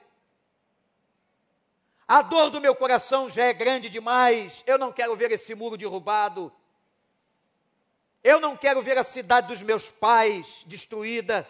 A 2.07 2.23
dor 2.23 2.49
do 2.49 2.61
meu 2.61 2.75
coração 2.75 3.29
já 3.29 3.45
é 3.45 3.53
grande 3.53 3.91
demais. 3.91 4.65
Eu 4.67 4.79
não 4.79 4.91
quero 4.91 5.15
ver 5.15 5.31
esse 5.31 5.55
muro 5.55 5.77
derrubado. 5.77 6.51
Eu 8.25 8.41
não 8.41 8.57
quero 8.57 8.81
ver 8.81 8.97
a 8.97 9.05
cidade 9.05 9.49
dos 9.49 9.63
meus 9.63 9.91
pais 9.91 10.65
destruída. 10.67 11.47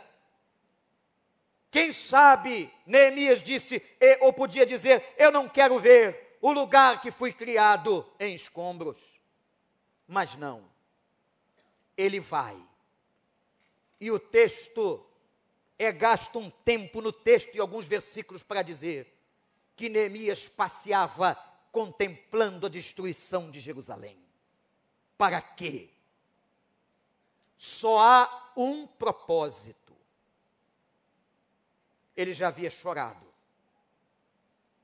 Quem 1.70 1.92
sabe, 1.92 2.72
Neemias 2.86 3.40
disse, 3.40 3.80
ou 4.20 4.32
podia 4.32 4.66
dizer: 4.66 5.14
Eu 5.16 5.30
não 5.30 5.48
quero 5.48 5.78
ver 5.78 6.36
o 6.40 6.50
lugar 6.50 7.00
que 7.00 7.12
fui 7.12 7.32
criado 7.32 8.04
em 8.18 8.34
escombros. 8.34 9.20
Mas 10.06 10.34
não, 10.34 10.68
ele 11.96 12.18
vai. 12.18 12.67
E 14.00 14.10
o 14.10 14.18
texto 14.18 15.04
é 15.78 15.92
gasto 15.92 16.38
um 16.38 16.50
tempo 16.50 17.00
no 17.00 17.12
texto 17.12 17.54
e 17.54 17.60
alguns 17.60 17.84
versículos 17.84 18.42
para 18.42 18.62
dizer 18.62 19.12
que 19.76 19.88
Neemias 19.88 20.48
passeava 20.48 21.34
contemplando 21.70 22.66
a 22.66 22.70
destruição 22.70 23.50
de 23.50 23.60
Jerusalém. 23.60 24.18
Para 25.16 25.40
quê? 25.40 25.90
Só 27.56 27.98
há 27.98 28.52
um 28.56 28.86
propósito 28.86 29.88
ele 32.18 32.32
já 32.32 32.48
havia 32.48 32.68
chorado, 32.68 33.24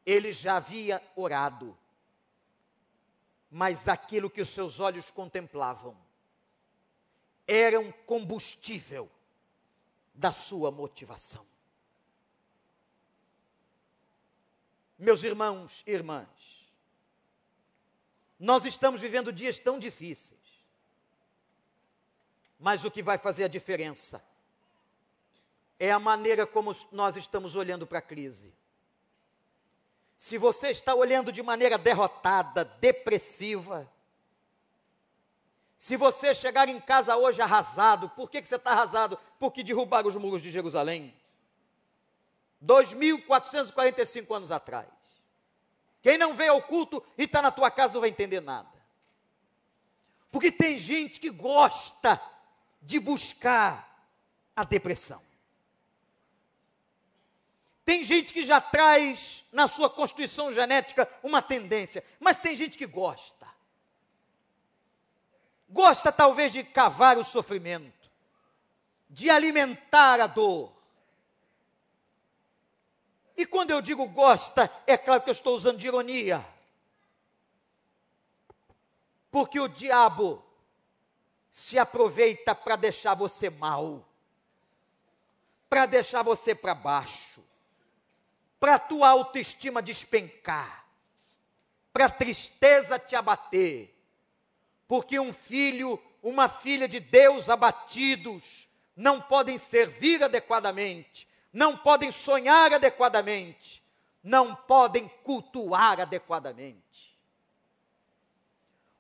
ele 0.07 0.31
já 0.33 0.55
havia 0.55 1.03
orado, 1.17 1.77
mas 3.51 3.89
aquilo 3.89 4.31
que 4.31 4.41
os 4.41 4.51
seus 4.51 4.79
olhos 4.79 5.11
contemplavam 5.11 5.97
era 7.47 7.79
um 7.79 7.93
combustível 7.93 9.11
da 10.15 10.33
sua 10.33 10.71
motivação. 10.71 11.45
Meus 14.99 15.23
irmãos 15.23 15.83
e 15.87 15.91
irmãs, 15.91 16.29
nós 18.39 18.65
estamos 18.65 19.01
vivendo 19.01 19.33
dias 19.33 19.59
tão 19.59 19.79
difíceis, 19.79 20.41
mas 22.59 22.85
o 22.85 22.91
que 22.91 23.03
vai 23.03 23.19
fazer 23.19 23.45
a 23.45 23.49
diferença 23.49 24.25
é 25.79 25.91
a 25.91 25.99
maneira 25.99 26.47
como 26.47 26.75
nós 26.93 27.17
estamos 27.17 27.55
olhando 27.55 27.87
para 27.87 27.99
a 27.99 28.03
crise. 28.03 28.55
Se 30.17 30.39
você 30.39 30.69
está 30.69 30.95
olhando 30.95 31.33
de 31.33 31.43
maneira 31.43 31.77
derrotada, 31.77 32.65
depressiva, 32.65 33.91
se 35.85 35.99
você 35.99 36.35
chegar 36.35 36.67
em 36.67 36.81
casa 36.81 37.15
hoje 37.15 37.43
arrasado, 37.43 38.09
por 38.09 38.31
que, 38.31 38.41
que 38.41 38.49
você 38.49 38.57
está 38.57 38.71
arrasado? 38.71 39.19
Porque 39.39 39.63
derrubaram 39.63 40.09
os 40.09 40.17
muros 40.17 40.41
de 40.41 40.51
Jerusalém. 40.51 41.15
2.445 42.65 44.35
anos 44.35 44.51
atrás. 44.51 44.89
Quem 46.01 46.17
não 46.17 46.33
veio 46.33 46.53
ao 46.53 46.63
culto 46.63 47.05
e 47.19 47.25
está 47.25 47.43
na 47.43 47.51
tua 47.51 47.71
casa 47.71 47.93
não 47.93 48.01
vai 48.01 48.09
entender 48.09 48.41
nada. 48.41 48.73
Porque 50.33 50.51
tem 50.51 50.79
gente 50.79 51.21
que 51.21 51.29
gosta 51.29 52.19
de 52.81 52.99
buscar 52.99 54.09
a 54.57 54.65
depressão. 54.65 55.21
Tem 57.85 58.03
gente 58.03 58.33
que 58.33 58.43
já 58.43 58.59
traz 58.59 59.45
na 59.53 59.69
sua 59.69 59.91
constituição 59.91 60.51
genética 60.51 61.07
uma 61.23 61.43
tendência, 61.43 62.03
mas 62.19 62.39
tem 62.39 62.57
gente 62.57 62.79
que 62.79 62.87
gosta. 62.87 63.44
Gosta 65.75 66.13
talvez 66.13 66.53
de 66.53 66.63
cavar 66.63 67.19
o 67.19 67.25
sofrimento, 67.25 68.09
de 69.11 69.29
alimentar 69.29 70.21
a 70.21 70.29
dor. 70.29 70.73
E 73.37 73.45
quando 73.45 73.73
eu 73.73 73.83
digo 73.83 74.07
gosta, 74.07 74.71
é 74.87 74.97
claro 74.97 75.23
que 75.23 75.31
eu 75.31 75.33
estou 75.33 75.55
usando 75.55 75.79
de 75.79 75.89
ironia. 75.89 76.47
Porque 79.31 79.59
o 79.59 79.67
diabo 79.67 80.41
se 81.51 81.77
aproveita 81.77 82.55
para 82.55 82.77
deixar 82.77 83.15
você 83.15 83.51
mal, 83.51 84.09
para 85.69 85.87
deixar 85.87 86.23
você 86.23 86.55
para 86.55 86.75
baixo 86.75 87.43
para 88.65 88.77
a 88.77 88.79
tua 88.79 89.11
autoestima 89.11 89.83
despencar, 89.83 90.87
para 91.93 92.07
a 92.07 92.11
tristeza 92.11 92.99
te 92.99 93.15
abater, 93.15 93.94
porque 94.87 95.19
um 95.19 95.33
filho, 95.33 96.01
uma 96.23 96.49
filha 96.49 96.87
de 96.87 97.01
Deus 97.01 97.49
abatidos, 97.49 98.69
não 98.97 99.21
podem 99.21 99.59
servir 99.59 100.23
adequadamente, 100.23 101.29
não 101.53 101.77
podem 101.77 102.11
sonhar 102.11 102.73
adequadamente, 102.73 103.83
não 104.23 104.55
podem 104.55 105.09
cultuar 105.23 106.01
adequadamente. 106.01 107.19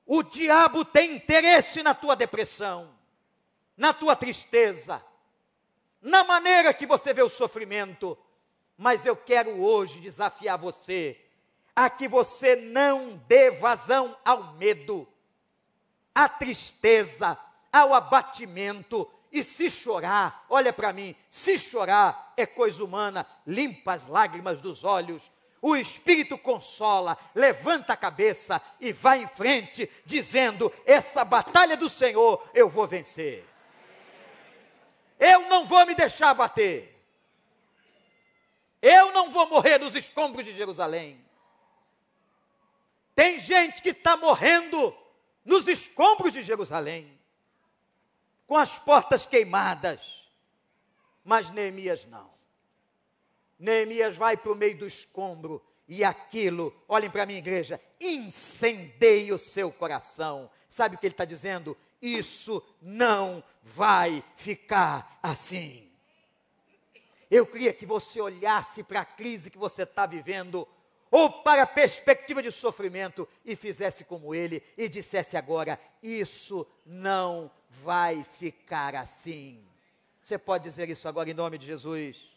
O 0.06 0.22
diabo 0.22 0.84
tem 0.84 1.16
interesse 1.16 1.82
na 1.82 1.94
tua 1.94 2.14
depressão, 2.14 2.94
na 3.76 3.92
tua 3.92 4.14
tristeza, 4.14 5.02
na 6.00 6.22
maneira 6.22 6.74
que 6.74 6.86
você 6.86 7.14
vê 7.14 7.22
o 7.22 7.28
sofrimento, 7.28 8.18
mas 8.76 9.06
eu 9.06 9.16
quero 9.16 9.62
hoje 9.62 10.00
desafiar 10.00 10.58
você 10.58 11.18
a 11.74 11.88
que 11.88 12.06
você 12.06 12.54
não 12.54 13.16
dê 13.26 13.50
vazão 13.50 14.16
ao 14.24 14.52
medo, 14.54 15.08
à 16.14 16.28
tristeza, 16.28 17.38
ao 17.72 17.92
abatimento. 17.92 19.10
E 19.32 19.42
se 19.42 19.68
chorar, 19.68 20.46
olha 20.48 20.72
para 20.72 20.92
mim, 20.92 21.16
se 21.28 21.58
chorar 21.58 22.32
é 22.36 22.46
coisa 22.46 22.84
humana, 22.84 23.26
limpa 23.44 23.92
as 23.92 24.06
lágrimas 24.06 24.60
dos 24.60 24.84
olhos, 24.84 25.30
o 25.60 25.74
Espírito 25.74 26.38
consola, 26.38 27.18
levanta 27.34 27.94
a 27.94 27.96
cabeça 27.96 28.62
e 28.78 28.92
vai 28.92 29.22
em 29.22 29.26
frente, 29.26 29.90
dizendo: 30.04 30.72
essa 30.84 31.24
batalha 31.24 31.76
do 31.76 31.88
Senhor 31.88 32.46
eu 32.54 32.68
vou 32.68 32.86
vencer. 32.86 33.44
Eu 35.18 35.48
não 35.48 35.64
vou 35.64 35.86
me 35.86 35.94
deixar 35.94 36.34
bater. 36.34 36.94
Eu 38.82 39.12
não 39.12 39.30
vou 39.30 39.48
morrer 39.48 39.78
nos 39.78 39.96
escombros 39.96 40.44
de 40.44 40.54
Jerusalém. 40.54 41.18
Tem 43.14 43.38
gente 43.38 43.80
que 43.80 43.88
está 43.88 44.16
morrendo 44.16 44.94
nos 45.44 45.68
escombros 45.68 46.32
de 46.32 46.40
Jerusalém, 46.40 47.18
com 48.46 48.56
as 48.56 48.78
portas 48.78 49.26
queimadas. 49.26 50.24
Mas 51.24 51.50
Neemias 51.50 52.04
não. 52.06 52.30
Neemias 53.58 54.16
vai 54.16 54.36
para 54.36 54.52
o 54.52 54.56
meio 54.56 54.78
do 54.78 54.86
escombro 54.86 55.62
e 55.86 56.02
aquilo, 56.02 56.74
olhem 56.88 57.10
para 57.10 57.26
mim, 57.26 57.34
igreja, 57.34 57.80
incendeia 58.00 59.34
o 59.34 59.38
seu 59.38 59.70
coração. 59.70 60.50
Sabe 60.68 60.96
o 60.96 60.98
que 60.98 61.06
ele 61.06 61.14
está 61.14 61.24
dizendo? 61.24 61.76
Isso 62.00 62.62
não 62.80 63.42
vai 63.62 64.24
ficar 64.36 65.18
assim. 65.22 65.90
Eu 67.30 67.46
queria 67.46 67.72
que 67.72 67.86
você 67.86 68.20
olhasse 68.20 68.82
para 68.82 69.00
a 69.00 69.04
crise 69.04 69.50
que 69.50 69.58
você 69.58 69.82
está 69.82 70.06
vivendo, 70.06 70.68
ou 71.14 71.30
para 71.30 71.62
a 71.62 71.66
perspectiva 71.66 72.42
de 72.42 72.50
sofrimento, 72.50 73.28
e 73.44 73.54
fizesse 73.54 74.02
como 74.02 74.34
ele 74.34 74.60
e 74.76 74.88
dissesse 74.88 75.36
agora: 75.36 75.78
Isso 76.02 76.66
não 76.84 77.48
vai 77.68 78.24
ficar 78.24 78.96
assim. 78.96 79.64
Você 80.20 80.36
pode 80.36 80.64
dizer 80.64 80.90
isso 80.90 81.06
agora 81.06 81.30
em 81.30 81.34
nome 81.34 81.56
de 81.56 81.66
Jesus? 81.66 82.34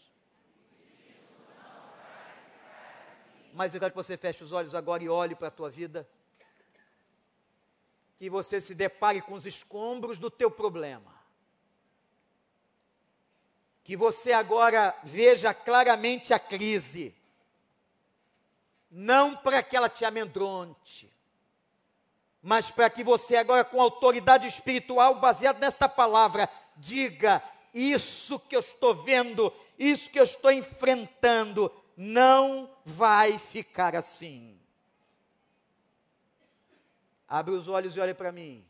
Mas 3.52 3.74
eu 3.74 3.80
quero 3.80 3.94
que 3.94 3.98
você 3.98 4.16
feche 4.16 4.44
os 4.44 4.52
olhos 4.52 4.76
agora 4.76 5.02
e 5.02 5.10
olhe 5.10 5.34
para 5.34 5.48
a 5.48 5.52
tua 5.52 5.72
vida. 5.72 6.08
Que 8.20 8.30
você 8.30 8.62
se 8.62 8.76
depare 8.76 9.24
com 9.24 9.34
os 9.34 9.48
escombros 9.48 10.20
do 10.20 10.30
teu 10.30 10.52
problema. 10.52 11.16
Que 13.84 13.98
você 13.98 14.34
agora 14.34 14.96
veja 15.04 15.52
claramente 15.52 16.32
a 16.32 16.38
crise. 16.38 17.17
Não 18.90 19.36
para 19.36 19.62
que 19.62 19.76
ela 19.76 19.90
te 19.90 20.06
amedronte, 20.06 21.12
mas 22.42 22.72
para 22.72 22.90
que 22.90 23.04
você 23.04 23.36
agora, 23.36 23.66
com 23.66 23.82
autoridade 23.82 24.48
espiritual, 24.48 25.20
baseado 25.20 25.60
nesta 25.60 25.90
palavra, 25.90 26.50
diga: 26.78 27.44
Isso 27.74 28.40
que 28.40 28.56
eu 28.56 28.60
estou 28.60 28.96
vendo, 29.04 29.52
isso 29.78 30.10
que 30.10 30.20
eu 30.20 30.24
estou 30.24 30.52
enfrentando, 30.52 31.72
não 31.96 32.70
vai 32.86 33.38
ficar 33.38 33.96
assim. 33.96 34.58
Abre 37.28 37.54
os 37.54 37.68
olhos 37.68 37.98
e 37.98 38.00
olhe 38.00 38.14
para 38.14 38.32
mim, 38.32 38.66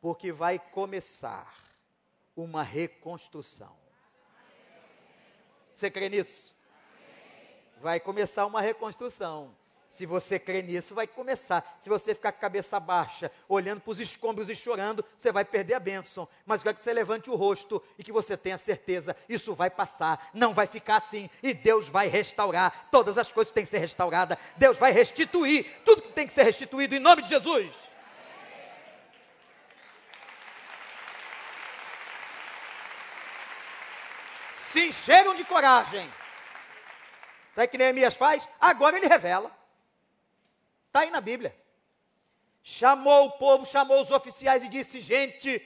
porque 0.00 0.32
vai 0.32 0.58
começar 0.58 1.54
uma 2.34 2.62
reconstrução. 2.62 3.76
Você 5.72 5.90
crê 5.90 6.08
nisso? 6.08 6.56
Vai 7.82 7.98
começar 7.98 8.46
uma 8.46 8.60
reconstrução. 8.60 9.52
Se 9.88 10.06
você 10.06 10.38
crê 10.38 10.62
nisso, 10.62 10.94
vai 10.94 11.04
começar. 11.04 11.76
Se 11.80 11.90
você 11.90 12.14
ficar 12.14 12.30
com 12.30 12.38
a 12.38 12.40
cabeça 12.40 12.78
baixa, 12.78 13.28
olhando 13.48 13.80
para 13.80 13.90
os 13.90 13.98
escombros 13.98 14.48
e 14.48 14.54
chorando, 14.54 15.04
você 15.16 15.32
vai 15.32 15.44
perder 15.44 15.74
a 15.74 15.80
bênção. 15.80 16.28
Mas 16.46 16.62
quero 16.62 16.76
que 16.76 16.80
você 16.80 16.92
levante 16.92 17.28
o 17.28 17.34
rosto 17.34 17.82
e 17.98 18.04
que 18.04 18.12
você 18.12 18.36
tenha 18.36 18.56
certeza, 18.56 19.16
isso 19.28 19.52
vai 19.52 19.68
passar, 19.68 20.30
não 20.32 20.54
vai 20.54 20.68
ficar 20.68 20.98
assim. 20.98 21.28
E 21.42 21.52
Deus 21.52 21.88
vai 21.88 22.06
restaurar 22.06 22.88
todas 22.92 23.18
as 23.18 23.32
coisas 23.32 23.50
que 23.50 23.54
têm 23.56 23.64
que 23.64 23.70
ser 23.70 23.78
restauradas. 23.78 24.38
Deus 24.56 24.78
vai 24.78 24.92
restituir 24.92 25.82
tudo 25.84 26.02
que 26.02 26.12
tem 26.12 26.28
que 26.28 26.32
ser 26.32 26.44
restituído 26.44 26.94
em 26.94 27.00
nome 27.00 27.20
de 27.20 27.30
Jesus. 27.30 27.90
Se 34.54 34.86
encheram 34.86 35.34
de 35.34 35.44
coragem. 35.44 36.08
Sabe 37.52 37.66
o 37.66 37.70
que 37.70 37.78
Neemias 37.78 38.16
faz? 38.16 38.48
Agora 38.60 38.96
ele 38.96 39.06
revela. 39.06 39.54
Está 40.86 41.00
aí 41.00 41.10
na 41.10 41.20
Bíblia. 41.20 41.56
Chamou 42.62 43.26
o 43.26 43.32
povo, 43.32 43.66
chamou 43.66 44.00
os 44.00 44.10
oficiais 44.10 44.62
e 44.62 44.68
disse: 44.68 45.00
Gente, 45.00 45.60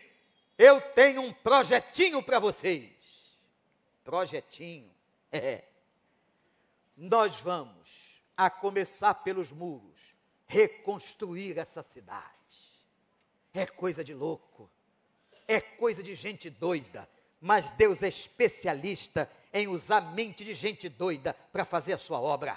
eu 0.59 0.81
tenho 0.81 1.21
um 1.21 1.33
projetinho 1.33 2.23
para 2.23 2.39
vocês. 2.39 2.93
Projetinho. 4.03 4.91
É. 5.31 5.65
Nós 6.97 7.41
vamos, 7.41 8.23
a 8.37 8.49
começar 8.49 9.15
pelos 9.15 9.53
muros, 9.53 10.15
reconstruir 10.47 11.59
essa 11.59 11.83
cidade. 11.83 12.27
É 13.53 13.67
coisa 13.67 14.03
de 14.03 14.15
louco. 14.15 14.71
É 15.47 15.61
coisa 15.61 16.03
de 16.03 16.15
gente 16.15 16.51
doida. 16.51 17.09
Mas 17.41 17.71
Deus 17.71 18.03
é 18.03 18.09
especialista 18.09 19.31
em 19.61 19.69
usar 19.69 20.13
mente 20.15 20.45
de 20.45 20.55
gente 20.55 20.89
doida 20.89 21.35
para 21.53 21.65
fazer 21.65 21.95
a 21.95 21.99
sua 21.99 22.21
obra. 22.21 22.57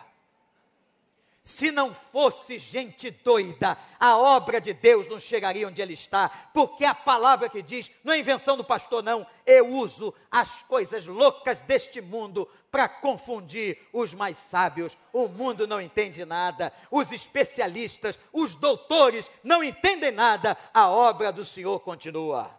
Se 1.42 1.72
não 1.72 1.96
fosse 1.96 2.60
gente 2.60 3.10
doida, 3.10 3.78
a 4.00 4.18
obra 4.18 4.60
de 4.60 4.74
Deus 4.74 5.08
não 5.08 5.18
chegaria 5.18 5.68
onde 5.68 5.82
ele 5.82 5.94
está, 5.94 6.30
porque 6.54 6.84
a 6.84 6.94
palavra 6.94 7.50
que 7.50 7.62
diz, 7.62 7.90
não 8.04 8.14
é 8.14 8.20
invenção 8.20 8.58
do 8.58 8.64
pastor, 8.64 9.02
não, 9.02 9.26
eu 9.46 9.68
uso 9.68 10.14
as 10.30 10.62
coisas 10.62 11.06
loucas 11.08 11.62
deste 11.62 12.02
mundo 12.02 12.48
para 12.70 12.88
confundir 12.90 13.80
os 13.94 14.14
mais 14.14 14.38
sábios. 14.38 14.98
O 15.14 15.28
mundo 15.28 15.66
não 15.66 15.82
entende 15.82 16.24
nada, 16.26 16.72
os 16.92 17.12
especialistas, 17.12 18.20
os 18.34 18.54
doutores 18.54 19.32
não 19.44 19.64
entendem 19.64 20.12
nada, 20.12 20.58
a 20.74 20.90
obra 20.90 21.32
do 21.32 21.46
Senhor 21.46 21.80
continua. 21.80 22.52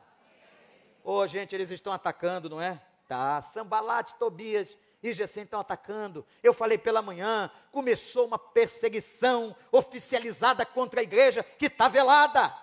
Ô, 1.05 1.18
oh, 1.18 1.26
gente, 1.26 1.55
eles 1.55 1.70
estão 1.70 1.93
atacando, 1.93 2.49
não 2.51 2.61
é? 2.61 2.80
Tá, 3.11 3.43
Sambalate, 3.43 4.15
Tobias 4.15 4.79
e 5.03 5.13
Gesem 5.13 5.43
estão 5.43 5.59
atacando. 5.59 6.25
Eu 6.45 6.55
falei 6.55 6.79
pela 6.79 7.03
manhã, 7.03 7.51
começou 7.73 8.25
uma 8.25 8.39
perseguição 8.39 9.57
oficializada 9.73 10.65
contra 10.65 11.01
a 11.01 11.03
igreja 11.03 11.43
que 11.43 11.67
está 11.67 11.89
velada, 11.89 12.57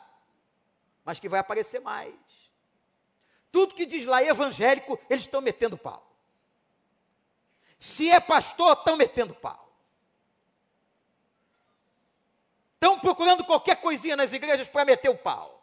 mas 1.04 1.20
que 1.20 1.28
vai 1.28 1.41
aparecer 1.41 1.82
mais. 1.82 2.16
Tudo 3.52 3.76
que 3.76 3.86
diz 3.86 4.06
lá 4.06 4.24
é 4.24 4.30
evangélico, 4.30 4.98
eles 5.10 5.26
estão 5.26 5.41
metendo 5.41 5.78
pau. 5.78 6.16
Se 7.78 8.10
é 8.10 8.22
pastor, 8.22 8.72
estão 8.72 8.95
metendo 8.95 9.36
pau. 9.36 9.70
Estão 12.76 12.98
procurando 13.02 13.43
qualquer 13.43 13.82
coisinha 13.82 14.16
nas 14.16 14.32
igrejas 14.32 14.70
para 14.70 14.86
meter 14.86 15.10
o 15.10 15.18
pau. 15.18 15.62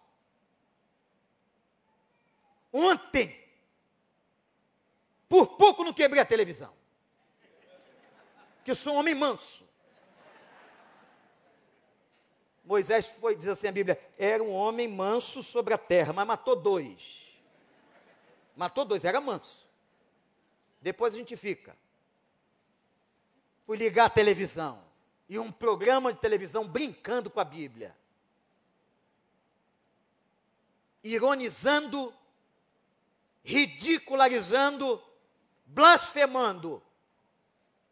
Ontem, 2.71 3.44
por 5.29 5.57
pouco 5.57 5.85
não 5.85 5.93
quebrei 5.93 6.23
a 6.23 6.27
televisão. 6.27 6.73
Que 8.65 8.71
eu 8.71 8.75
sou 8.75 8.95
um 8.95 8.99
homem 8.99 9.15
manso. 9.15 9.65
Moisés 12.65 13.11
foi, 13.11 13.37
diz 13.37 13.47
assim 13.47 13.69
a 13.69 13.73
Bíblia, 13.73 14.01
era 14.19 14.43
um 14.43 14.53
homem 14.53 14.89
manso 14.89 15.43
sobre 15.43 15.75
a 15.75 15.79
terra, 15.79 16.13
mas 16.13 16.27
matou 16.27 16.57
dois. 16.57 17.39
Matou 18.57 18.85
dois, 18.85 19.05
era 19.05 19.21
manso. 19.21 19.69
Depois 20.81 21.15
a 21.15 21.17
gente 21.19 21.37
fica. 21.37 21.77
Fui 23.67 23.77
ligar 23.77 24.07
a 24.07 24.11
televisão. 24.11 24.83
E 25.29 25.39
um 25.39 25.51
programa 25.51 26.13
de 26.13 26.21
televisão 26.21 26.67
brincando 26.67 27.31
com 27.31 27.41
a 27.41 27.45
Bíblia. 27.45 27.95
Ironizando, 31.03 32.15
ridicularizando 33.43 35.03
blasfemando 35.65 36.83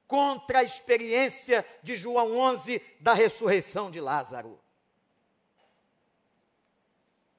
contra 0.06 0.58
a 0.58 0.62
experiência 0.62 1.66
de 1.82 1.96
João 1.96 2.36
11 2.36 2.78
da 3.00 3.14
ressurreição 3.14 3.90
de 3.90 4.00
Lázaro. 4.00 4.60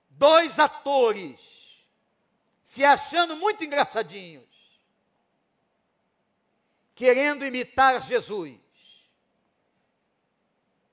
Dois 0.09 0.57
atores 0.59 1.86
se 2.63 2.84
achando 2.84 3.36
muito 3.36 3.63
engraçadinhos, 3.63 4.47
querendo 6.95 7.45
imitar 7.45 8.01
Jesus. 8.01 8.59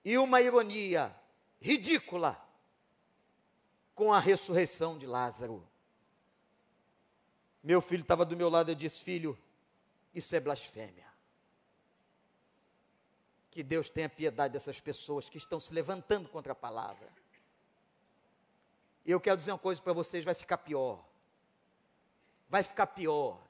E 0.04 0.18
uma 0.18 0.40
ironia 0.40 1.14
ridícula 1.60 2.42
com 3.94 4.12
a 4.12 4.18
ressurreição 4.18 4.98
de 4.98 5.06
Lázaro. 5.06 5.69
Meu 7.62 7.80
filho 7.80 8.02
estava 8.02 8.24
do 8.24 8.36
meu 8.36 8.48
lado 8.48 8.70
e 8.70 8.74
disse: 8.74 9.02
Filho, 9.02 9.38
isso 10.14 10.34
é 10.34 10.40
blasfêmia. 10.40 11.06
Que 13.50 13.62
Deus 13.62 13.88
tenha 13.88 14.08
piedade 14.08 14.52
dessas 14.52 14.80
pessoas 14.80 15.28
que 15.28 15.38
estão 15.38 15.60
se 15.60 15.74
levantando 15.74 16.28
contra 16.28 16.52
a 16.52 16.56
palavra. 16.56 17.08
Eu 19.04 19.20
quero 19.20 19.36
dizer 19.36 19.52
uma 19.52 19.58
coisa 19.58 19.80
para 19.82 19.92
vocês: 19.92 20.24
vai 20.24 20.34
ficar 20.34 20.58
pior. 20.58 21.04
Vai 22.48 22.62
ficar 22.62 22.86
pior. 22.86 23.40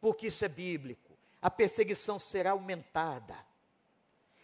Porque 0.00 0.26
isso 0.28 0.44
é 0.44 0.48
bíblico. 0.48 1.16
A 1.40 1.50
perseguição 1.50 2.18
será 2.18 2.50
aumentada. 2.50 3.36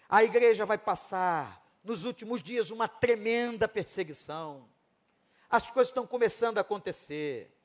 A 0.09 0.22
igreja 0.22 0.64
vai 0.64 0.78
passar, 0.78 1.62
nos 1.82 2.05
últimos 2.05 2.43
dias, 2.43 2.70
uma 2.70 2.87
tremenda 2.87 3.66
perseguição. 3.66 4.68
As 5.51 5.70
coisas 5.70 5.89
estão 5.89 6.07
começando 6.07 6.59
a 6.59 6.61
acontecer 6.61 7.55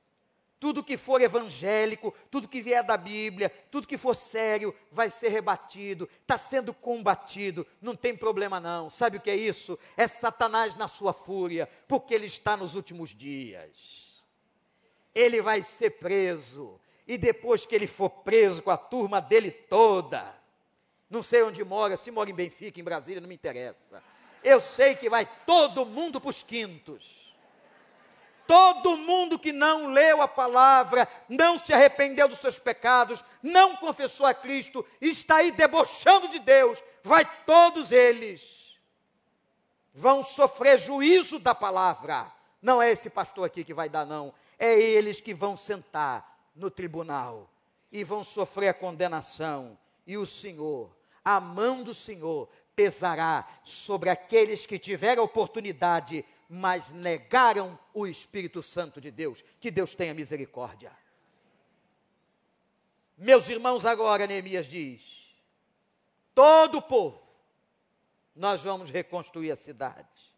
tudo 0.62 0.84
que 0.84 0.96
for 0.96 1.20
evangélico, 1.20 2.14
tudo 2.30 2.48
que 2.48 2.62
vier 2.62 2.84
da 2.84 2.96
Bíblia, 2.96 3.50
tudo 3.72 3.88
que 3.88 3.98
for 3.98 4.16
sério, 4.16 4.76
vai 4.92 5.10
ser 5.10 5.30
rebatido, 5.30 6.08
está 6.22 6.38
sendo 6.38 6.72
combatido, 6.72 7.66
não 7.82 7.96
tem 7.96 8.16
problema 8.16 8.60
não. 8.60 8.88
Sabe 8.88 9.18
o 9.18 9.20
que 9.20 9.32
é 9.32 9.36
isso? 9.36 9.78
É 9.98 10.08
Satanás 10.08 10.76
na 10.76 10.88
sua 10.88 11.14
fúria, 11.14 11.68
porque 11.88 12.14
ele 12.14 12.28
está 12.28 12.56
nos 12.56 12.76
últimos 12.76 13.10
dias. 13.10 14.24
Ele 15.16 15.42
vai 15.42 15.64
ser 15.64 15.98
preso, 15.98 16.80
e 17.08 17.18
depois 17.18 17.66
que 17.66 17.74
ele 17.74 17.88
for 17.88 18.12
preso 18.12 18.62
com 18.62 18.70
a 18.70 18.78
turma 18.78 19.20
dele 19.20 19.50
toda, 19.50 20.32
não 21.10 21.24
sei 21.24 21.42
onde 21.42 21.64
mora, 21.64 21.98
se 21.98 22.12
mora 22.12 22.30
em 22.30 22.36
Benfica, 22.36 22.80
em 22.80 22.84
Brasília, 22.84 23.20
não 23.20 23.28
me 23.28 23.34
interessa. 23.34 24.04
Eu 24.44 24.62
sei 24.62 24.94
que 24.94 25.10
vai 25.10 25.28
todo 25.44 25.88
mundo 25.88 26.22
para 26.22 26.30
os 26.30 26.44
quintos 26.44 27.31
Todo 28.52 28.98
mundo 28.98 29.40
que 29.40 29.54
não 29.54 29.88
leu 29.88 30.22
a 30.22 30.28
palavra, 30.28 31.08
não 31.30 31.58
se 31.58 31.72
arrependeu 31.72 32.28
dos 32.28 32.40
seus 32.40 32.60
pecados, 32.60 33.24
não 33.42 33.78
confessou 33.78 34.26
a 34.26 34.34
Cristo, 34.34 34.86
está 35.00 35.38
aí 35.38 35.52
debochando 35.52 36.28
de 36.28 36.40
Deus, 36.40 36.84
vai 37.04 37.24
todos 37.46 37.92
eles 37.92 38.62
vão 39.94 40.24
sofrer 40.24 40.78
juízo 40.80 41.40
da 41.40 41.54
palavra. 41.54 42.32
Não 42.62 42.82
é 42.82 42.92
esse 42.92 43.10
pastor 43.10 43.46
aqui 43.46 43.64
que 43.64 43.74
vai 43.74 43.90
dar, 43.90 44.06
não. 44.06 44.34
É 44.58 44.80
eles 44.80 45.20
que 45.20 45.34
vão 45.34 45.58
sentar 45.58 46.38
no 46.56 46.70
tribunal 46.70 47.50
e 47.92 48.04
vão 48.04 48.24
sofrer 48.24 48.70
a 48.70 48.74
condenação. 48.74 49.78
E 50.06 50.18
o 50.18 50.26
Senhor, 50.26 50.96
a 51.24 51.40
mão 51.40 51.84
do 51.84 51.94
Senhor 51.94 52.48
pesará 52.76 53.48
sobre 53.64 54.10
aqueles 54.10 54.66
que 54.66 54.80
tiveram 54.80 55.24
oportunidade, 55.24 56.26
mas 56.54 56.90
negaram 56.90 57.80
o 57.94 58.06
Espírito 58.06 58.62
Santo 58.62 59.00
de 59.00 59.10
Deus. 59.10 59.42
Que 59.58 59.72
Deus 59.72 59.96
tenha 59.96 60.14
misericórdia. 60.14 60.92
Meus 63.18 63.48
irmãos, 63.48 63.86
agora 63.86 64.28
Neemias 64.28 64.68
diz: 64.68 65.34
todo 66.36 66.80
o 66.80 66.82
povo, 66.82 67.22
nós 68.36 68.64
vamos 68.64 68.90
reconstruir 68.90 69.50
a 69.50 69.56
cidade. 69.56 70.36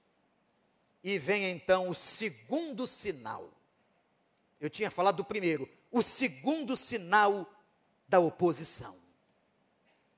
E 1.03 1.17
vem 1.17 1.49
então 1.49 1.89
o 1.89 1.95
segundo 1.95 2.85
sinal. 2.85 3.51
Eu 4.61 4.69
tinha 4.69 4.91
falado 4.91 5.17
do 5.17 5.25
primeiro, 5.25 5.67
o 5.91 6.03
segundo 6.03 6.77
sinal 6.77 7.51
da 8.07 8.19
oposição. 8.19 8.95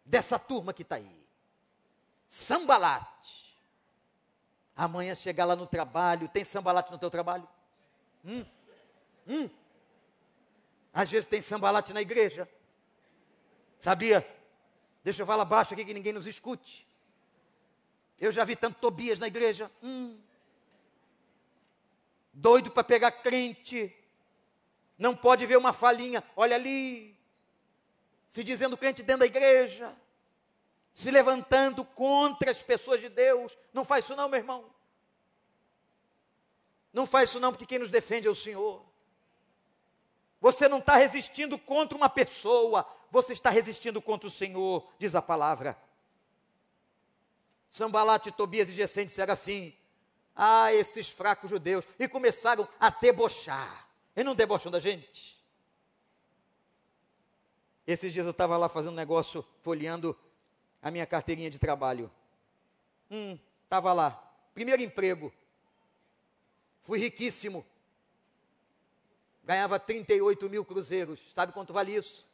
Dessa 0.03 0.37
turma 0.37 0.73
que 0.73 0.81
está 0.81 0.97
aí. 0.97 1.25
Sambalate. 2.27 3.44
Amanhã 4.75 5.15
chegar 5.15 5.45
lá 5.45 5.55
no 5.55 5.65
trabalho, 5.65 6.27
tem 6.27 6.43
sambalate 6.43 6.91
no 6.91 6.97
teu 6.97 7.09
trabalho? 7.09 7.47
Hum? 8.25 8.45
Hum? 9.27 9.49
Às 10.93 11.09
vezes 11.09 11.27
tem 11.27 11.41
sambalate 11.41 11.93
na 11.93 12.01
igreja. 12.01 12.49
Sabia? 13.79 14.27
Deixa 15.03 15.21
eu 15.21 15.25
falar 15.25 15.45
baixo 15.45 15.73
aqui 15.73 15.85
que 15.85 15.93
ninguém 15.93 16.11
nos 16.11 16.25
escute. 16.25 16.85
Eu 18.19 18.31
já 18.31 18.43
vi 18.43 18.55
tanto 18.55 18.79
Tobias 18.79 19.19
na 19.19 19.27
igreja. 19.27 19.71
Hum. 19.81 20.19
Doido 22.33 22.71
para 22.71 22.83
pegar 22.83 23.11
crente. 23.11 23.95
Não 24.97 25.15
pode 25.15 25.45
ver 25.45 25.57
uma 25.57 25.71
falinha. 25.71 26.23
Olha 26.35 26.55
ali. 26.55 27.17
Se 28.27 28.43
dizendo 28.43 28.77
crente 28.77 29.03
dentro 29.03 29.21
da 29.21 29.25
igreja 29.25 29.95
se 30.95 31.11
levantando 31.11 31.83
contra 31.83 32.49
as 32.49 32.63
pessoas 32.63 33.01
de 33.01 33.09
Deus. 33.09 33.57
Não 33.73 33.83
faz 33.83 34.05
isso 34.05 34.15
não, 34.15 34.29
meu 34.29 34.39
irmão. 34.39 34.73
Não 36.93 37.05
faz 37.05 37.29
isso 37.29 37.39
não, 37.41 37.51
porque 37.51 37.65
quem 37.65 37.79
nos 37.79 37.89
defende 37.89 38.29
é 38.29 38.31
o 38.31 38.35
Senhor. 38.35 38.81
Você 40.39 40.69
não 40.69 40.77
está 40.77 40.95
resistindo 40.95 41.59
contra 41.59 41.97
uma 41.97 42.07
pessoa, 42.07 42.87
você 43.11 43.33
está 43.33 43.49
resistindo 43.49 44.01
contra 44.01 44.29
o 44.29 44.31
Senhor, 44.31 44.89
diz 44.97 45.15
a 45.15 45.21
palavra. 45.21 45.77
Sambalate, 47.69 48.31
Tobias 48.31 48.69
e 48.69 48.71
Gesem 48.71 49.05
disseram 49.05 49.33
assim: 49.33 49.75
Ah, 50.33 50.73
esses 50.73 51.09
fracos 51.09 51.49
judeus. 51.49 51.85
E 51.99 52.07
começaram 52.07 52.65
a 52.79 52.89
debochar. 52.89 53.89
E 54.15 54.23
não 54.23 54.33
debocham 54.33 54.71
da 54.71 54.79
gente. 54.79 55.37
Esses 57.85 58.13
dias 58.13 58.25
eu 58.25 58.31
estava 58.31 58.55
lá 58.55 58.69
fazendo 58.69 58.93
um 58.93 58.95
negócio, 58.95 59.45
folheando 59.61 60.17
a 60.85 60.91
minha 60.91 61.05
carteirinha 61.07 61.49
de 61.49 61.57
trabalho. 61.57 62.11
Hum, 63.09 63.39
estava 63.63 63.91
lá. 63.91 64.11
Primeiro 64.53 64.83
emprego. 64.83 65.33
Fui 66.83 66.99
riquíssimo. 66.99 67.65
Ganhava 69.43 69.79
38 69.79 70.47
mil 70.47 70.63
cruzeiros. 70.63 71.19
Sabe 71.33 71.53
quanto 71.53 71.73
vale 71.73 71.95
isso? 71.95 72.27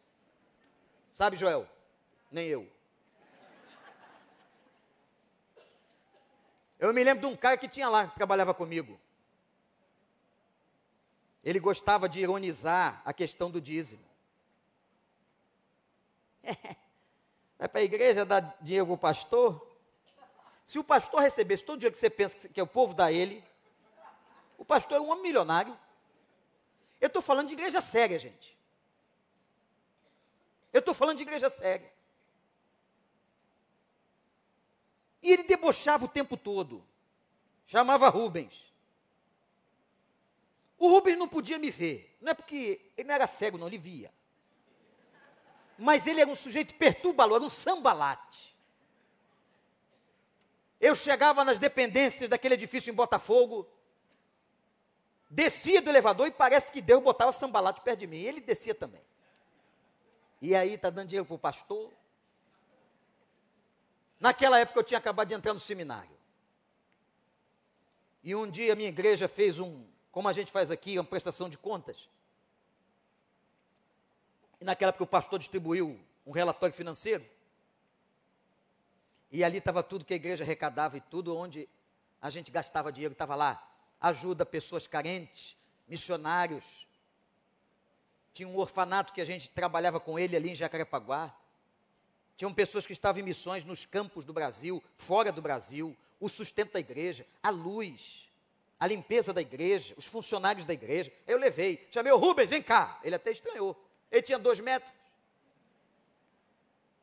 Sabe, 1.14 1.38
Joel? 1.38 1.66
Nem 2.30 2.45
eu. 2.45 2.70
Eu 6.78 6.93
me 6.93 7.06
lembro 7.06 7.26
de 7.26 7.34
um 7.34 7.38
cara 7.38 7.56
que 7.56 7.70
tinha 7.70 7.88
lá, 7.88 8.08
que 8.08 8.16
trabalhava 8.16 8.54
comigo. 8.54 8.99
Ele 11.41 11.58
gostava 11.58 12.10
de 12.10 12.20
ironizar 12.20 13.02
a 13.06 13.14
questão 13.14 13.49
do 13.49 13.62
dízimo. 13.62 14.04
Vai 17.62 17.70
para 17.70 17.82
a 17.82 17.84
igreja 17.84 18.26
dar 18.26 18.57
dinheiro 18.59 18.88
para 18.88 18.95
o 18.95 18.97
pastor? 18.97 19.68
Se 20.66 20.80
o 20.80 20.84
pastor 20.84 21.22
recebesse 21.22 21.64
todo 21.64 21.76
o 21.76 21.78
dinheiro 21.78 21.91
que 21.91 21.99
você 21.99 22.09
pensa 22.09 22.49
que 22.49 22.59
é 22.59 22.64
o 22.64 22.66
povo 22.66 22.95
dá 22.95 23.12
ele, 23.12 23.43
o 24.57 24.66
pastor 24.66 24.97
é 24.97 24.99
um 24.99 25.12
homem 25.12 25.22
milionário. 25.22 25.78
Eu 26.99 27.05
estou 27.05 27.22
falando 27.22 27.49
de 27.49 27.53
igreja 27.53 27.80
séria, 27.80 28.18
gente. 28.18 28.57
Eu 30.74 30.80
estou 30.80 30.95
falando 30.95 31.18
de 31.18 31.22
igreja 31.22 31.51
séria. 31.51 31.93
E 35.22 35.32
ele 35.32 35.43
debochava 35.43 36.05
o 36.05 36.07
tempo 36.07 36.36
todo. 36.36 36.84
Chamava 37.68 38.09
Rubens. 38.09 38.74
O 40.80 40.89
Rubens 40.89 41.16
não 41.16 41.28
podia 41.28 41.59
me 41.59 41.70
ver. 41.70 42.18
Não 42.20 42.32
é 42.32 42.34
porque 42.34 42.82
ele 42.97 43.07
não 43.07 43.14
era 43.14 43.28
cego, 43.28 43.59
não, 43.59 43.68
ele 43.68 43.78
via 43.78 44.12
mas 45.82 46.06
ele 46.06 46.22
era 46.22 46.30
um 46.30 46.36
sujeito 46.36 46.76
perturbador, 46.76 47.38
era 47.38 47.44
um 47.44 47.50
sambalate. 47.50 48.56
Eu 50.80 50.94
chegava 50.94 51.44
nas 51.44 51.58
dependências 51.58 52.30
daquele 52.30 52.54
edifício 52.54 52.92
em 52.92 52.94
Botafogo, 52.94 53.68
descia 55.28 55.82
do 55.82 55.90
elevador 55.90 56.28
e 56.28 56.32
parece 56.32 56.72
que 56.72 56.84
Deus 56.84 57.02
botava 57.02 57.32
sambalate 57.32 57.82
perto 57.82 58.00
de 58.00 58.06
mim. 58.06 58.18
E 58.18 58.28
ele 58.28 58.42
descia 58.42 58.76
também. 58.76 59.02
E 60.40 60.56
aí 60.56 60.76
está 60.76 60.92
dando 60.92 61.08
dinheiro 61.08 61.26
para 61.26 61.36
o 61.36 61.40
pastor. 61.40 61.92
Naquela 64.20 64.60
época 64.60 64.82
eu 64.82 64.84
tinha 64.84 65.00
acabado 65.00 65.30
de 65.30 65.34
entrar 65.34 65.54
no 65.54 65.60
seminário. 65.60 66.16
E 68.24 68.36
um 68.36 68.48
dia 68.48 68.74
a 68.74 68.76
minha 68.76 68.90
igreja 68.90 69.28
fez 69.28 69.60
um, 69.60 69.84
como 70.12 70.28
a 70.28 70.34
gente 70.34 70.52
faz 70.52 70.70
aqui, 70.70 71.00
uma 71.00 71.04
prestação 71.04 71.50
de 71.50 71.58
contas. 71.58 72.08
E 74.62 74.66
naquela 74.66 74.89
época 74.89 75.03
o 75.03 75.07
pastor 75.07 75.39
distribuiu 75.39 75.99
um 76.24 76.32
relatório 76.32 76.74
financeiro. 76.74 77.26
E 79.32 79.43
ali 79.43 79.57
estava 79.57 79.82
tudo 79.82 80.05
que 80.05 80.14
a 80.14 80.16
igreja 80.16 80.43
arrecadava 80.43 80.97
e 80.97 81.01
tudo 81.01 81.36
onde 81.36 81.68
a 82.22 82.30
gente 82.30 82.51
gastava 82.51 82.91
dinheiro 82.91 83.14
estava 83.14 83.34
lá. 83.34 83.68
Ajuda 83.99 84.45
pessoas 84.45 84.86
carentes, 84.86 85.57
missionários. 85.88 86.86
Tinha 88.34 88.47
um 88.47 88.55
orfanato 88.55 89.14
que 89.14 89.20
a 89.22 89.26
gente 89.26 89.49
trabalhava 89.49 89.99
com 89.99 90.20
ele 90.20 90.36
ali 90.36 90.51
em 90.51 90.55
Jacarepaguá. 90.55 91.36
Tinham 92.38 92.53
pessoas 92.53 92.86
que 92.86 92.93
estavam 92.93 93.22
em 93.22 93.26
missões 93.26 93.66
nos 93.66 93.84
campos 93.84 94.26
do 94.26 94.34
Brasil, 94.34 94.84
fora 94.95 95.32
do 95.32 95.41
Brasil, 95.41 95.97
o 96.20 96.30
sustento 96.30 96.74
da 96.74 96.80
igreja, 96.80 97.26
a 97.41 97.49
luz, 97.49 98.30
a 98.80 98.86
limpeza 98.86 99.34
da 99.34 99.41
igreja, 99.41 99.95
os 99.97 100.05
funcionários 100.05 100.66
da 100.66 100.74
igreja. 100.74 101.12
Eu 101.26 101.39
levei, 101.39 101.88
chamei 101.91 102.12
o 102.12 102.18
Rubens, 102.18 102.49
vem 102.49 102.62
cá. 102.62 102.99
Ele 103.03 103.16
até 103.16 103.32
estranhou. 103.32 103.76
Ele 104.12 104.22
tinha 104.22 104.38
dois 104.38 104.59
metros. 104.59 104.91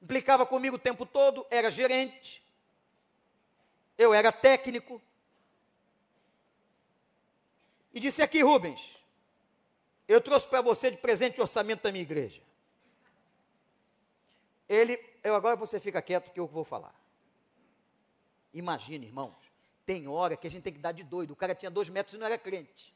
Implicava 0.03 0.45
comigo 0.45 0.77
o 0.77 0.79
tempo 0.79 1.07
todo, 1.07 1.47
era 1.51 1.71
gerente. 1.71 2.43
Eu 3.97 4.13
era 4.15 4.31
técnico. 4.31 5.01
E 7.93 7.99
disse 7.99 8.23
aqui, 8.23 8.43
Rubens, 8.43 8.97
eu 10.07 10.21
trouxe 10.21 10.47
para 10.47 10.61
você 10.61 10.91
de 10.91 10.99
presente 10.99 11.41
o 11.41 11.43
orçamento 11.43 11.83
da 11.83 11.91
minha 11.91 12.03
igreja. 12.03 12.43
Ele, 14.69 15.03
eu 15.25 15.35
agora 15.35 15.57
você 15.57 15.81
fica 15.81 16.03
quieto 16.03 16.31
que 16.31 16.39
eu 16.39 16.47
vou 16.47 16.65
falar. 16.65 16.95
Imagine, 18.53 19.07
irmãos, 19.07 19.51
tem 19.87 20.07
hora 20.07 20.37
que 20.37 20.47
a 20.47 20.51
gente 20.51 20.63
tem 20.63 20.73
que 20.73 20.79
dar 20.79 20.93
de 20.93 21.03
doido. 21.03 21.33
O 21.33 21.37
cara 21.37 21.55
tinha 21.55 21.71
dois 21.71 21.89
metros 21.89 22.15
e 22.15 22.19
não 22.19 22.27
era 22.27 22.39
crente. 22.39 22.95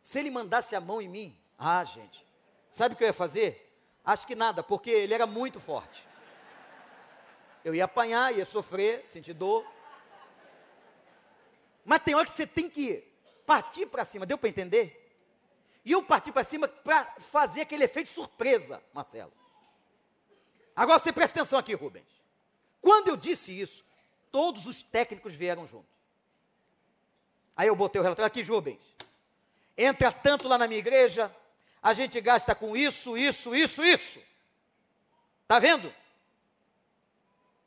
Se 0.00 0.18
ele 0.18 0.30
mandasse 0.30 0.74
a 0.74 0.80
mão 0.80 1.00
em 1.00 1.08
mim, 1.08 1.36
ah, 1.58 1.84
gente, 1.84 2.23
Sabe 2.74 2.92
o 2.92 2.98
que 2.98 3.04
eu 3.04 3.06
ia 3.06 3.14
fazer? 3.14 3.72
Acho 4.04 4.26
que 4.26 4.34
nada, 4.34 4.60
porque 4.60 4.90
ele 4.90 5.14
era 5.14 5.28
muito 5.28 5.60
forte. 5.60 6.04
Eu 7.64 7.72
ia 7.72 7.84
apanhar, 7.84 8.36
ia 8.36 8.44
sofrer, 8.44 9.06
sentir 9.08 9.32
dor. 9.32 9.64
Mas 11.84 12.02
tem 12.02 12.16
hora 12.16 12.26
que 12.26 12.32
você 12.32 12.44
tem 12.44 12.68
que 12.68 13.06
partir 13.46 13.86
para 13.86 14.04
cima, 14.04 14.26
deu 14.26 14.36
para 14.36 14.48
entender? 14.48 15.16
E 15.84 15.92
eu 15.92 16.02
parti 16.02 16.32
para 16.32 16.42
cima 16.42 16.66
para 16.66 17.04
fazer 17.20 17.60
aquele 17.60 17.84
efeito 17.84 18.10
surpresa, 18.10 18.82
Marcelo. 18.92 19.32
Agora 20.74 20.98
você 20.98 21.12
presta 21.12 21.38
atenção 21.38 21.60
aqui, 21.60 21.74
Rubens. 21.74 22.08
Quando 22.82 23.06
eu 23.06 23.16
disse 23.16 23.56
isso, 23.56 23.84
todos 24.32 24.66
os 24.66 24.82
técnicos 24.82 25.32
vieram 25.32 25.64
juntos. 25.64 25.94
Aí 27.56 27.68
eu 27.68 27.76
botei 27.76 28.00
o 28.00 28.02
relatório 28.02 28.26
aqui, 28.26 28.42
Rubens. 28.42 28.82
Entra 29.78 30.10
tanto 30.10 30.48
lá 30.48 30.58
na 30.58 30.66
minha 30.66 30.80
igreja, 30.80 31.32
a 31.84 31.92
gente 31.92 32.18
gasta 32.18 32.54
com 32.54 32.74
isso, 32.74 33.14
isso, 33.14 33.54
isso, 33.54 33.84
isso. 33.84 34.18
Está 35.42 35.58
vendo? 35.58 35.92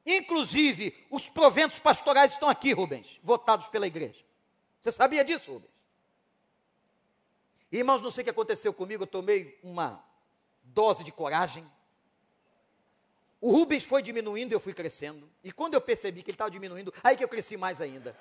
Inclusive, 0.04 1.06
os 1.12 1.30
proventos 1.30 1.78
pastorais 1.78 2.32
estão 2.32 2.50
aqui, 2.50 2.74
Rubens, 2.74 3.20
votados 3.22 3.68
pela 3.68 3.86
igreja. 3.86 4.26
Você 4.82 4.92
sabia 4.92 5.24
disso, 5.24 5.54
Rubens? 5.54 5.72
Irmãos, 7.72 8.02
não 8.02 8.10
sei 8.10 8.24
o 8.24 8.24
que 8.24 8.32
aconteceu 8.32 8.74
comigo, 8.74 9.04
eu 9.04 9.08
tomei 9.08 9.60
uma 9.62 10.04
dose 10.64 11.04
de 11.04 11.12
coragem. 11.12 11.64
O 13.40 13.52
Rubens 13.52 13.84
foi 13.84 14.02
diminuindo 14.02 14.52
e 14.52 14.56
eu 14.56 14.60
fui 14.60 14.74
crescendo. 14.74 15.30
E 15.44 15.52
quando 15.52 15.76
eu 15.76 15.82
percebi 15.82 16.24
que 16.24 16.32
ele 16.32 16.36
estava 16.36 16.50
diminuindo, 16.50 16.92
aí 17.04 17.16
que 17.16 17.24
eu 17.24 17.30
cresci 17.30 17.56
mais 17.56 17.80
ainda. 17.80 18.18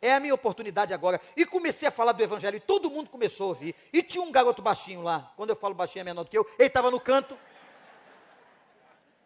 É 0.00 0.14
a 0.14 0.20
minha 0.20 0.34
oportunidade 0.34 0.92
agora. 0.92 1.20
E 1.36 1.46
comecei 1.46 1.88
a 1.88 1.90
falar 1.90 2.12
do 2.12 2.22
Evangelho, 2.22 2.56
e 2.56 2.60
todo 2.60 2.90
mundo 2.90 3.10
começou 3.10 3.46
a 3.46 3.48
ouvir. 3.48 3.74
E 3.92 4.02
tinha 4.02 4.22
um 4.22 4.30
garoto 4.30 4.62
baixinho 4.62 5.02
lá, 5.02 5.32
quando 5.36 5.50
eu 5.50 5.56
falo 5.56 5.74
baixinho 5.74 6.02
é 6.02 6.04
menor 6.04 6.24
do 6.24 6.30
que 6.30 6.38
eu, 6.38 6.46
ele 6.58 6.68
estava 6.68 6.90
no 6.90 7.00
canto. 7.00 7.36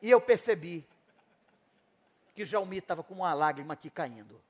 E 0.02 0.10
eu 0.10 0.20
percebi 0.20 0.84
que 2.34 2.44
Jaumi 2.44 2.78
estava 2.78 3.02
com 3.02 3.14
uma 3.14 3.34
lágrima 3.34 3.74
aqui 3.74 3.90
caindo. 3.90 4.40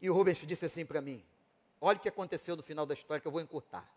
E 0.00 0.08
o 0.08 0.14
Rubens 0.14 0.38
disse 0.38 0.64
assim 0.64 0.86
para 0.86 1.00
mim: 1.00 1.24
Olha 1.80 1.96
o 1.96 2.00
que 2.00 2.08
aconteceu 2.08 2.56
no 2.56 2.62
final 2.62 2.86
da 2.86 2.94
história, 2.94 3.20
que 3.20 3.26
eu 3.26 3.32
vou 3.32 3.40
encurtar. 3.40 3.88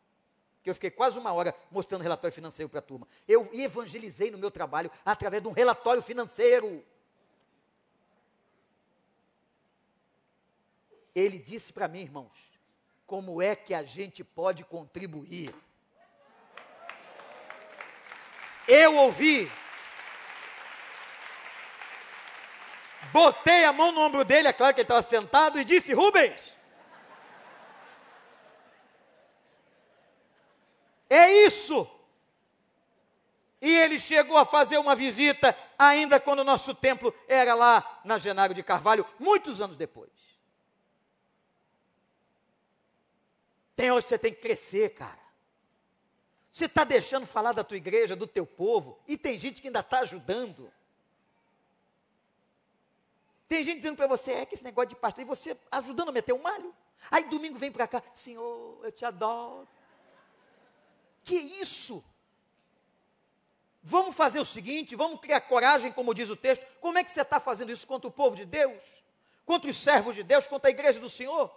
Que 0.64 0.70
eu 0.70 0.74
fiquei 0.76 0.91
quase 0.91 1.18
uma 1.18 1.34
hora 1.34 1.55
mostrando 1.72 2.01
relatório 2.01 2.34
financeiro 2.34 2.70
para 2.70 2.80
a 2.80 2.84
turma. 2.84 3.07
Eu 3.28 3.49
evangelizei 3.51 4.30
no 4.30 4.38
meu 4.38 4.51
trabalho 4.51 4.91
através 5.03 5.41
de 5.41 5.49
um 5.49 5.51
relatório 5.51 6.01
financeiro. 6.01 6.84
Ele 11.14 11.38
disse 11.38 11.74
para 11.74 11.88
mim, 11.88 12.01
irmãos, 12.01 12.51
como 13.05 13.41
é 13.41 13.55
que 13.55 13.74
a 13.74 13.84
gente 13.84 14.24
pode 14.24 14.64
contribuir. 14.64 15.53
Eu 18.66 18.95
ouvi, 18.95 19.51
botei 23.12 23.66
a 23.66 23.74
mão 23.74 23.91
no 23.91 23.99
ombro 23.99 24.24
dele, 24.24 24.47
é 24.47 24.53
claro 24.53 24.74
que 24.74 24.80
ele 24.80 24.86
estava 24.86 25.01
sentado, 25.01 25.59
e 25.59 25.66
disse: 25.66 25.93
Rubens, 25.93 26.57
é 31.09 31.45
isso. 31.45 31.86
E 33.62 33.78
ele 33.78 33.99
chegou 33.99 34.38
a 34.38 34.45
fazer 34.45 34.78
uma 34.78 34.95
visita, 34.95 35.55
ainda 35.78 36.20
quando 36.20 36.39
o 36.39 36.45
nosso 36.45 36.74
templo 36.74 37.14
era 37.28 37.53
lá 37.53 38.01
na 38.05 38.18
Genário 38.18 38.55
de 38.55 38.64
Carvalho, 38.64 39.05
muitos 39.20 39.59
anos 39.59 39.76
depois. 39.76 40.09
Tem 43.76 43.91
hoje 43.91 44.07
você 44.07 44.17
tem 44.17 44.34
que 44.34 44.41
crescer, 44.41 44.93
cara. 44.93 45.22
Você 46.51 46.65
está 46.65 46.84
deixando 46.84 47.26
falar 47.26 47.53
da 47.53 47.63
tua 47.63 47.78
igreja, 47.78 48.15
do 48.15 48.28
teu 48.28 48.45
povo, 48.45 48.99
e 49.07 49.17
tem 49.17 49.39
gente 49.39 49.61
que 49.61 49.67
ainda 49.67 49.80
está 49.80 49.99
ajudando. 49.99 50.72
Tem 53.47 53.63
gente 53.63 53.78
dizendo 53.78 53.95
para 53.95 54.07
você, 54.07 54.34
é 54.34 54.45
que 54.45 54.55
esse 54.55 54.63
negócio 54.63 54.89
de 54.89 54.95
pastor, 54.95 55.24
e 55.24 55.26
você 55.26 55.57
ajudando 55.72 56.09
a 56.09 56.11
meter 56.11 56.34
o 56.34 56.38
um 56.38 56.41
malho. 56.41 56.74
Aí 57.09 57.24
domingo 57.26 57.57
vem 57.57 57.72
para 57.72 57.88
cá, 57.88 58.03
Senhor, 58.13 58.80
eu 58.84 58.91
te 58.91 59.05
adoro. 59.05 59.67
Que 61.24 61.36
isso? 61.36 62.03
Vamos 63.84 64.15
fazer 64.15 64.39
o 64.39 64.45
seguinte, 64.45 64.95
vamos 64.95 65.19
criar 65.19 65.41
coragem, 65.41 65.91
como 65.91 66.13
diz 66.13 66.30
o 66.30 66.36
texto. 66.36 66.63
Como 66.80 66.97
é 66.97 67.03
que 67.03 67.11
você 67.11 67.22
está 67.22 67.39
fazendo 67.39 67.72
isso 67.72 67.88
contra 67.88 68.07
o 68.07 68.11
povo 68.11 68.36
de 68.36 68.45
Deus? 68.45 69.03
Contra 69.45 69.69
os 69.69 69.78
servos 69.78 70.15
de 70.15 70.24
Deus, 70.24 70.47
contra 70.47 70.69
a 70.69 70.72
igreja 70.72 70.99
do 70.99 71.09
Senhor? 71.09 71.51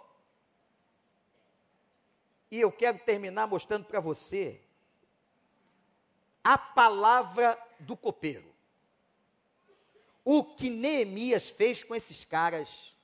E 2.51 2.59
eu 2.59 2.71
quero 2.71 2.99
terminar 2.99 3.47
mostrando 3.47 3.85
para 3.85 3.99
você 3.99 4.61
a 6.43 6.57
palavra 6.57 7.57
do 7.79 7.97
copeiro. 7.97 8.53
O 10.23 10.43
que 10.43 10.69
Neemias 10.69 11.49
fez 11.49 11.83
com 11.83 11.95
esses 11.95 12.23
caras, 12.23 12.95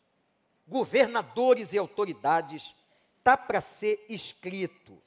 governadores 0.68 1.74
e 1.74 1.78
autoridades, 1.78 2.76
está 3.18 3.36
para 3.36 3.62
ser 3.62 4.06
escrito. 4.10 5.02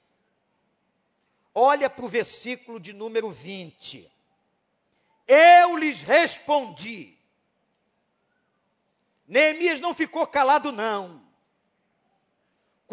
Olha 1.55 1.89
para 1.89 2.05
o 2.05 2.09
versículo 2.09 2.80
de 2.80 2.93
número 2.93 3.30
20. 3.30 4.11
Eu 5.26 5.76
lhes 5.76 6.03
respondi. 6.03 7.16
Neemias 9.26 9.80
não 9.80 9.95
ficou 9.95 10.26
calado, 10.26 10.70
não. 10.70 11.22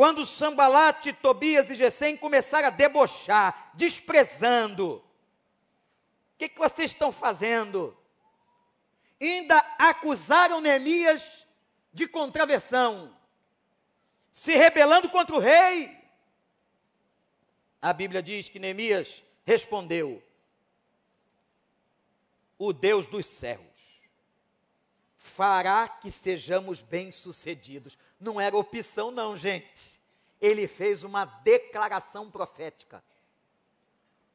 Quando 0.02 0.26
Sambalate, 0.26 1.14
Tobias 1.14 1.70
e 1.70 1.76
Gesem 1.76 2.18
começaram 2.18 2.70
a 2.70 2.72
debochar, 2.72 3.70
desprezando, 3.76 4.96
o 4.96 5.04
que, 6.40 6.50
que 6.50 6.58
vocês 6.58 6.90
estão 6.90 7.12
fazendo? 7.12 7.96
Ainda 9.22 9.60
acusaram 9.78 10.60
Neemias 10.60 11.46
de 11.94 12.08
contraversão, 12.08 13.16
se 14.32 14.56
rebelando 14.56 15.08
contra 15.08 15.36
o 15.36 15.40
rei. 15.40 15.96
A 17.80 17.94
Bíblia 17.94 18.24
diz 18.24 18.50
que 18.50 18.58
Neemias 18.58 19.24
respondeu: 19.46 20.20
O 22.58 22.74
Deus 22.74 23.06
dos 23.06 23.28
céus 23.28 23.71
fará 25.36 25.88
que 25.88 26.12
sejamos 26.12 26.82
bem-sucedidos. 26.82 27.98
Não 28.20 28.40
era 28.40 28.58
opção, 28.58 29.12
não, 29.12 29.38
gente. 29.38 30.00
Ele 30.40 30.68
fez 30.68 31.04
uma 31.04 31.26
declaração 31.26 32.30
profética. 32.30 33.04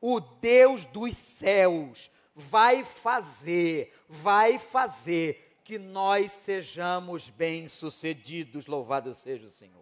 O 0.01 0.21
Deus 0.21 0.85
dos 0.85 1.17
céus 1.17 2.11
vai 2.35 2.85
fazer, 2.85 3.93
vai 4.09 4.59
fazer 4.59 5.59
que 5.65 5.79
nós 5.79 6.33
sejamos 6.33 7.29
bem-sucedidos. 7.29 8.67
Louvado 8.67 9.15
seja 9.15 9.47
o 9.47 9.51
Senhor. 9.51 9.77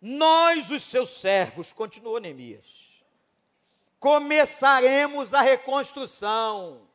Nós, 0.00 0.70
os 0.70 0.84
seus 0.84 1.08
servos, 1.08 1.72
continuou 1.72 2.20
Neemias, 2.20 3.02
começaremos 3.98 5.34
a 5.34 5.40
reconstrução. 5.40 6.88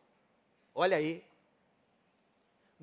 Olha 0.74 0.98
aí, 0.98 1.24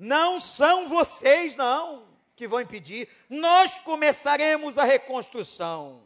não 0.01 0.39
são 0.39 0.89
vocês, 0.89 1.55
não, 1.55 2.07
que 2.35 2.47
vão 2.47 2.59
impedir. 2.59 3.07
Nós 3.29 3.77
começaremos 3.77 4.79
a 4.79 4.83
reconstrução. 4.83 6.01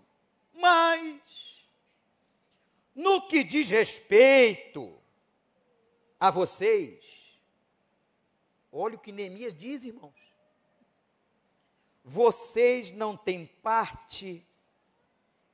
Mas, 0.53 1.65
no 2.93 3.25
que 3.25 3.41
diz 3.41 3.69
respeito 3.69 4.93
a 6.19 6.29
vocês, 6.29 7.39
olha 8.69 8.95
o 8.95 8.99
que 8.99 9.13
Neemias 9.13 9.55
diz, 9.55 9.85
irmãos. 9.85 10.13
Vocês 12.03 12.91
não 12.91 13.15
têm 13.15 13.45
parte 13.63 14.45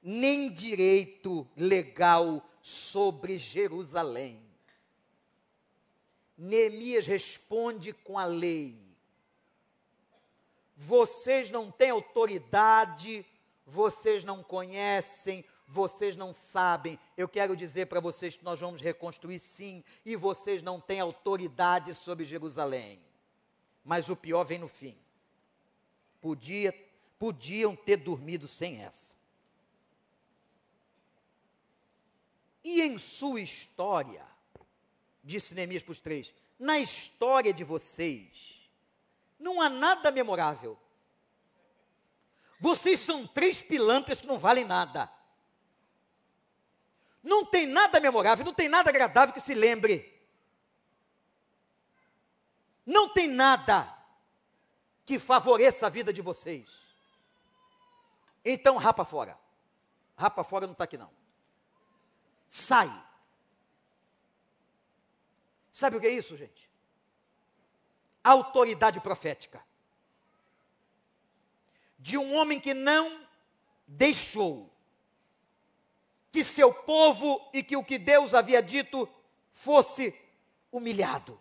nem 0.01 0.51
direito 0.51 1.47
legal 1.55 2.43
sobre 2.59 3.37
Jerusalém. 3.37 4.50
Neemias 6.41 7.05
responde 7.05 7.93
com 7.93 8.17
a 8.17 8.25
lei. 8.25 8.75
Vocês 10.75 11.51
não 11.51 11.69
têm 11.69 11.91
autoridade, 11.91 13.23
vocês 13.63 14.23
não 14.23 14.41
conhecem, 14.41 15.45
vocês 15.67 16.15
não 16.15 16.33
sabem. 16.33 16.97
Eu 17.15 17.29
quero 17.29 17.55
dizer 17.55 17.85
para 17.85 17.99
vocês 17.99 18.35
que 18.35 18.43
nós 18.43 18.59
vamos 18.59 18.81
reconstruir 18.81 19.37
sim, 19.37 19.83
e 20.03 20.15
vocês 20.15 20.63
não 20.63 20.81
têm 20.81 20.99
autoridade 20.99 21.93
sobre 21.93 22.25
Jerusalém. 22.25 22.99
Mas 23.85 24.09
o 24.09 24.15
pior 24.15 24.43
vem 24.43 24.57
no 24.57 24.67
fim. 24.67 24.97
Podia, 26.19 26.73
podiam 27.19 27.75
ter 27.75 27.97
dormido 27.97 28.47
sem 28.47 28.81
essa. 28.81 29.15
E 32.63 32.81
em 32.81 32.97
sua 32.97 33.39
história, 33.41 34.30
disse 35.23 35.53
Neemias 35.53 35.83
para 35.83 35.91
os 35.91 35.99
três: 35.99 36.33
na 36.59 36.79
história 36.79 37.53
de 37.53 37.63
vocês, 37.63 38.69
não 39.39 39.61
há 39.61 39.69
nada 39.69 40.11
memorável. 40.11 40.77
Vocês 42.59 42.99
são 42.99 43.25
três 43.25 43.61
pilantras 43.61 44.21
que 44.21 44.27
não 44.27 44.37
valem 44.37 44.63
nada. 44.63 45.11
Não 47.23 47.45
tem 47.45 47.65
nada 47.65 47.99
memorável, 47.99 48.45
não 48.45 48.53
tem 48.53 48.69
nada 48.69 48.89
agradável 48.89 49.33
que 49.33 49.41
se 49.41 49.53
lembre. 49.53 50.07
Não 52.85 53.09
tem 53.09 53.27
nada 53.27 53.91
que 55.05 55.19
favoreça 55.19 55.87
a 55.87 55.89
vida 55.89 56.11
de 56.13 56.21
vocês. 56.21 56.69
Então, 58.43 58.77
rapa 58.77 59.05
fora. 59.05 59.37
Rapa 60.15 60.43
fora 60.43 60.65
não 60.65 60.73
está 60.73 60.83
aqui 60.83 60.97
não. 60.97 61.11
Sai. 62.47 63.10
Sabe 65.71 65.97
o 65.97 66.01
que 66.01 66.07
é 66.07 66.11
isso, 66.11 66.35
gente? 66.35 66.69
Autoridade 68.23 68.99
profética. 68.99 69.63
De 71.97 72.17
um 72.17 72.35
homem 72.35 72.59
que 72.59 72.73
não 72.73 73.25
deixou 73.87 74.71
que 76.31 76.43
seu 76.43 76.73
povo 76.73 77.49
e 77.53 77.61
que 77.61 77.75
o 77.75 77.83
que 77.83 77.97
Deus 77.97 78.33
havia 78.33 78.61
dito 78.61 79.07
fosse 79.51 80.17
humilhado. 80.71 81.39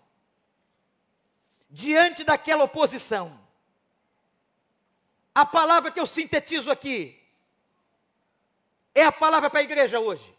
Diante 1.68 2.24
daquela 2.24 2.64
oposição, 2.64 3.40
a 5.32 5.46
palavra 5.46 5.92
que 5.92 6.00
eu 6.00 6.06
sintetizo 6.06 6.70
aqui 6.70 7.16
é 8.92 9.04
a 9.04 9.12
palavra 9.12 9.48
para 9.48 9.60
a 9.60 9.62
igreja 9.62 10.00
hoje: 10.00 10.34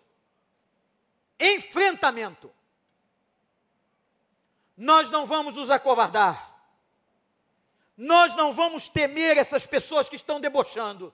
enfrentamento. 1.40 2.54
Nós 4.82 5.12
não 5.12 5.28
vamos 5.28 5.58
nos 5.58 5.70
acovardar. 5.70 6.60
Nós 7.96 8.34
não 8.34 8.52
vamos 8.52 8.88
temer 8.88 9.38
essas 9.38 9.64
pessoas 9.64 10.10
que 10.10 10.16
estão 10.16 10.42
debochando, 10.42 11.14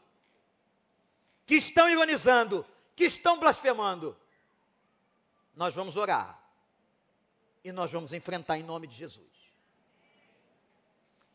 que 1.45 1.55
estão 1.55 1.89
ironizando, 1.89 2.65
que 2.95 3.03
estão 3.03 3.37
blasfemando. 3.37 4.17
nós 5.53 5.75
vamos 5.75 5.97
orar 5.97 6.41
e 7.61 7.73
nós 7.73 7.91
vamos 7.91 8.13
enfrentar 8.13 8.57
em 8.57 8.63
nome 8.63 8.87
de 8.87 8.95
Jesus. 8.95 9.27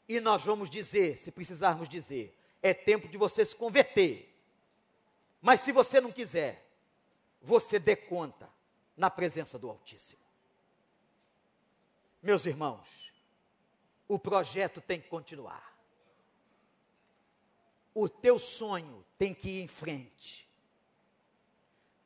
E 0.08 0.18
nós 0.18 0.42
vamos 0.42 0.70
dizer, 0.70 1.18
se 1.18 1.30
precisarmos 1.30 1.86
dizer, 1.86 2.34
é 2.62 2.72
tempo 2.72 3.08
de 3.08 3.18
você 3.18 3.44
se 3.44 3.54
converter. 3.54 4.34
Mas 5.42 5.60
se 5.60 5.70
você 5.70 6.00
não 6.00 6.10
quiser, 6.10 6.66
você 7.42 7.78
dê 7.78 7.94
conta 7.94 8.48
na 8.96 9.10
presença 9.10 9.58
do 9.58 9.68
Altíssimo. 9.68 10.21
Meus 12.22 12.46
irmãos, 12.46 13.12
o 14.06 14.18
projeto 14.18 14.80
tem 14.80 15.00
que 15.00 15.08
continuar. 15.08 15.76
O 17.92 18.08
teu 18.08 18.38
sonho 18.38 19.04
tem 19.18 19.34
que 19.34 19.48
ir 19.48 19.62
em 19.62 19.68
frente. 19.68 20.48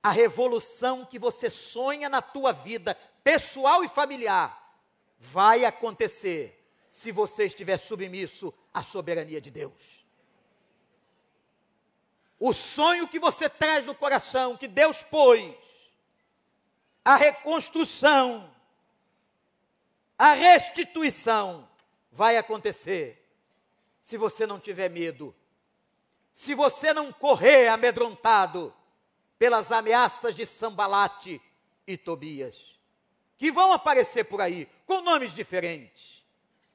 A 0.02 0.10
revolução 0.10 1.04
que 1.04 1.18
você 1.18 1.50
sonha 1.50 2.08
na 2.08 2.22
tua 2.22 2.52
vida 2.52 2.94
pessoal 3.22 3.84
e 3.84 3.88
familiar 3.88 4.80
vai 5.18 5.64
acontecer 5.64 6.64
se 6.88 7.12
você 7.12 7.44
estiver 7.44 7.76
submisso 7.76 8.54
à 8.72 8.82
soberania 8.82 9.40
de 9.40 9.50
Deus. 9.50 10.04
O 12.38 12.52
sonho 12.52 13.08
que 13.08 13.18
você 13.18 13.48
traz 13.48 13.84
no 13.84 13.94
coração, 13.94 14.56
que 14.56 14.68
Deus 14.68 15.02
pôs, 15.02 15.54
a 17.04 17.16
reconstrução, 17.16 18.50
a 20.18 20.32
restituição, 20.32 21.68
vai 22.10 22.36
acontecer 22.36 23.22
se 24.00 24.16
você 24.16 24.46
não 24.46 24.58
tiver 24.58 24.88
medo, 24.88 25.34
se 26.32 26.54
você 26.54 26.92
não 26.92 27.12
correr 27.12 27.68
amedrontado 27.68 28.72
pelas 29.38 29.70
ameaças 29.70 30.34
de 30.34 30.46
Sambalate 30.46 31.40
e 31.86 31.96
Tobias, 31.96 32.78
que 33.36 33.52
vão 33.52 33.72
aparecer 33.72 34.24
por 34.24 34.40
aí 34.40 34.68
com 34.86 35.02
nomes 35.02 35.32
diferentes, 35.32 36.24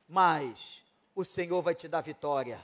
mas 0.07 0.83
o 1.15 1.25
Senhor 1.25 1.61
vai 1.61 1.73
te 1.73 1.87
dar 1.87 2.01
vitória 2.01 2.63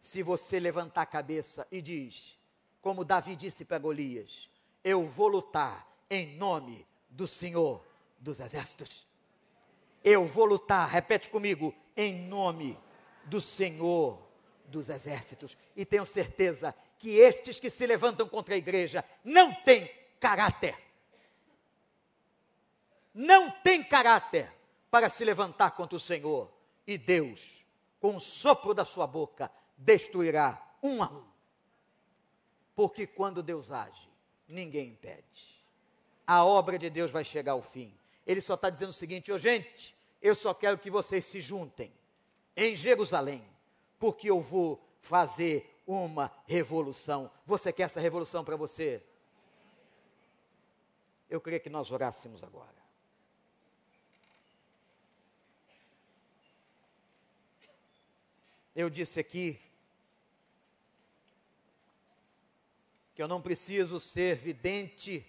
se 0.00 0.22
você 0.22 0.60
levantar 0.60 1.02
a 1.02 1.06
cabeça 1.06 1.66
e 1.70 1.80
diz, 1.80 2.38
como 2.80 3.04
Davi 3.04 3.36
disse 3.36 3.64
para 3.64 3.78
Golias: 3.78 4.50
Eu 4.82 5.08
vou 5.08 5.28
lutar 5.28 5.86
em 6.10 6.36
nome 6.36 6.86
do 7.08 7.26
Senhor 7.26 7.84
dos 8.18 8.40
Exércitos. 8.40 9.06
Eu 10.04 10.26
vou 10.26 10.44
lutar, 10.44 10.88
repete 10.88 11.28
comigo, 11.28 11.74
em 11.96 12.26
nome 12.26 12.78
do 13.24 13.40
Senhor 13.40 14.18
dos 14.66 14.88
Exércitos. 14.88 15.56
E 15.76 15.84
tenho 15.84 16.04
certeza 16.04 16.74
que 16.98 17.16
estes 17.16 17.60
que 17.60 17.70
se 17.70 17.86
levantam 17.86 18.28
contra 18.28 18.54
a 18.54 18.58
igreja 18.58 19.04
não 19.24 19.52
têm 19.52 19.90
caráter. 20.18 20.76
Não 23.14 23.50
têm 23.50 23.82
caráter 23.82 24.52
para 24.90 25.10
se 25.10 25.24
levantar 25.24 25.72
contra 25.72 25.96
o 25.96 26.00
Senhor. 26.00 26.50
E 26.86 26.96
Deus, 26.98 27.64
com 28.00 28.16
o 28.16 28.20
sopro 28.20 28.74
da 28.74 28.84
sua 28.84 29.06
boca, 29.06 29.50
destruirá 29.76 30.60
um 30.82 31.02
a 31.02 31.10
um. 31.10 31.24
Porque 32.74 33.06
quando 33.06 33.42
Deus 33.42 33.70
age, 33.70 34.08
ninguém 34.48 34.88
impede. 34.88 35.62
A 36.26 36.44
obra 36.44 36.78
de 36.78 36.88
Deus 36.88 37.10
vai 37.10 37.24
chegar 37.24 37.52
ao 37.52 37.62
fim. 37.62 37.94
Ele 38.26 38.40
só 38.40 38.54
está 38.54 38.70
dizendo 38.70 38.90
o 38.90 38.94
seguinte: 38.94 39.32
oh, 39.32 39.38
gente, 39.38 39.94
eu 40.20 40.34
só 40.34 40.54
quero 40.54 40.78
que 40.78 40.90
vocês 40.90 41.26
se 41.26 41.40
juntem 41.40 41.92
em 42.56 42.76
Jerusalém, 42.76 43.44
porque 43.98 44.30
eu 44.30 44.40
vou 44.40 44.82
fazer 45.00 45.82
uma 45.86 46.32
revolução. 46.46 47.30
Você 47.46 47.72
quer 47.72 47.84
essa 47.84 48.00
revolução 48.00 48.44
para 48.44 48.56
você? 48.56 49.02
Eu 51.28 51.40
queria 51.40 51.58
que 51.58 51.70
nós 51.70 51.90
orássemos 51.90 52.42
agora. 52.42 52.82
Eu 58.74 58.88
disse 58.88 59.20
aqui 59.20 59.60
que 63.14 63.22
eu 63.22 63.28
não 63.28 63.42
preciso 63.42 64.00
ser 64.00 64.36
vidente 64.36 65.26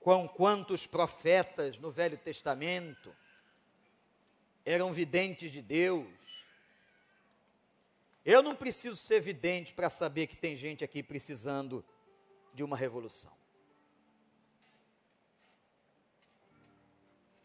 com 0.00 0.26
quantos 0.26 0.86
profetas 0.86 1.78
no 1.78 1.90
Velho 1.90 2.16
Testamento 2.16 3.14
eram 4.64 4.92
videntes 4.92 5.52
de 5.52 5.60
Deus. 5.60 6.46
Eu 8.24 8.42
não 8.42 8.56
preciso 8.56 8.96
ser 8.96 9.20
vidente 9.20 9.74
para 9.74 9.90
saber 9.90 10.26
que 10.26 10.36
tem 10.36 10.56
gente 10.56 10.82
aqui 10.82 11.02
precisando 11.02 11.84
de 12.54 12.64
uma 12.64 12.76
revolução. 12.76 13.32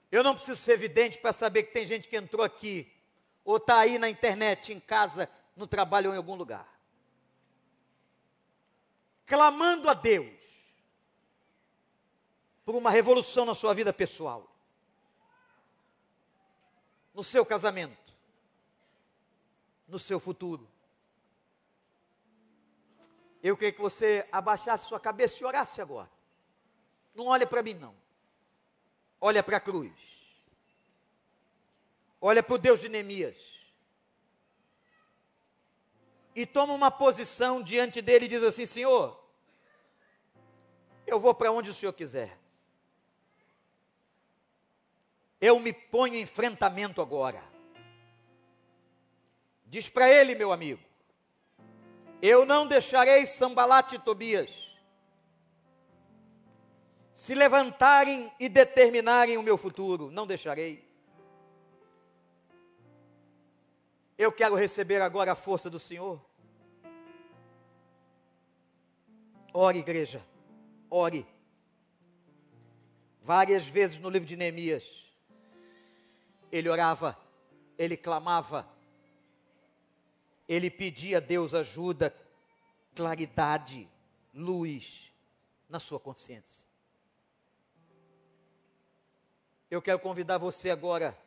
Eu 0.10 0.24
não 0.24 0.34
preciso 0.34 0.62
ser 0.62 0.78
vidente 0.78 1.18
para 1.18 1.34
saber 1.34 1.64
que 1.64 1.74
tem 1.74 1.86
gente 1.86 2.08
que 2.08 2.16
entrou 2.16 2.44
aqui, 2.44 2.90
ou 3.44 3.58
está 3.58 3.80
aí 3.80 4.00
na 4.00 4.10
internet, 4.10 4.72
em 4.72 4.80
casa, 4.80 5.30
no 5.58 5.68
trabalho 5.68 6.10
ou 6.10 6.14
em 6.14 6.18
algum 6.18 6.36
lugar, 6.36 6.80
clamando 9.26 9.90
a 9.90 9.94
Deus 9.94 10.65
por 12.66 12.76
uma 12.76 12.90
revolução 12.90 13.46
na 13.46 13.54
sua 13.54 13.74
vida 13.76 13.94
pessoal, 13.94 14.50
no 17.14 17.24
seu 17.24 17.46
casamento, 17.46 18.14
no 19.88 20.00
seu 20.00 20.20
futuro. 20.20 20.68
Eu 23.44 23.56
queria 23.56 23.72
que 23.72 23.80
você 23.80 24.28
abaixasse 24.32 24.88
sua 24.88 25.00
cabeça 25.00 25.44
e 25.44 25.46
orasse 25.46 25.80
agora. 25.80 26.10
Não 27.14 27.28
olha 27.28 27.46
para 27.46 27.62
mim, 27.62 27.76
não. 27.76 27.96
Olha 29.22 29.44
para 29.44 29.58
a 29.58 29.62
cruz. 29.62 29.94
Olha 32.20 32.42
para 32.42 32.56
o 32.56 32.58
Deus 32.58 32.82
de 32.82 32.90
Neemias. 32.90 33.64
E 36.36 36.46
toma 36.46 36.74
uma 36.74 36.90
posição 36.90 37.62
diante 37.62 38.02
dele 38.02 38.26
e 38.26 38.30
diz 38.30 38.42
assim: 38.42 38.66
Senhor, 38.66 39.24
eu 41.06 41.20
vou 41.20 41.34
para 41.36 41.52
onde 41.52 41.70
o 41.70 41.74
Senhor 41.74 41.94
quiser. 41.94 42.45
Eu 45.48 45.60
me 45.60 45.72
ponho 45.72 46.16
em 46.16 46.22
enfrentamento 46.22 47.00
agora. 47.04 47.40
Diz 49.64 49.88
para 49.88 50.10
ele, 50.10 50.34
meu 50.34 50.52
amigo, 50.52 50.82
eu 52.20 52.48
não 52.48 52.66
deixarei 52.66 53.28
Sambalate 53.28 53.98
e 53.98 54.00
Tobias 54.00 54.76
se 57.14 57.36
levantarem 57.36 58.32
e 58.40 58.50
determinarem 58.50 59.38
o 59.38 59.44
meu 59.44 59.56
futuro, 59.56 60.10
não 60.10 60.26
deixarei. 60.26 60.84
Eu 64.18 64.32
quero 64.32 64.56
receber 64.56 65.00
agora 65.00 65.34
a 65.34 65.36
força 65.36 65.70
do 65.70 65.78
Senhor. 65.78 66.20
Ore, 69.54 69.78
igreja, 69.78 70.26
ore. 70.90 71.24
Várias 73.22 73.68
vezes 73.68 74.00
no 74.00 74.10
livro 74.10 74.28
de 74.28 74.36
Neemias, 74.36 75.05
ele 76.58 76.70
orava, 76.70 77.20
ele 77.78 77.98
clamava, 77.98 78.66
ele 80.48 80.72
pedia 80.72 81.18
a 81.18 81.20
Deus 81.20 81.54
ajuda, 81.54 82.16
claridade, 82.96 83.90
luz 84.34 85.12
na 85.68 85.82
sua 85.82 86.00
consciência. 86.00 86.66
Eu 89.70 89.82
quero 89.82 90.00
convidar 90.00 90.38
você 90.38 90.70
agora, 90.70 91.18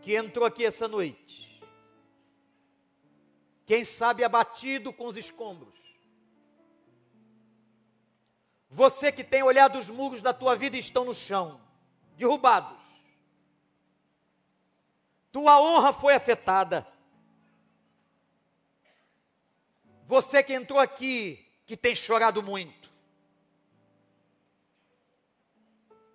que 0.00 0.16
entrou 0.16 0.44
aqui 0.44 0.64
essa 0.64 0.88
noite, 0.88 1.62
quem 3.64 3.84
sabe 3.84 4.24
abatido 4.24 4.92
com 4.92 5.06
os 5.06 5.16
escombros, 5.16 5.80
você 8.68 9.12
que 9.12 9.22
tem 9.22 9.44
olhado 9.44 9.78
os 9.78 9.88
muros 9.88 10.20
da 10.20 10.34
tua 10.34 10.56
vida 10.56 10.74
e 10.74 10.80
estão 10.80 11.04
no 11.04 11.14
chão, 11.14 11.62
derrubados. 12.16 12.82
Tua 15.30 15.60
honra 15.60 15.92
foi 15.92 16.14
afetada. 16.14 16.86
Você 20.06 20.42
que 20.42 20.52
entrou 20.52 20.78
aqui, 20.78 21.48
que 21.64 21.76
tem 21.76 21.94
chorado 21.94 22.42
muito. 22.42 22.90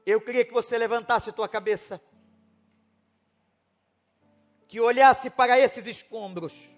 Eu 0.06 0.22
queria 0.22 0.46
que 0.46 0.54
você 0.54 0.78
levantasse 0.78 1.32
tua 1.32 1.50
cabeça. 1.50 2.02
Que 4.68 4.80
olhasse 4.80 5.30
para 5.30 5.60
esses 5.60 5.88
escombros. 5.88 6.76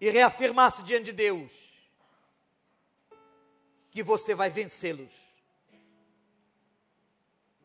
E 0.00 0.10
reafirmasse 0.10 0.82
diante 0.82 1.06
de 1.06 1.12
Deus. 1.12 1.90
Que 3.90 4.02
você 4.02 4.34
vai 4.34 4.50
vencê-los 4.50 5.29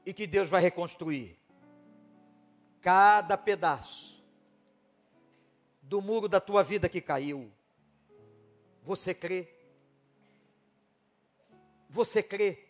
e 0.06 0.14
que 0.14 0.28
Deus 0.28 0.50
vai 0.50 0.62
reconstruir 0.62 1.38
cada 2.82 3.36
pedaço 3.36 4.24
do 5.82 6.02
muro 6.02 6.28
da 6.28 6.40
tua 6.40 6.64
vida 6.64 6.88
que 6.88 7.02
caiu. 7.02 7.52
Você 8.84 9.14
crê? 9.14 9.48
Você 11.90 12.22
crê? 12.22 12.64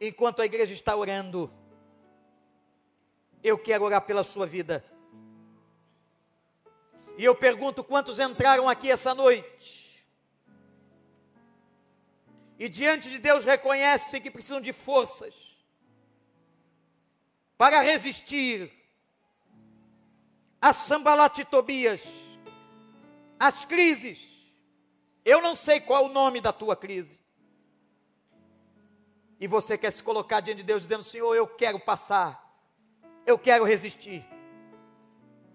Enquanto 0.00 0.40
a 0.40 0.46
igreja 0.46 0.72
está 0.72 0.96
orando, 0.96 1.52
eu 3.42 3.58
quero 3.58 3.84
orar 3.84 4.02
pela 4.02 4.24
sua 4.24 4.46
vida. 4.46 4.84
E 7.16 7.24
eu 7.24 7.36
pergunto 7.36 7.84
quantos 7.84 8.18
entraram 8.18 8.68
aqui 8.68 8.90
essa 8.90 9.14
noite. 9.14 9.79
E 12.60 12.68
diante 12.68 13.10
de 13.10 13.18
Deus 13.18 13.44
reconhecem 13.44 14.20
que 14.20 14.30
precisam 14.30 14.60
de 14.60 14.72
forças 14.72 15.56
para 17.58 17.80
resistir 17.80 18.70
a 20.60 20.72
Sambalat 20.72 21.42
Tobias, 21.46 22.04
as 23.38 23.64
crises. 23.64 24.28
Eu 25.24 25.42
não 25.42 25.54
sei 25.54 25.80
qual 25.80 26.04
é 26.04 26.06
o 26.06 26.12
nome 26.12 26.40
da 26.40 26.52
tua 26.52 26.76
crise. 26.76 27.18
E 29.40 29.48
você 29.48 29.76
quer 29.76 29.90
se 29.90 30.02
colocar 30.02 30.40
diante 30.40 30.58
de 30.58 30.64
Deus 30.64 30.82
dizendo: 30.82 31.02
Senhor, 31.02 31.34
eu 31.34 31.48
quero 31.48 31.80
passar, 31.80 32.62
eu 33.26 33.38
quero 33.38 33.64
resistir 33.64 34.24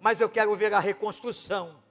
mas 0.06 0.22
eu 0.22 0.30
quero 0.30 0.56
ver 0.56 0.72
a 0.72 0.80
reconstrução 0.80 1.82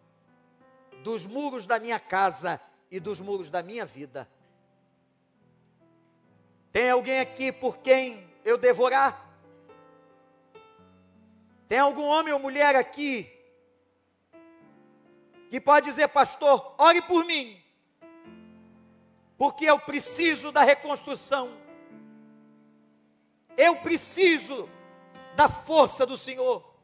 dos 1.03 1.27
muros 1.27 1.67
da 1.67 1.81
minha 1.81 1.99
casa 1.99 2.61
e 2.89 3.01
dos 3.01 3.21
muros 3.21 3.51
da 3.51 3.61
minha 3.61 3.85
vida. 3.85 4.31
Tem 6.75 6.91
alguém 6.91 7.21
aqui 7.21 7.53
por 7.53 7.79
quem 7.79 8.29
eu 8.45 8.59
devorar? 8.59 9.33
Tem 11.69 11.79
algum 11.79 12.03
homem 12.03 12.33
ou 12.33 12.41
mulher 12.41 12.75
aqui 12.75 13.31
que 15.49 15.61
pode 15.61 15.87
dizer, 15.87 16.09
pastor, 16.09 16.75
ore 16.77 17.01
por 17.01 17.25
mim, 17.25 17.63
porque 19.39 19.67
eu 19.67 19.79
preciso 19.79 20.51
da 20.51 20.65
reconstrução, 20.65 21.57
eu 23.57 23.77
preciso 23.77 24.69
da 25.37 25.49
força 25.49 26.05
do 26.05 26.17
Senhor. 26.17 26.75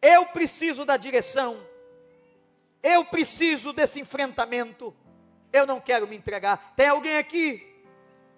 Eu 0.00 0.24
preciso 0.24 0.86
da 0.86 0.96
direção. 0.96 1.62
Eu 2.82 3.04
preciso 3.04 3.74
desse 3.74 4.00
enfrentamento. 4.00 4.96
Eu 5.52 5.66
não 5.66 5.82
quero 5.82 6.08
me 6.08 6.16
entregar. 6.16 6.72
Tem 6.74 6.88
alguém 6.88 7.18
aqui 7.18 7.75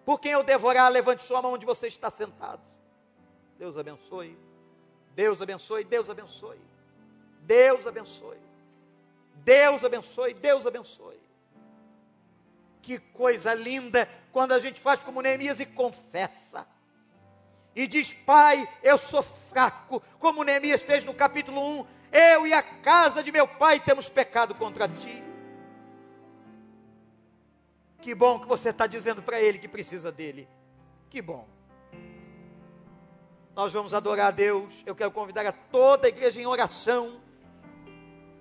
por 0.08 0.18
quem 0.18 0.32
eu 0.32 0.42
devorar? 0.42 0.90
Levante 0.90 1.22
sua 1.22 1.42
mão 1.42 1.52
onde 1.52 1.66
você 1.66 1.86
está 1.86 2.10
sentado. 2.10 2.66
Deus 3.58 3.76
abençoe. 3.76 4.38
Deus 5.14 5.42
abençoe. 5.42 5.84
Deus 5.84 6.08
abençoe. 6.08 6.58
Deus 7.42 7.86
abençoe. 7.86 8.38
Deus 9.34 9.84
abençoe. 9.84 10.32
Deus 10.32 10.66
abençoe. 10.66 11.20
Que 12.80 12.98
coisa 12.98 13.52
linda 13.52 14.08
quando 14.32 14.52
a 14.52 14.58
gente 14.58 14.80
faz 14.80 15.02
como 15.02 15.20
Neemias 15.20 15.60
e 15.60 15.66
confessa 15.66 16.66
e 17.76 17.86
diz: 17.86 18.14
Pai, 18.14 18.66
eu 18.82 18.96
sou 18.96 19.22
fraco, 19.22 20.02
como 20.18 20.42
Neemias 20.42 20.80
fez 20.80 21.04
no 21.04 21.12
capítulo 21.12 21.60
1. 21.80 21.86
Eu 22.10 22.46
e 22.46 22.54
a 22.54 22.62
casa 22.62 23.22
de 23.22 23.30
meu 23.30 23.46
pai 23.46 23.78
temos 23.78 24.08
pecado 24.08 24.54
contra 24.54 24.88
ti. 24.88 25.22
Que 28.00 28.14
bom 28.14 28.38
que 28.38 28.46
você 28.46 28.70
está 28.70 28.86
dizendo 28.86 29.22
para 29.22 29.40
ele 29.40 29.58
que 29.58 29.68
precisa 29.68 30.12
dele. 30.12 30.48
Que 31.10 31.20
bom. 31.20 31.48
Nós 33.54 33.72
vamos 33.72 33.92
adorar 33.92 34.28
a 34.28 34.30
Deus. 34.30 34.82
Eu 34.86 34.94
quero 34.94 35.10
convidar 35.10 35.44
a 35.44 35.52
toda 35.52 36.06
a 36.06 36.08
igreja 36.08 36.40
em 36.40 36.46
oração 36.46 37.20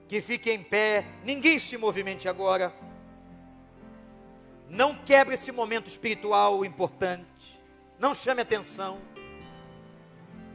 que 0.07 0.21
fique 0.21 0.51
em 0.51 0.63
pé. 0.63 1.05
Ninguém 1.23 1.57
se 1.57 1.75
movimente 1.75 2.29
agora. 2.29 2.73
Não 4.69 4.95
quebre 4.95 5.33
esse 5.33 5.51
momento 5.51 5.87
espiritual 5.87 6.63
importante. 6.63 7.59
Não 7.97 8.13
chame 8.13 8.41
atenção. 8.41 8.99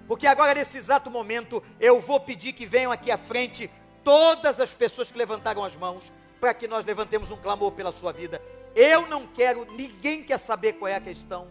Porque 0.06 0.26
agora, 0.26 0.54
nesse 0.54 0.78
exato 0.78 1.10
momento, 1.10 1.62
eu 1.80 2.00
vou 2.00 2.20
pedir 2.20 2.52
que 2.52 2.66
venham 2.66 2.92
aqui 2.92 3.10
à 3.10 3.18
frente 3.18 3.70
todas 4.04 4.60
as 4.60 4.74
pessoas 4.74 5.10
que 5.10 5.18
levantaram 5.18 5.64
as 5.64 5.76
mãos, 5.76 6.12
para 6.40 6.52
que 6.52 6.68
nós 6.68 6.84
levantemos 6.84 7.30
um 7.30 7.36
clamor 7.36 7.72
pela 7.72 7.92
sua 7.92 8.12
vida. 8.12 8.42
Eu 8.74 9.06
não 9.06 9.26
quero, 9.26 9.66
ninguém 9.72 10.22
quer 10.22 10.38
saber 10.38 10.74
qual 10.74 10.88
é 10.88 10.96
a 10.96 11.00
questão. 11.00 11.48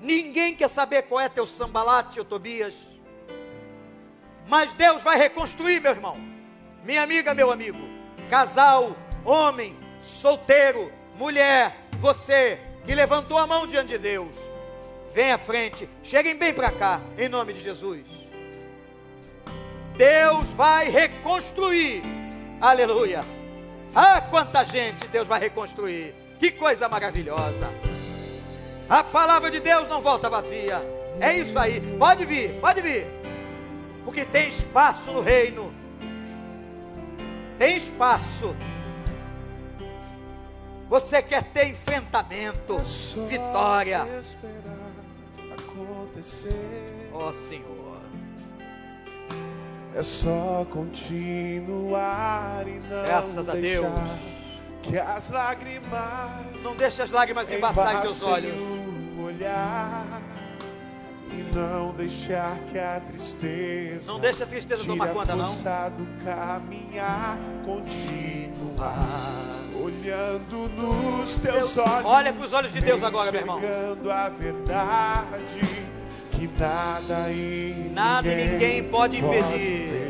Ninguém 0.00 0.54
quer 0.54 0.68
saber 0.68 1.02
qual 1.02 1.20
é 1.20 1.28
teu 1.28 1.46
sambalate, 1.46 2.20
ô 2.20 2.24
Tobias. 2.24 2.88
Mas 4.46 4.72
Deus 4.74 5.02
vai 5.02 5.18
reconstruir, 5.18 5.80
meu 5.80 5.92
irmão. 5.92 6.16
Minha 6.84 7.02
amiga, 7.02 7.34
meu 7.34 7.50
amigo. 7.50 7.78
Casal, 8.30 8.96
homem, 9.24 9.76
solteiro, 10.00 10.92
mulher, 11.16 11.76
você 12.00 12.58
que 12.86 12.94
levantou 12.94 13.36
a 13.36 13.46
mão 13.46 13.66
diante 13.66 13.88
de 13.88 13.98
Deus 13.98 14.48
Vem 15.18 15.32
à 15.32 15.38
frente, 15.38 15.88
cheguem 16.02 16.36
bem 16.36 16.52
para 16.52 16.70
cá, 16.70 17.00
em 17.16 17.28
nome 17.28 17.52
de 17.52 17.60
Jesus. 17.60 18.04
Deus 19.96 20.52
vai 20.52 20.88
reconstruir. 20.88 22.02
Aleluia. 22.60 23.24
Ah, 23.94 24.20
quanta 24.20 24.64
gente 24.64 25.06
Deus 25.08 25.26
vai 25.26 25.40
reconstruir. 25.40 26.14
Que 26.38 26.50
coisa 26.50 26.88
maravilhosa. 26.88 27.72
A 28.88 29.02
palavra 29.02 29.50
de 29.50 29.60
Deus 29.60 29.88
não 29.88 30.00
volta 30.00 30.30
vazia. 30.30 30.80
É 31.20 31.36
isso 31.36 31.58
aí. 31.58 31.80
Pode 31.98 32.24
vir, 32.24 32.54
pode 32.60 32.80
vir. 32.80 33.06
Porque 34.04 34.24
tem 34.24 34.48
espaço 34.48 35.10
no 35.10 35.20
reino. 35.20 35.72
Tem 37.58 37.76
espaço. 37.76 38.54
Você 40.88 41.20
quer 41.20 41.42
ter 41.42 41.68
enfrentamento, 41.68 42.78
vitória 43.28 44.06
acontecer. 46.18 47.10
Ó 47.12 47.28
oh, 47.28 47.32
Senhor. 47.32 47.87
É 49.98 50.02
só 50.04 50.64
continuar 50.70 52.64
e 52.68 52.78
não 52.88 53.02
Graças 53.02 53.48
a 53.48 53.52
Deus. 53.52 53.84
Que 54.80 54.96
as 54.96 55.28
lágrimas 55.28 56.62
não 56.62 56.76
deixe 56.76 57.02
as 57.02 57.10
lágrimas 57.10 57.50
embaçarem 57.50 58.02
teus 58.02 58.22
olhos. 58.22 58.54
Olhar 59.20 60.22
e 61.32 61.52
não 61.52 61.90
deixar 61.94 62.56
que 62.70 62.78
a 62.78 63.02
tristeza 63.08 64.12
não 64.12 64.20
deixa 64.20 64.44
a 64.44 64.46
tristeza 64.46 64.84
tomar 64.84 65.08
conta 65.08 65.34
não 65.34 65.52
do 65.52 66.24
caminhar 66.24 67.36
continuar 67.66 68.94
olhando 69.74 70.68
nos 70.70 71.36
teus 71.36 71.76
olhos 71.76 72.04
olha 72.06 72.32
para 72.32 72.46
os 72.46 72.52
olhos 72.54 72.72
de 72.72 72.80
Deus 72.80 73.02
agora 73.02 73.30
meu 73.30 73.40
irmão 73.42 73.60
a 74.10 74.28
verdade 74.30 75.97
que 76.38 76.48
nada 76.56 77.30
e 77.30 77.90
nada 77.92 78.28
ninguém, 78.28 78.48
ninguém 78.48 78.84
pode 78.84 79.16
impedir. 79.16 79.42
Pode 79.42 79.56
impedir. 79.56 80.08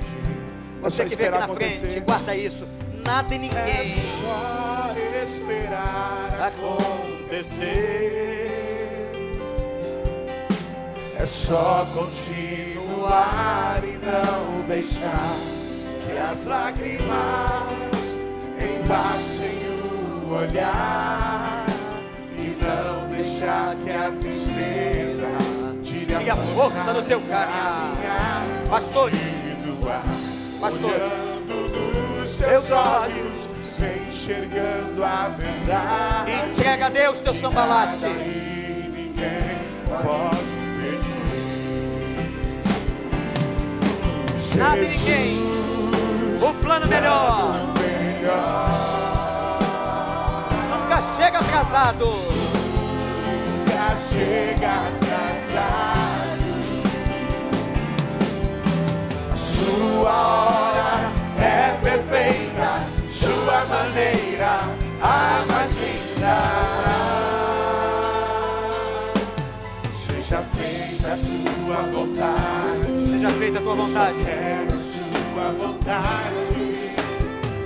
Você 0.83 1.07
que 1.07 1.17
vem 1.17 1.29
aqui 1.29 1.39
na 1.39 1.49
frente, 1.49 2.01
guarda 2.01 2.37
isso. 2.37 2.69
Nada 3.05 3.35
e 3.35 3.39
ninguém. 3.39 3.59
É 3.59 3.85
só 4.23 4.95
esperar 5.25 6.53
acontecer. 6.53 7.89
É 11.19 11.27
só 11.27 11.87
continuar 11.95 13.83
e 13.83 13.99
não 14.05 14.63
deixar 14.69 15.35
que 16.07 16.17
as 16.17 16.45
lágrimas 16.45 17.09
embaçem 18.61 19.67
o 20.23 20.35
olhar 20.35 21.67
e 22.37 22.57
não 22.63 23.09
deixar 23.09 23.75
que 23.77 23.91
a 23.91 24.13
tristeza 24.13 25.08
a 26.31 26.37
força 26.37 26.93
do 26.93 27.03
teu 27.03 27.21
caminhar. 27.21 28.43
Pastor, 28.69 29.11
pastor, 30.61 30.93
seus 32.27 32.71
olhos 32.71 33.49
enxergando 34.09 35.05
a 35.05 35.29
verdade. 35.29 36.33
Entrega 36.51 36.87
a 36.87 36.89
Deus 36.91 37.21
teu 37.21 37.35
sambalate. 37.35 38.07
Ninguém 38.07 39.59
pode 39.87 40.59
Nada 44.59 44.77
e 44.79 44.89
ninguém. 44.89 45.39
O 46.43 46.55
plano 46.55 46.87
melhor. 46.89 47.53
Nunca 50.69 51.01
chega 51.17 51.39
atrasado. 51.39 52.07
Nunca 53.25 53.97
chega 54.11 54.69
atrasado. 54.69 56.08
Sua 59.59 60.11
hora 60.11 61.13
é 61.39 61.77
perfeita. 61.83 62.81
Sua 63.11 63.65
maneira 63.67 64.61
a 65.03 65.45
mais 65.49 65.75
linda. 65.75 66.39
Seja 69.93 70.43
feita 70.55 71.15
a 71.15 71.17
tua 71.17 71.83
vontade 71.93 72.99
seja 73.19 73.31
feita 73.31 73.59
a 73.59 73.63
tua 73.63 73.75
vontade. 73.75 74.17
Quero 74.25 74.79
sua 74.79 75.53
vontade, 75.53 76.91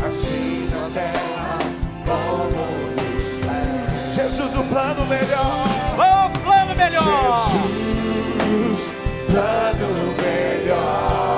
assim 0.04 0.68
na 0.70 0.88
terra 0.94 1.58
como 2.06 2.90
no 2.90 3.06
céu. 3.40 4.24
Jesus, 4.24 4.54
o 4.54 4.62
plano 4.64 5.06
melhor. 5.06 5.66
Oh, 5.98 6.38
plano 6.40 6.74
melhor. 6.74 7.46
Jesus, 7.50 8.92
plano 9.30 10.14
melhor. 10.22 11.31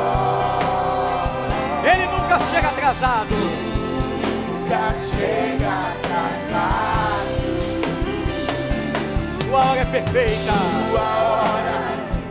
Ele 2.84 2.92
nunca 2.92 3.00
chega 3.00 3.24
atrasado. 3.24 3.34
Nunca 4.52 4.92
chega 5.10 5.72
atrasado. 5.88 7.32
Sua 9.42 9.60
hora 9.64 9.80
é 9.80 9.84
perfeita. 9.86 10.52
Sua 10.90 11.08
hora 11.24 11.78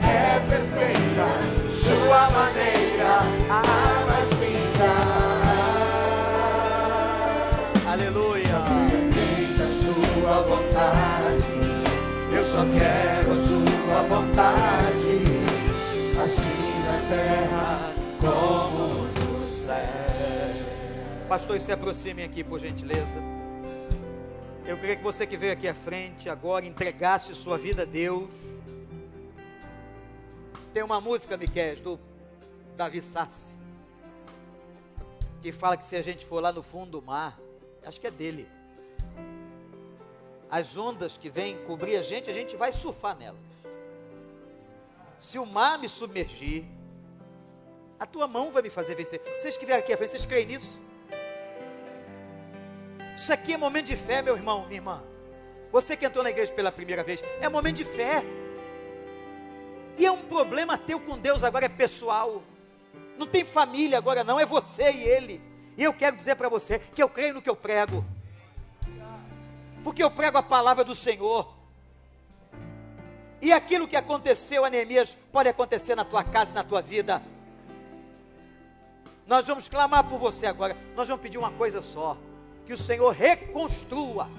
é 0.03 0.39
perfeita. 0.47 1.27
Sua 1.71 2.30
maneira 2.30 3.13
a 3.49 3.61
mais 4.05 4.30
linda. 4.34 4.93
Aleluia. 7.91 8.57
Seja 8.67 8.99
feita 9.11 9.65
sua 9.81 10.35
vontade. 10.41 11.53
Eu 12.31 12.43
só 12.43 12.63
quero 12.77 13.31
a 13.31 13.35
sua 13.35 13.99
vontade. 14.07 15.13
Assim 16.23 16.63
na 16.85 16.97
terra 17.09 17.52
céu. 21.34 21.39
Pastor, 21.39 21.60
se 21.60 21.72
aproxime 21.72 22.23
aqui, 22.23 22.43
por 22.43 22.60
gentileza. 22.60 23.19
Eu 24.68 24.77
queria 24.77 24.95
que 24.95 25.03
você 25.03 25.26
que 25.26 25.35
veio 25.35 25.51
aqui 25.51 25.68
à 25.68 25.73
frente 25.73 26.30
agora 26.30 26.64
entregasse 26.64 27.34
sua 27.34 27.57
vida 27.57 27.81
a 27.81 27.85
Deus. 27.85 28.31
Tem 30.72 30.84
uma 30.84 31.01
música, 31.01 31.35
Miquel, 31.35 31.76
do 31.77 31.99
Davi 32.77 33.01
Sassi, 33.01 33.49
que 35.41 35.51
fala 35.51 35.76
que 35.76 35.85
se 35.85 35.95
a 35.95 36.03
gente 36.03 36.23
for 36.23 36.39
lá 36.39 36.51
no 36.51 36.61
fundo 36.61 36.91
do 36.91 37.01
mar, 37.01 37.39
acho 37.84 37.99
que 37.99 38.05
é 38.05 38.11
dele. 38.11 38.47
As 40.51 40.77
ondas 40.77 41.18
que 41.18 41.31
vêm 41.31 41.57
cobrir 41.65 41.97
a 41.97 42.03
gente, 42.03 42.30
a 42.30 42.34
gente 42.34 42.55
vai 42.55 42.72
surfar 42.72 43.18
nelas. 43.18 43.39
Se 45.18 45.39
o 45.39 45.47
mar 45.47 45.80
me 45.80 45.89
submergir, 45.89 46.64
a 47.99 48.05
tua 48.05 48.27
mão 48.27 48.51
vai 48.51 48.61
me 48.61 48.69
fazer 48.69 48.93
vencer. 48.93 49.19
Vocês 49.39 49.57
que 49.57 49.65
vieram 49.65 49.81
aqui 49.81 49.93
à 49.93 49.97
frente, 49.97 50.11
vocês 50.11 50.27
creem 50.27 50.45
nisso? 50.45 50.93
Isso 53.15 53.31
aqui 53.31 53.53
é 53.53 53.57
momento 53.57 53.88
de 53.88 53.95
fé, 53.95 54.22
meu 54.22 54.35
irmão, 54.35 54.65
minha 54.65 54.77
irmã. 54.77 55.03
Você 55.72 55.95
que 55.95 56.06
entrou 56.06 56.23
na 56.23 56.30
igreja 56.30 56.53
pela 56.53 56.72
primeira 56.72 57.03
vez, 57.03 57.23
é 57.41 57.49
momento 57.49 57.77
de 57.77 57.85
fé. 57.85 58.23
E 59.98 60.06
é 60.06 60.11
um 60.11 60.22
problema 60.23 60.77
teu 60.77 60.99
com 60.99 61.18
Deus 61.18 61.44
agora, 61.44 61.65
é 61.65 61.69
pessoal. 61.69 62.44
Não 63.18 63.27
tem 63.27 63.45
família 63.45 63.98
agora, 63.98 64.23
não, 64.23 64.40
é 64.40 64.45
você 64.45 64.91
e 64.91 65.03
Ele. 65.03 65.41
E 65.77 65.84
eu 65.84 65.94
quero 65.94 66.15
dizer 66.15 66.35
para 66.35 66.49
você 66.49 66.80
que 66.80 67.02
eu 67.02 67.10
creio 67.10 67.35
no 67.35 67.41
que 67.41 67.49
eu 67.49 67.56
prego. 67.56 68.03
Porque 69.84 70.03
eu 70.03 70.10
prego 70.10 70.38
a 70.38 70.44
palavra 70.44 70.84
do 70.84 70.95
Senhor. 70.95 71.53
E 73.41 73.52
aquilo 73.52 73.88
que 73.88 73.95
aconteceu 73.95 74.64
a 74.64 74.69
pode 75.31 75.49
acontecer 75.49 75.95
na 75.95 76.06
tua 76.06 76.23
casa, 76.23 76.53
na 76.53 76.64
tua 76.64 76.81
vida. 76.81 77.22
Nós 79.27 79.45
vamos 79.45 79.68
clamar 79.68 80.07
por 80.07 80.18
você 80.18 80.45
agora. 80.45 80.77
Nós 80.95 81.07
vamos 81.07 81.22
pedir 81.22 81.38
uma 81.38 81.52
coisa 81.52 81.81
só: 81.81 82.18
que 82.65 82.73
o 82.73 82.77
Senhor 82.77 83.11
reconstrua. 83.11 84.30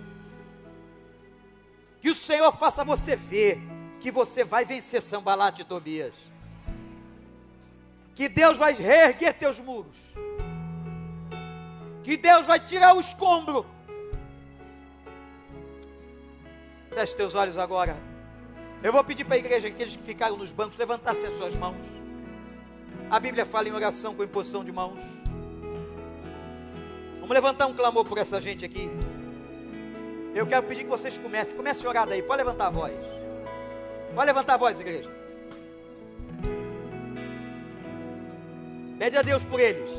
Que 2.00 2.10
o 2.10 2.14
Senhor 2.14 2.52
faça 2.52 2.84
você 2.84 3.16
ver 3.16 3.60
que 4.00 4.10
você 4.10 4.44
vai 4.44 4.64
vencer 4.64 5.00
Sambalat 5.00 5.58
e 5.60 5.64
Tobias. 5.64 6.14
Que 8.14 8.28
Deus 8.28 8.56
vai 8.56 8.74
reerguer 8.74 9.34
teus 9.34 9.58
muros. 9.58 9.96
Que 12.02 12.16
Deus 12.16 12.46
vai 12.46 12.60
tirar 12.60 12.94
o 12.94 13.00
escombro. 13.00 13.66
Feche 16.94 17.16
teus 17.16 17.34
olhos 17.34 17.56
agora. 17.56 17.96
Eu 18.82 18.92
vou 18.92 19.02
pedir 19.02 19.24
para 19.24 19.36
a 19.36 19.38
igreja, 19.38 19.68
aqueles 19.68 19.96
que 19.96 20.02
ficaram 20.02 20.36
nos 20.36 20.52
bancos, 20.52 20.76
levantassem 20.76 21.26
as 21.26 21.36
suas 21.38 21.56
mãos. 21.56 21.86
A 23.10 23.18
Bíblia 23.18 23.46
fala 23.46 23.68
em 23.68 23.72
oração 23.72 24.14
com 24.14 24.22
imposição 24.22 24.62
de 24.62 24.70
mãos. 24.70 25.02
Vamos 27.24 27.36
levantar 27.36 27.66
um 27.66 27.72
clamor 27.72 28.04
por 28.04 28.18
essa 28.18 28.38
gente 28.38 28.66
aqui. 28.66 28.90
Eu 30.34 30.46
quero 30.46 30.62
pedir 30.64 30.84
que 30.84 30.90
vocês 30.90 31.16
comecem. 31.16 31.56
Comece 31.56 31.86
a 31.86 31.88
orar 31.88 32.06
daí. 32.06 32.22
Pode 32.22 32.42
levantar 32.42 32.66
a 32.66 32.70
voz. 32.70 32.92
Pode 34.14 34.26
levantar 34.26 34.54
a 34.54 34.56
voz, 34.58 34.78
igreja. 34.78 35.10
Pede 38.98 39.16
a 39.16 39.22
Deus 39.22 39.42
por 39.42 39.58
eles. 39.58 39.90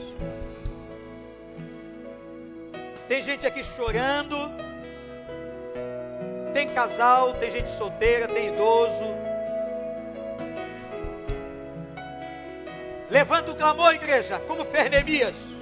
Tem 3.07 3.23
gente 3.23 3.47
aqui 3.47 3.64
chorando. 3.64 4.38
Tem 6.53 6.69
casal, 6.76 7.34
tem 7.34 7.49
gente 7.49 7.72
solteira, 7.72 8.27
tem 8.27 8.49
idoso. 8.49 9.15
Levanta 13.10 13.52
o 13.52 13.56
clamor, 13.56 13.95
igreja, 13.95 14.38
como 14.47 14.64
Fernemias. 14.64 15.55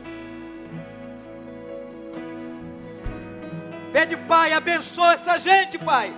Pede, 3.93 4.17
Pai, 4.17 4.51
abençoa 4.53 5.13
essa 5.13 5.37
gente, 5.37 5.77
Pai. 5.77 6.17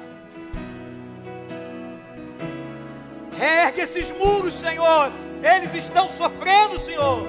Reergue 3.37 3.81
esses 3.81 4.13
muros, 4.13 4.53
Senhor. 4.53 5.11
Eles 5.43 5.73
estão 5.73 6.07
sofrendo, 6.07 6.79
Senhor. 6.79 7.27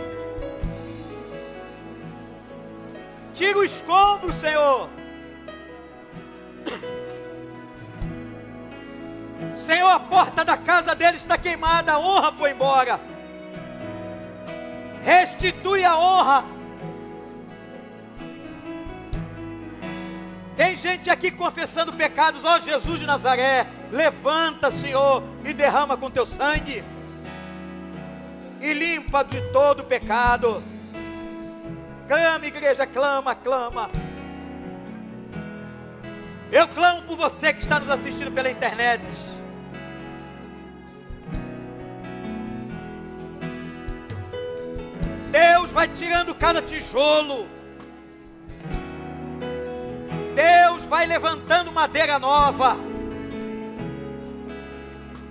Tira 3.35 3.59
o 3.59 3.65
escombro, 3.65 4.33
Senhor. 4.33 4.89
Senhor, 9.53 9.91
a 9.91 9.99
porta 9.99 10.45
da 10.45 10.57
casa 10.57 10.95
deles 10.95 11.23
está 11.23 11.37
queimada, 11.37 11.95
a 11.95 11.99
honra 11.99 12.33
foi 12.33 12.53
embora. 12.53 13.01
Restitui 15.03 15.85
a 15.85 15.99
honra. 15.99 16.56
Tem 20.57 20.75
gente 20.75 21.11
aqui 21.11 21.31
confessando 21.31 21.93
pecados, 21.93 22.43
ó 22.45 22.59
Jesus 22.59 23.01
de 23.01 23.07
Nazaré, 23.07 23.67
levanta, 23.93 24.71
Senhor, 24.71 25.23
e 25.45 25.53
derrama 25.53 25.99
com 25.99 26.11
teu 26.11 26.25
sangue, 26.25 26.83
e 28.61 28.73
limpa 28.73 29.23
de 29.23 29.41
todo 29.53 29.85
pecado. 29.85 30.63
Clama, 32.09 32.47
igreja, 32.47 32.87
clama, 32.87 33.35
clama. 33.35 33.91
Eu 36.51 36.67
clamo 36.69 37.03
por 37.03 37.17
você 37.17 37.53
que 37.53 37.61
está 37.61 37.79
nos 37.79 37.91
assistindo 37.91 38.33
pela 38.33 38.51
internet. 38.51 39.03
Deus 45.31 45.71
vai 45.71 45.89
tirando 45.89 46.35
cada 46.35 46.63
tijolo. 46.63 47.47
Deus 50.37 50.85
vai 50.85 51.07
levantando 51.07 51.73
madeira 51.73 52.19
nova. 52.19 52.77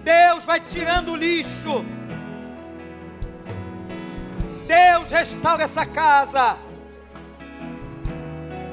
Deus 0.04 0.44
vai 0.44 0.60
tirando 0.60 1.12
o 1.12 1.16
lixo. 1.16 1.86
Deus 4.68 5.12
restaura 5.12 5.64
essa 5.64 5.86
casa. 5.86 6.58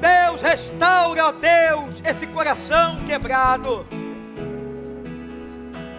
Deus 0.00 0.40
restaura, 0.40 1.26
ó 1.26 1.32
Deus, 1.32 2.00
esse 2.02 2.26
coração 2.26 3.04
quebrado. 3.04 3.86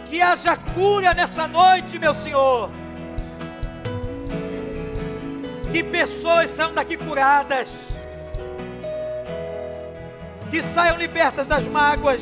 Que 0.07 0.19
haja 0.19 0.57
cura 0.57 1.13
nessa 1.13 1.47
noite, 1.47 1.99
meu 1.99 2.15
Senhor. 2.15 2.71
Que 5.71 5.83
pessoas 5.83 6.49
saiam 6.49 6.73
daqui 6.73 6.97
curadas. 6.97 7.92
Que 10.53 10.61
saiam 10.61 10.97
libertas 10.97 11.47
das 11.47 11.67
mágoas, 11.67 12.21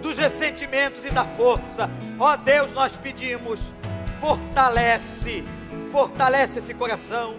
dos 0.00 0.16
ressentimentos 0.16 1.04
e 1.04 1.10
da 1.10 1.24
força. 1.24 1.90
Ó 2.20 2.36
Deus, 2.36 2.72
nós 2.72 2.96
pedimos, 2.96 3.74
fortalece, 4.20 5.42
fortalece 5.90 6.60
esse 6.60 6.72
coração. 6.72 7.34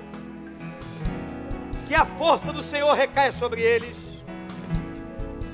Que 1.88 1.96
a 1.96 2.04
força 2.04 2.52
do 2.52 2.62
Senhor 2.62 2.94
recaia 2.96 3.32
sobre 3.32 3.62
eles. 3.62 3.96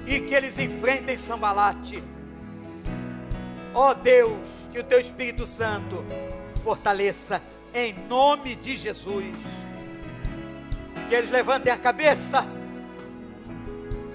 E 0.07 0.19
que 0.19 0.33
eles 0.33 0.57
enfrentem 0.57 1.15
Sambalate. 1.15 2.03
Ó 3.71 3.93
Deus, 3.93 4.67
que 4.71 4.79
o 4.79 4.83
teu 4.83 4.99
Espírito 4.99 5.45
Santo 5.45 6.03
fortaleça 6.63 7.39
em 7.71 7.93
nome 8.09 8.55
de 8.55 8.75
Jesus. 8.75 9.31
Que 11.07 11.13
eles 11.13 11.29
levantem 11.29 11.71
a 11.71 11.77
cabeça 11.77 12.47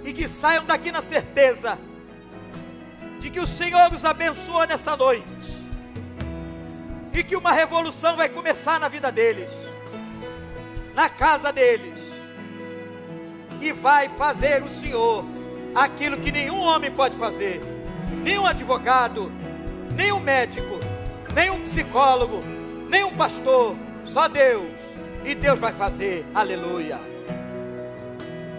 e 0.04 0.12
que 0.12 0.28
saiam 0.28 0.64
daqui 0.64 0.90
na 0.90 1.02
certeza 1.02 1.78
de 3.18 3.30
que 3.30 3.40
o 3.40 3.46
Senhor 3.46 3.92
os 3.92 4.04
abençoa 4.04 4.66
nessa 4.66 4.96
noite 4.96 5.58
e 7.12 7.24
que 7.24 7.34
uma 7.34 7.52
revolução 7.52 8.16
vai 8.16 8.28
começar 8.28 8.78
na 8.78 8.88
vida 8.88 9.10
deles, 9.10 9.50
na 10.94 11.08
casa 11.08 11.52
deles, 11.52 11.98
e 13.60 13.72
vai 13.72 14.08
fazer 14.08 14.62
o 14.62 14.68
Senhor 14.68 15.24
aquilo 15.74 16.18
que 16.18 16.30
nenhum 16.30 16.60
homem 16.60 16.92
pode 16.92 17.18
fazer, 17.18 17.60
nenhum 18.22 18.46
advogado, 18.46 19.32
nenhum 19.94 20.20
médico, 20.20 20.78
nenhum 21.34 21.60
psicólogo, 21.62 22.42
nenhum 22.88 23.16
pastor, 23.16 23.76
só 24.04 24.28
Deus. 24.28 24.78
E 25.24 25.34
Deus 25.34 25.58
vai 25.58 25.72
fazer, 25.72 26.24
aleluia. 26.34 27.00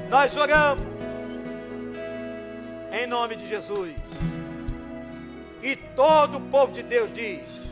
Nós 0.09 0.35
oramos 0.35 0.88
em 2.91 3.07
nome 3.07 3.35
de 3.35 3.47
Jesus. 3.47 3.95
E 5.61 5.75
todo 5.75 6.37
o 6.37 6.41
povo 6.41 6.73
de 6.73 6.83
Deus 6.83 7.11
diz. 7.11 7.68